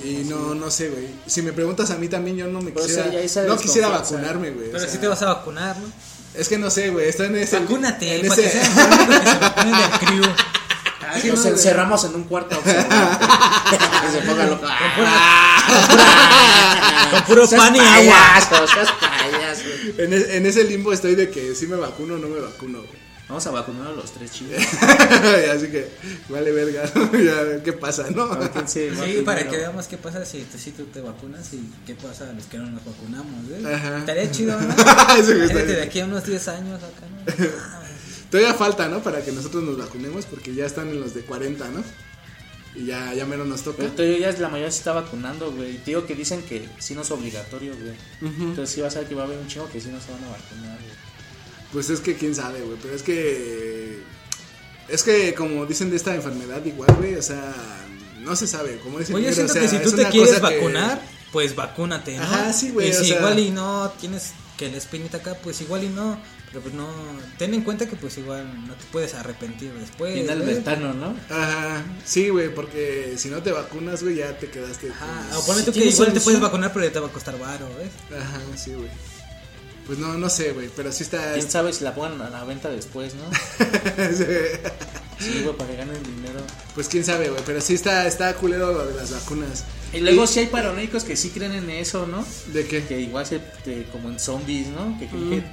Y 0.05 0.25
no, 0.29 0.55
no 0.55 0.71
sé, 0.71 0.89
güey. 0.89 1.09
Si 1.27 1.43
me 1.43 1.53
preguntas 1.53 1.91
a 1.91 1.97
mí 1.97 2.09
también, 2.09 2.37
yo 2.39 2.47
no 2.49 2.61
me 2.63 2.71
Pero, 2.73 2.87
o 2.87 2.89
sea, 2.89 3.11
quisiera. 3.11 3.49
no 3.49 3.57
quisiera 3.59 3.89
vacunarme, 3.89 4.51
güey. 4.51 4.69
o 4.69 4.73
Pero 4.73 4.85
sea, 4.85 4.93
si 4.93 4.99
te 4.99 5.07
vas 5.09 5.21
a 5.23 5.27
vacunar, 5.27 5.77
¿no? 5.79 5.87
Es 6.35 6.49
que 6.49 6.57
no 6.59 6.71
sé, 6.71 6.89
güey. 6.89 7.09
Está 7.09 7.27
en 7.27 7.37
ese. 7.37 7.59
Vacúnate, 7.59 8.21
en 8.21 8.29
para 8.29 8.41
que 8.41 8.47
ese- 8.49 8.59
que 8.61 8.65
se 8.65 9.39
vacunen 9.39 9.75
del 9.79 9.91
crew. 10.01 10.25
Ah, 11.05 11.19
sí, 11.21 11.29
Nos 11.29 11.37
no, 11.37 11.43
güey. 11.43 11.53
encerramos 11.55 12.05
en 12.05 12.15
un 12.15 12.25
cuarto 12.25 12.59
que 12.65 12.71
se 12.71 14.19
ponga 14.27 14.47
loco. 14.47 14.67
Con 17.11 17.23
puro 17.25 17.47
Seas 17.47 17.61
pan 17.63 17.77
y 17.77 17.81
agua. 17.81 18.17
payaso, 18.17 18.67
seas 18.69 18.89
payaso. 18.93 19.63
En, 19.99 20.13
en 20.13 20.47
ese 20.47 20.65
limbo 20.65 20.93
estoy 20.93 21.15
de 21.15 21.31
que 21.31 21.55
si 21.55 21.67
me 21.67 21.77
vacuno 21.77 22.15
o 22.15 22.19
no 22.19 22.29
me 22.29 22.41
vacuno, 22.41 22.79
güey. 22.79 23.02
Vamos 23.33 23.47
a 23.47 23.51
vacunar 23.51 23.87
a 23.87 23.93
los 23.93 24.13
tres 24.13 24.31
chicos. 24.31 24.59
Así 25.55 25.69
que, 25.69 25.89
vale 26.29 26.53
verga. 26.53 26.83
Ya, 27.13 27.63
¿qué 27.63 27.73
pasa, 27.73 28.11
no? 28.11 28.25
A 28.25 28.37
ver 28.39 28.51
quién 28.51 28.69
se 28.69 28.91
va 28.91 29.07
Sí, 29.07 29.23
para 29.25 29.49
que 29.49 29.57
veamos 29.57 29.87
qué 29.87 29.97
pasa 29.97 30.23
si, 30.27 30.43
tú- 30.43 30.59
si 30.59 30.71
tú 30.73 30.85
te 30.85 31.01
vacunas 31.01 31.51
y 31.55 31.63
qué 31.87 31.95
pasa 31.95 32.29
a 32.29 32.35
los 32.35 32.45
que 32.45 32.59
no 32.59 32.67
nos 32.67 32.85
vacunamos, 32.85 33.51
¿eh? 33.51 33.75
Ajá. 33.75 34.01
Estaría 34.01 34.31
chido, 34.31 34.61
¿no? 34.61 34.69
Está 34.75 35.17
de 35.65 35.81
aquí 35.83 36.01
a 36.01 36.05
unos 36.05 36.27
10 36.27 36.49
años 36.49 36.83
acá, 36.83 37.07
¿no? 37.09 37.47
Todavía 38.31 38.53
falta, 38.53 38.87
¿no? 38.89 39.03
Para 39.03 39.25
que 39.25 39.33
nosotros 39.33 39.63
nos 39.63 39.79
vacunemos 39.79 40.27
porque 40.27 40.55
ya 40.55 40.67
están 40.67 40.89
en 40.89 41.01
los 41.01 41.15
de 41.15 41.23
40, 41.23 41.69
¿no? 41.71 41.83
Y 42.75 42.85
ya, 42.85 43.15
ya 43.15 43.25
menos 43.25 43.47
nos 43.47 43.63
toca. 43.63 43.85
Pero 43.97 44.19
ya 44.19 44.31
la 44.33 44.49
mayoría 44.51 44.71
se 44.71 44.79
está 44.79 44.93
vacunando, 44.93 45.53
güey. 45.53 45.79
Te 45.79 45.93
digo 45.93 46.05
que 46.07 46.15
dicen 46.15 46.43
que 46.43 46.69
sí 46.79 46.95
no 46.95 47.01
es 47.01 47.11
obligatorio, 47.11 47.75
güey. 47.77 47.95
Entonces 48.41 48.75
sí 48.75 48.83
vas 48.83 48.95
a 48.97 48.99
ver 48.99 49.09
que 49.09 49.15
va 49.15 49.23
a 49.23 49.25
haber 49.25 49.39
un 49.39 49.47
chingo 49.47 49.71
que 49.71 49.81
sí 49.81 49.89
no 49.89 49.99
se 50.01 50.13
van 50.13 50.23
a 50.25 50.29
vacunar, 50.29 50.79
güey. 50.79 51.12
Pues 51.73 51.91
es 51.91 52.01
que 52.01 52.15
quién 52.17 52.35
sabe, 52.35 52.61
güey. 52.61 52.77
Pero 52.83 52.95
es 52.95 53.03
que. 53.03 54.03
Es 54.89 55.03
que, 55.03 55.35
como 55.35 55.65
dicen 55.65 55.91
de 55.91 55.97
esta 55.97 56.15
enfermedad, 56.15 56.63
igual, 56.65 56.95
güey, 56.99 57.15
o 57.15 57.23
sea, 57.23 57.55
no 58.21 58.37
se 58.37 58.47
sabe. 58.47 58.79
Como 58.79 58.99
dicen, 58.99 59.17
yo 59.17 59.23
pero, 59.23 59.35
siento 59.35 59.53
o 59.53 59.55
sea, 59.55 59.63
que 59.63 59.69
si 59.69 59.79
tú 59.83 59.93
te 59.93 60.07
quieres 60.09 60.35
que- 60.35 60.41
vacunar, 60.41 61.01
pues 61.33 61.55
vacúnate, 61.55 62.17
¿no? 62.19 62.23
Ajá, 62.25 62.53
sí, 62.53 62.71
güey, 62.71 62.89
Y 62.89 62.91
o 62.91 62.99
si 63.01 63.07
sea- 63.09 63.19
igual 63.19 63.39
y 63.39 63.51
no 63.51 63.91
tienes 64.01 64.33
que 64.59 64.71
la 64.71 64.77
espinita 64.77 65.19
acá, 65.19 65.35
pues 65.43 65.61
igual 65.63 65.85
y 65.85 65.89
no. 65.89 66.19
Pero 66.49 66.61
pues 66.65 66.75
no. 66.75 66.87
Ten 67.39 67.55
en 67.55 67.63
cuenta 67.63 67.89
que 67.89 67.97
pues 67.97 68.19
igual 68.19 68.67
no 68.67 68.75
te 68.75 68.85
puedes 68.93 69.15
arrepentir 69.15 69.73
después. 69.73 70.13
Final 70.13 70.43
güey. 70.43 70.55
ventano, 70.55 70.93
¿no? 70.93 71.17
Ajá, 71.31 71.83
sí, 72.05 72.29
güey, 72.29 72.55
porque 72.55 73.15
si 73.17 73.31
no 73.31 73.43
te 73.43 73.53
vacunas, 73.53 74.03
güey, 74.03 74.17
ya 74.17 74.37
te 74.39 74.51
quedaste. 74.51 74.91
Ajá, 74.91 75.07
pues, 75.31 75.49
o 75.49 75.73
Si 75.73 75.73
que 75.73 75.87
igual 75.87 76.13
te 76.13 76.21
puedes 76.21 76.41
vacunar, 76.41 76.71
pero 76.75 76.85
ya 76.85 76.93
te 76.93 77.01
va 77.01 77.07
a 77.07 77.13
costar 77.13 77.39
varo, 77.39 77.67
¿ves? 77.79 78.21
Ajá, 78.21 78.41
sí, 78.57 78.75
güey. 78.75 78.91
Pues 79.87 79.99
no, 79.99 80.15
no 80.15 80.31
sé, 80.31 80.53
güey, 80.53 80.71
pero 80.77 80.93
sí 80.93 81.03
está. 81.03 81.33
Quién 81.35 81.51
sabe 81.51 81.73
si 81.73 81.83
la 81.85 81.95
pongan 81.95 82.21
a 82.23 82.31
la 82.31 82.45
venta 82.45 82.69
después, 82.71 83.15
¿no? 83.15 83.25
Sí, 85.19 85.41
güey, 85.45 85.57
para 85.57 85.71
que 85.71 85.77
ganen 85.77 86.03
dinero. 86.03 86.41
pues 86.75 86.89
quién 86.89 87.05
sabe, 87.05 87.29
güey, 87.31 87.41
pero 87.47 87.61
sí 87.61 87.75
está, 87.75 88.09
está 88.09 88.35
culero 88.35 88.73
lo 88.73 88.87
de 88.87 88.95
las 88.95 89.13
vacunas. 89.13 89.65
Y 89.93 90.01
luego 90.01 90.27
sí 90.27 90.41
hay 90.41 90.47
paranoicos 90.47 91.05
que 91.05 91.17
sí 91.17 91.29
creen 91.31 91.53
en 91.53 91.71
eso, 91.71 92.07
¿no? 92.09 92.27
¿De 92.53 92.67
qué? 92.67 92.83
Que 92.85 92.99
igual 93.01 93.25
se, 93.25 93.39
te- 93.39 93.85
como 93.93 94.09
en 94.09 94.19
zombies, 94.19 94.67
¿no? 94.69 94.99
Que 94.99 95.07
creen 95.07 95.31
que 95.31 95.45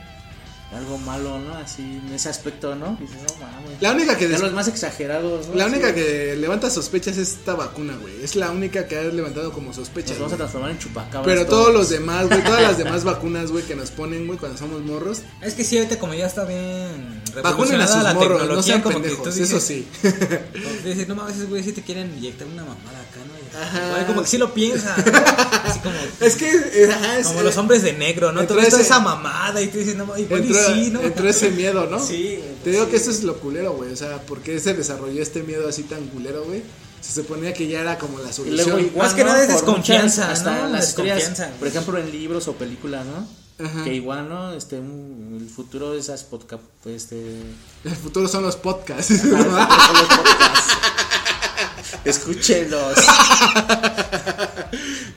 algo 0.75 0.97
malo, 0.99 1.39
¿no? 1.39 1.55
Así 1.55 1.82
en 1.82 2.13
ese 2.13 2.29
aspecto, 2.29 2.75
¿no? 2.75 2.95
Dices, 2.99 3.17
no 3.17 3.45
mames. 3.45 3.82
La 3.82 3.91
única 3.91 4.15
que 4.17 4.27
des- 4.27 4.39
los 4.39 4.53
más 4.53 4.67
exagerados, 4.67 5.47
¿no? 5.47 5.55
La 5.55 5.65
Así, 5.65 5.73
única 5.73 5.95
que 5.95 6.36
levanta 6.36 6.69
sospechas 6.69 7.17
es 7.17 7.29
esta 7.29 7.55
vacuna, 7.55 7.95
güey. 7.99 8.23
Es 8.23 8.36
la 8.36 8.51
única 8.51 8.88
que 8.88 8.97
ha 8.97 9.03
levantado 9.03 9.51
como 9.51 9.73
sospecha. 9.73 10.10
Nos 10.12 10.19
vamos 10.19 10.34
a 10.34 10.36
güey. 10.36 10.38
transformar 10.38 10.71
en 10.71 10.79
chupacabras. 10.79 11.25
Pero 11.25 11.45
todos 11.47 11.73
los 11.73 11.89
demás, 11.89 12.27
güey, 12.27 12.43
todas 12.43 12.62
las 12.62 12.77
demás 12.77 13.03
vacunas, 13.03 13.51
güey, 13.51 13.63
que 13.63 13.75
nos 13.75 13.89
ponen, 13.91 14.27
güey, 14.27 14.38
cuando 14.38 14.58
somos 14.58 14.82
morros, 14.84 15.21
Es 15.41 15.55
que 15.55 15.63
sí, 15.63 15.77
ahorita 15.77 15.97
como 15.97 16.13
ya 16.13 16.27
está 16.27 16.45
bien 16.45 17.19
vacunen 17.43 17.82
a 17.82 17.88
sus 17.88 18.03
la 18.03 18.13
morros, 18.13 18.47
no 18.47 18.62
sean 18.63 18.82
como 18.82 18.97
que 18.97 19.10
pendejos, 19.10 19.23
tú 19.23 19.32
dices, 19.32 19.49
eso 19.49 19.60
sí. 19.60 19.88
que 20.01 20.89
dices, 20.89 21.08
no 21.08 21.15
mames, 21.15 21.47
güeyes 21.49 21.65
sí 21.65 21.73
te 21.73 21.82
quieren 21.82 22.13
inyectar 22.17 22.47
una 22.47 22.63
mamada 22.63 22.99
acá, 22.99 23.19
¿no? 23.27 23.39
Ajá. 23.60 24.05
como 24.08 24.21
que 24.21 24.27
sí 24.27 24.38
lo 24.38 24.53
piensan, 24.53 24.95
¿no? 25.05 25.17
Así 25.63 25.79
como, 25.79 25.95
es 26.21 26.36
que, 26.36 26.49
eh, 26.49 26.89
ajá, 26.91 27.19
es, 27.19 27.27
como 27.27 27.41
los 27.41 27.58
hombres 27.58 27.82
de 27.82 27.93
negro, 27.93 28.32
¿no? 28.32 28.45
Todo 28.45 28.60
esa 28.60 28.99
mamada 28.99 29.62
y 29.62 29.67
tú 29.67 29.77
dices, 29.79 29.95
no, 29.95 30.03
igual 30.17 30.41
entró, 30.60 30.76
y 30.76 30.86
sí, 30.86 30.91
¿no? 30.91 31.02
entró 31.02 31.30
ese 31.30 31.50
miedo, 31.52 31.88
¿no? 31.88 32.00
Sí, 32.00 32.36
güey, 32.38 32.56
Te 32.63 32.72
digo 32.72 32.89
que 32.89 32.98
eso 32.98 33.12
es 33.12 33.24
lo 33.24 33.38
culero, 33.39 33.74
güey. 33.74 33.91
O 33.91 33.95
sea, 33.95 34.22
¿por 34.24 34.39
qué 34.41 34.60
se 34.60 34.74
desarrolló 34.74 35.22
este 35.22 35.43
miedo 35.43 35.67
así 35.69 35.84
tan 35.84 36.06
culero, 36.08 36.43
güey? 36.45 36.62
Se 37.02 37.13
suponía 37.22 37.54
que 37.54 37.67
ya 37.67 37.80
era 37.82 37.98
como 37.98 38.19
la 38.19 38.32
solución. 38.34 38.58
luego 38.69 38.80
igual, 38.80 39.08
Más 39.08 39.15
que 39.15 39.24
nada 39.24 39.41
es 39.41 39.48
desconfianza, 39.48 40.24
muchas- 40.28 40.39
hasta 40.39 40.67
¿no? 40.67 40.78
historias, 40.78 41.17
Desconfianza. 41.17 41.58
por 41.60 41.67
ejemplo, 41.67 41.98
en 41.98 42.12
libros 42.12 42.48
o 42.50 42.54
películas, 42.54 43.06
¿no? 43.06 43.28
Ajá. 43.65 43.84
Que 43.84 43.93
igual, 43.93 44.28
¿no? 44.30 44.54
Este, 44.54 44.78
el 44.78 45.50
futuro 45.54 45.91
de 45.91 46.00
esas 46.00 46.24
podcast, 46.24 46.63
pues, 46.84 47.04
este... 47.04 47.22
El 47.86 47.95
futuro 47.95 48.28
son 48.28 48.43
los 48.43 48.56
podcasts. 48.56 49.12
Ah, 49.12 49.15
el 49.15 49.28
futuro 49.28 49.43
son 49.86 49.93
los 49.93 50.08
podcasts. 50.17 50.74
Escúchenlos. 52.06 52.95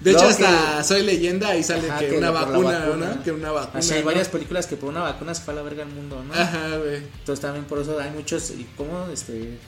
De 0.02 0.10
hecho, 0.12 0.24
hasta 0.24 0.82
Soy 0.84 1.02
Leyenda 1.02 1.48
ahí 1.50 1.62
sale 1.62 1.88
Ajá, 1.90 2.00
que, 2.00 2.08
que 2.08 2.18
una 2.18 2.30
vacuna, 2.30 2.78
vacuna. 2.80 3.14
¿no? 3.16 3.22
Que 3.22 3.32
una 3.32 3.52
vacuna. 3.52 3.84
Hay 3.92 4.00
¿no? 4.00 4.04
varias 4.06 4.28
películas 4.28 4.66
que 4.66 4.76
por 4.76 4.90
una 4.90 5.00
vacuna 5.02 5.34
se 5.34 5.42
fue 5.42 5.54
a 5.54 5.56
la 5.58 5.62
verga 5.62 5.82
el 5.84 5.90
mundo, 5.90 6.22
¿no? 6.26 6.34
Ajá, 6.34 6.76
güey. 6.78 6.96
Entonces 6.96 7.40
también 7.40 7.64
por 7.66 7.78
eso 7.78 7.98
hay 7.98 8.10
muchos, 8.10 8.50
y 8.50 8.66
como, 8.76 9.06
este, 9.12 9.58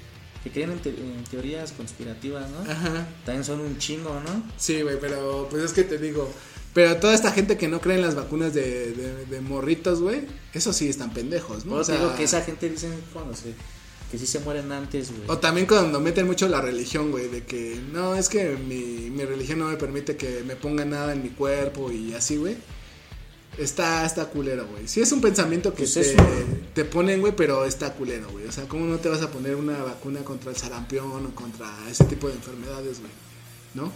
que 0.43 0.51
creen 0.51 0.73
en, 0.73 0.79
te- 0.81 0.91
en 0.91 1.25
teorías 1.31 1.73
conspirativas, 1.73 2.47
¿no? 2.51 2.71
Ajá. 2.71 3.07
También 3.25 3.45
son 3.45 3.61
un 3.61 3.79
chingo, 3.79 4.21
¿no? 4.27 4.43
Sí, 4.57 4.83
güey, 4.83 4.99
pero 5.01 5.47
pues 5.51 5.63
es 5.63 5.73
que 5.73 5.85
te 5.85 5.99
digo, 5.99 6.31
Pero 6.75 6.97
toda 6.97 7.15
esta 7.15 7.31
gente 7.31 7.57
que 7.57 7.69
no 7.69 7.81
cree 7.81 7.95
en 7.97 8.03
las 8.03 8.17
vacunas 8.17 8.53
de, 8.53 8.93
de, 8.93 9.27
de 9.27 9.41
morritos, 9.41 10.01
güey, 10.01 10.23
eso 10.53 10.73
sí 10.73 10.89
están 10.89 11.13
pendejos, 11.15 11.65
¿no? 11.67 11.77
O 11.77 11.85
sea, 11.85 11.97
digo 11.97 12.17
que 12.17 12.25
esa 12.25 12.41
gente 12.43 12.69
dicen 12.69 12.93
cuando 13.13 13.33
se, 13.35 13.55
que 14.15 14.19
sí 14.19 14.27
se 14.27 14.39
mueren 14.39 14.71
antes, 14.71 15.11
güey. 15.11 15.29
O 15.29 15.39
también 15.39 15.67
cuando 15.67 16.01
meten 16.01 16.27
mucho 16.27 16.49
la 16.49 16.61
religión, 16.61 17.11
güey, 17.11 17.29
de 17.29 17.43
que 17.43 17.81
no, 17.93 18.15
es 18.15 18.29
que 18.29 18.57
mi, 18.57 19.11
mi 19.11 19.25
religión 19.25 19.59
no 19.59 19.67
me 19.67 19.77
permite 19.77 20.17
que 20.17 20.45
me 20.45 20.55
ponga 20.55 20.85
nada 20.85 21.13
en 21.13 21.23
mi 21.23 21.31
cuerpo 21.31 21.91
y 21.91 22.15
así, 22.15 22.37
güey. 22.37 22.57
Está, 23.59 24.07
está 24.07 24.27
culero, 24.27 24.67
güey. 24.69 24.87
Sí 24.87 25.01
es 25.01 25.11
un 25.11 25.21
pensamiento 25.21 25.75
que 25.75 25.83
Pues 25.85 25.95
te, 25.95 26.17
te 26.75 26.85
ponen, 26.85 27.21
güey, 27.21 27.35
pero 27.35 27.65
está 27.65 27.93
culero, 27.95 28.29
güey. 28.31 28.47
O 28.47 28.53
sea, 28.53 28.69
¿cómo 28.69 28.85
no 28.87 28.99
te 28.99 29.09
vas 29.09 29.23
a 29.23 29.31
poner 29.31 29.57
una 29.57 29.83
vacuna 29.83 30.21
contra 30.21 30.51
el 30.51 30.57
sarampión 30.57 31.27
o 31.27 31.35
contra 31.35 31.69
ese 31.91 32.05
tipo 32.05 32.29
de 32.29 32.35
enfermedades, 32.35 33.01
güey? 33.01 33.13
¿No? 33.75 33.87
O 33.87 33.93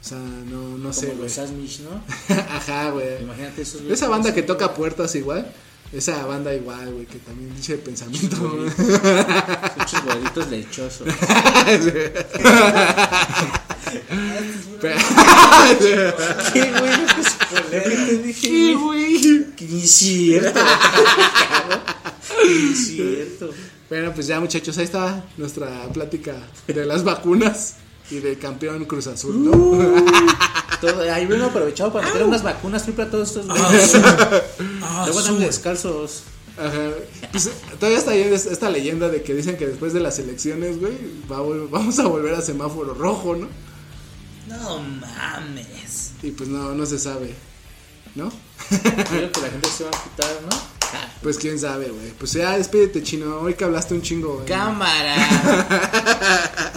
sea, 0.00 0.18
no, 0.18 0.78
no 0.78 0.92
sé, 0.92 1.06
güey. 1.06 1.18
los 1.18 1.38
Asmish, 1.38 1.80
¿no? 1.80 2.02
Ajá, 2.34 2.90
güey. 2.90 3.22
Imagínate 3.22 3.62
esos 3.62 3.82
Esa 3.82 4.08
banda 4.08 4.32
que 4.32 4.42
toca 4.42 4.74
puertas 4.74 5.14
igual. 5.16 5.52
Esa 5.92 6.24
banda 6.24 6.54
igual, 6.54 6.92
güey, 6.92 7.06
que 7.06 7.18
también 7.18 7.52
dice 7.56 7.76
pensamiento. 7.78 8.36
Muchos 8.36 10.04
güeritos 10.04 10.48
lechosos. 10.48 11.08
¿Qué, 16.52 16.72
güey? 16.78 16.92
¿Qué 17.70 18.22
dije? 18.24 18.74
Güey. 18.74 19.46
Que 19.56 19.64
ni 19.64 19.82
es 19.82 19.90
cierto. 19.90 20.60
Ni 22.46 22.72
es 22.72 22.86
cierto. 22.86 23.50
Bueno, 23.88 24.12
pues 24.14 24.28
ya 24.28 24.38
muchachos, 24.38 24.78
ahí 24.78 24.84
está 24.84 25.24
nuestra 25.36 25.88
plática 25.92 26.36
de 26.68 26.86
las 26.86 27.02
vacunas 27.02 27.74
y 28.12 28.20
del 28.20 28.38
campeón 28.38 28.84
Cruz 28.84 29.08
Azul, 29.08 29.44
¿no? 29.44 29.50
Uh. 29.50 30.06
Todo, 30.80 31.02
ahí 31.12 31.26
hubieran 31.26 31.48
aprovechado 31.50 31.92
para 31.92 32.06
meter 32.06 32.24
unas 32.24 32.42
vacunas 32.42 32.82
triple 32.84 33.04
a 33.04 33.10
todos 33.10 33.28
estos 33.28 33.46
güeyes. 33.46 33.94
Luego 35.04 35.18
andan 35.18 35.38
descalzos. 35.40 36.22
Ajá. 36.58 36.90
Pues, 37.32 37.50
todavía 37.78 37.98
está 37.98 38.10
ahí 38.12 38.20
es- 38.22 38.46
esta 38.46 38.68
leyenda 38.70 39.08
de 39.08 39.22
que 39.22 39.34
dicen 39.34 39.56
que 39.56 39.66
después 39.66 39.92
de 39.92 40.00
las 40.00 40.18
elecciones, 40.18 40.78
güey, 40.80 40.94
va 41.30 41.40
vamos 41.70 41.98
a 41.98 42.06
volver 42.06 42.34
a 42.34 42.42
semáforo 42.42 42.94
rojo, 42.94 43.36
¿no? 43.36 43.48
No 44.48 44.78
mames. 44.80 46.10
Y 46.22 46.32
pues 46.32 46.48
no, 46.48 46.72
no 46.74 46.84
se 46.86 46.98
sabe, 46.98 47.34
¿no? 48.14 48.30
Creo 48.68 49.32
que 49.32 49.40
la 49.40 49.48
gente 49.50 49.68
se 49.70 49.84
va 49.84 49.90
a 49.90 50.02
quitar, 50.02 50.30
¿no? 50.50 50.56
Pues 51.22 51.38
quién 51.38 51.58
sabe, 51.58 51.88
güey. 51.88 52.10
Pues 52.18 52.32
ya 52.32 52.56
despídete, 52.56 53.02
chino. 53.02 53.38
Hoy 53.40 53.54
que 53.54 53.64
hablaste 53.64 53.94
un 53.94 54.02
chingo, 54.02 54.34
güey. 54.34 54.46
Cámara. 54.46 55.14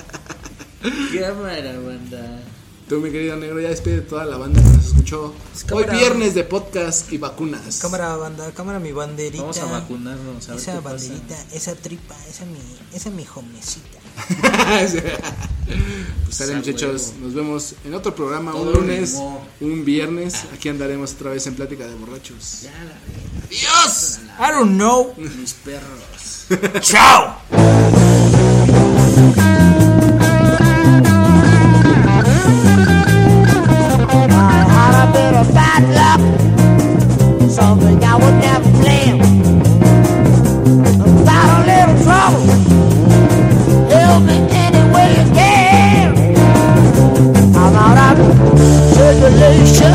Cámara, 1.19 1.79
banda. 1.79 2.41
Tú, 2.87 2.99
mi 2.99 3.11
querido 3.11 3.37
negro, 3.37 3.61
ya 3.61 3.69
despide 3.69 4.01
toda 4.01 4.25
la 4.25 4.35
banda 4.37 4.61
que 4.61 4.67
nos 4.69 4.85
escuchó. 4.87 5.33
Hoy 5.71 5.85
viernes 5.89 6.35
de 6.35 6.43
podcast 6.43 7.11
y 7.13 7.17
vacunas. 7.17 7.79
Cámara, 7.79 8.17
banda, 8.17 8.51
cámara, 8.51 8.77
mi 8.79 8.91
banderita. 8.91 9.41
Vamos 9.41 9.57
a 9.59 9.65
vacunarnos. 9.65 10.49
A 10.49 10.51
ver 10.51 10.61
Esa 10.61 10.81
pasa. 10.81 10.89
banderita, 10.89 11.45
esa 11.53 11.75
tripa, 11.75 12.15
esa 12.29 12.45
mi, 12.45 12.59
esa 12.93 13.09
mi 13.09 13.25
homecita. 13.33 13.99
pues 16.25 16.35
sale 16.35 16.55
muchachos, 16.55 17.13
huevo. 17.13 17.25
nos 17.25 17.33
vemos 17.33 17.75
en 17.85 17.93
otro 17.93 18.13
programa, 18.13 18.53
un 18.53 18.73
lunes, 18.73 19.15
un 19.61 19.85
viernes. 19.85 20.43
Aquí 20.53 20.67
andaremos 20.67 21.13
otra 21.13 21.31
vez 21.31 21.47
en 21.47 21.55
Plática 21.55 21.87
de 21.87 21.95
Borrachos. 21.95 22.63
Ya 22.63 22.71
la. 22.71 23.47
¡Dios! 23.49 24.19
I 24.39 24.51
don't 24.51 24.73
know. 24.73 25.13
Mis 25.17 25.53
perros. 25.53 26.47
Chao. 26.81 27.37
Bad 35.73 35.89
luck, 35.97 36.21
something 37.49 38.03
I 38.03 38.15
would 38.15 38.37
never 38.39 38.69
plan. 38.81 39.17
Without 40.99 41.49
a 41.55 41.61
little 41.69 41.97
trouble, 42.03 42.45
help 43.89 44.23
me 44.23 44.37
any 44.51 44.83
way 44.93 45.07
you 45.17 45.25
can. 45.33 46.07
I'm 47.55 47.75
out 47.75 48.19
of 48.19 48.59
circulation, 48.93 49.93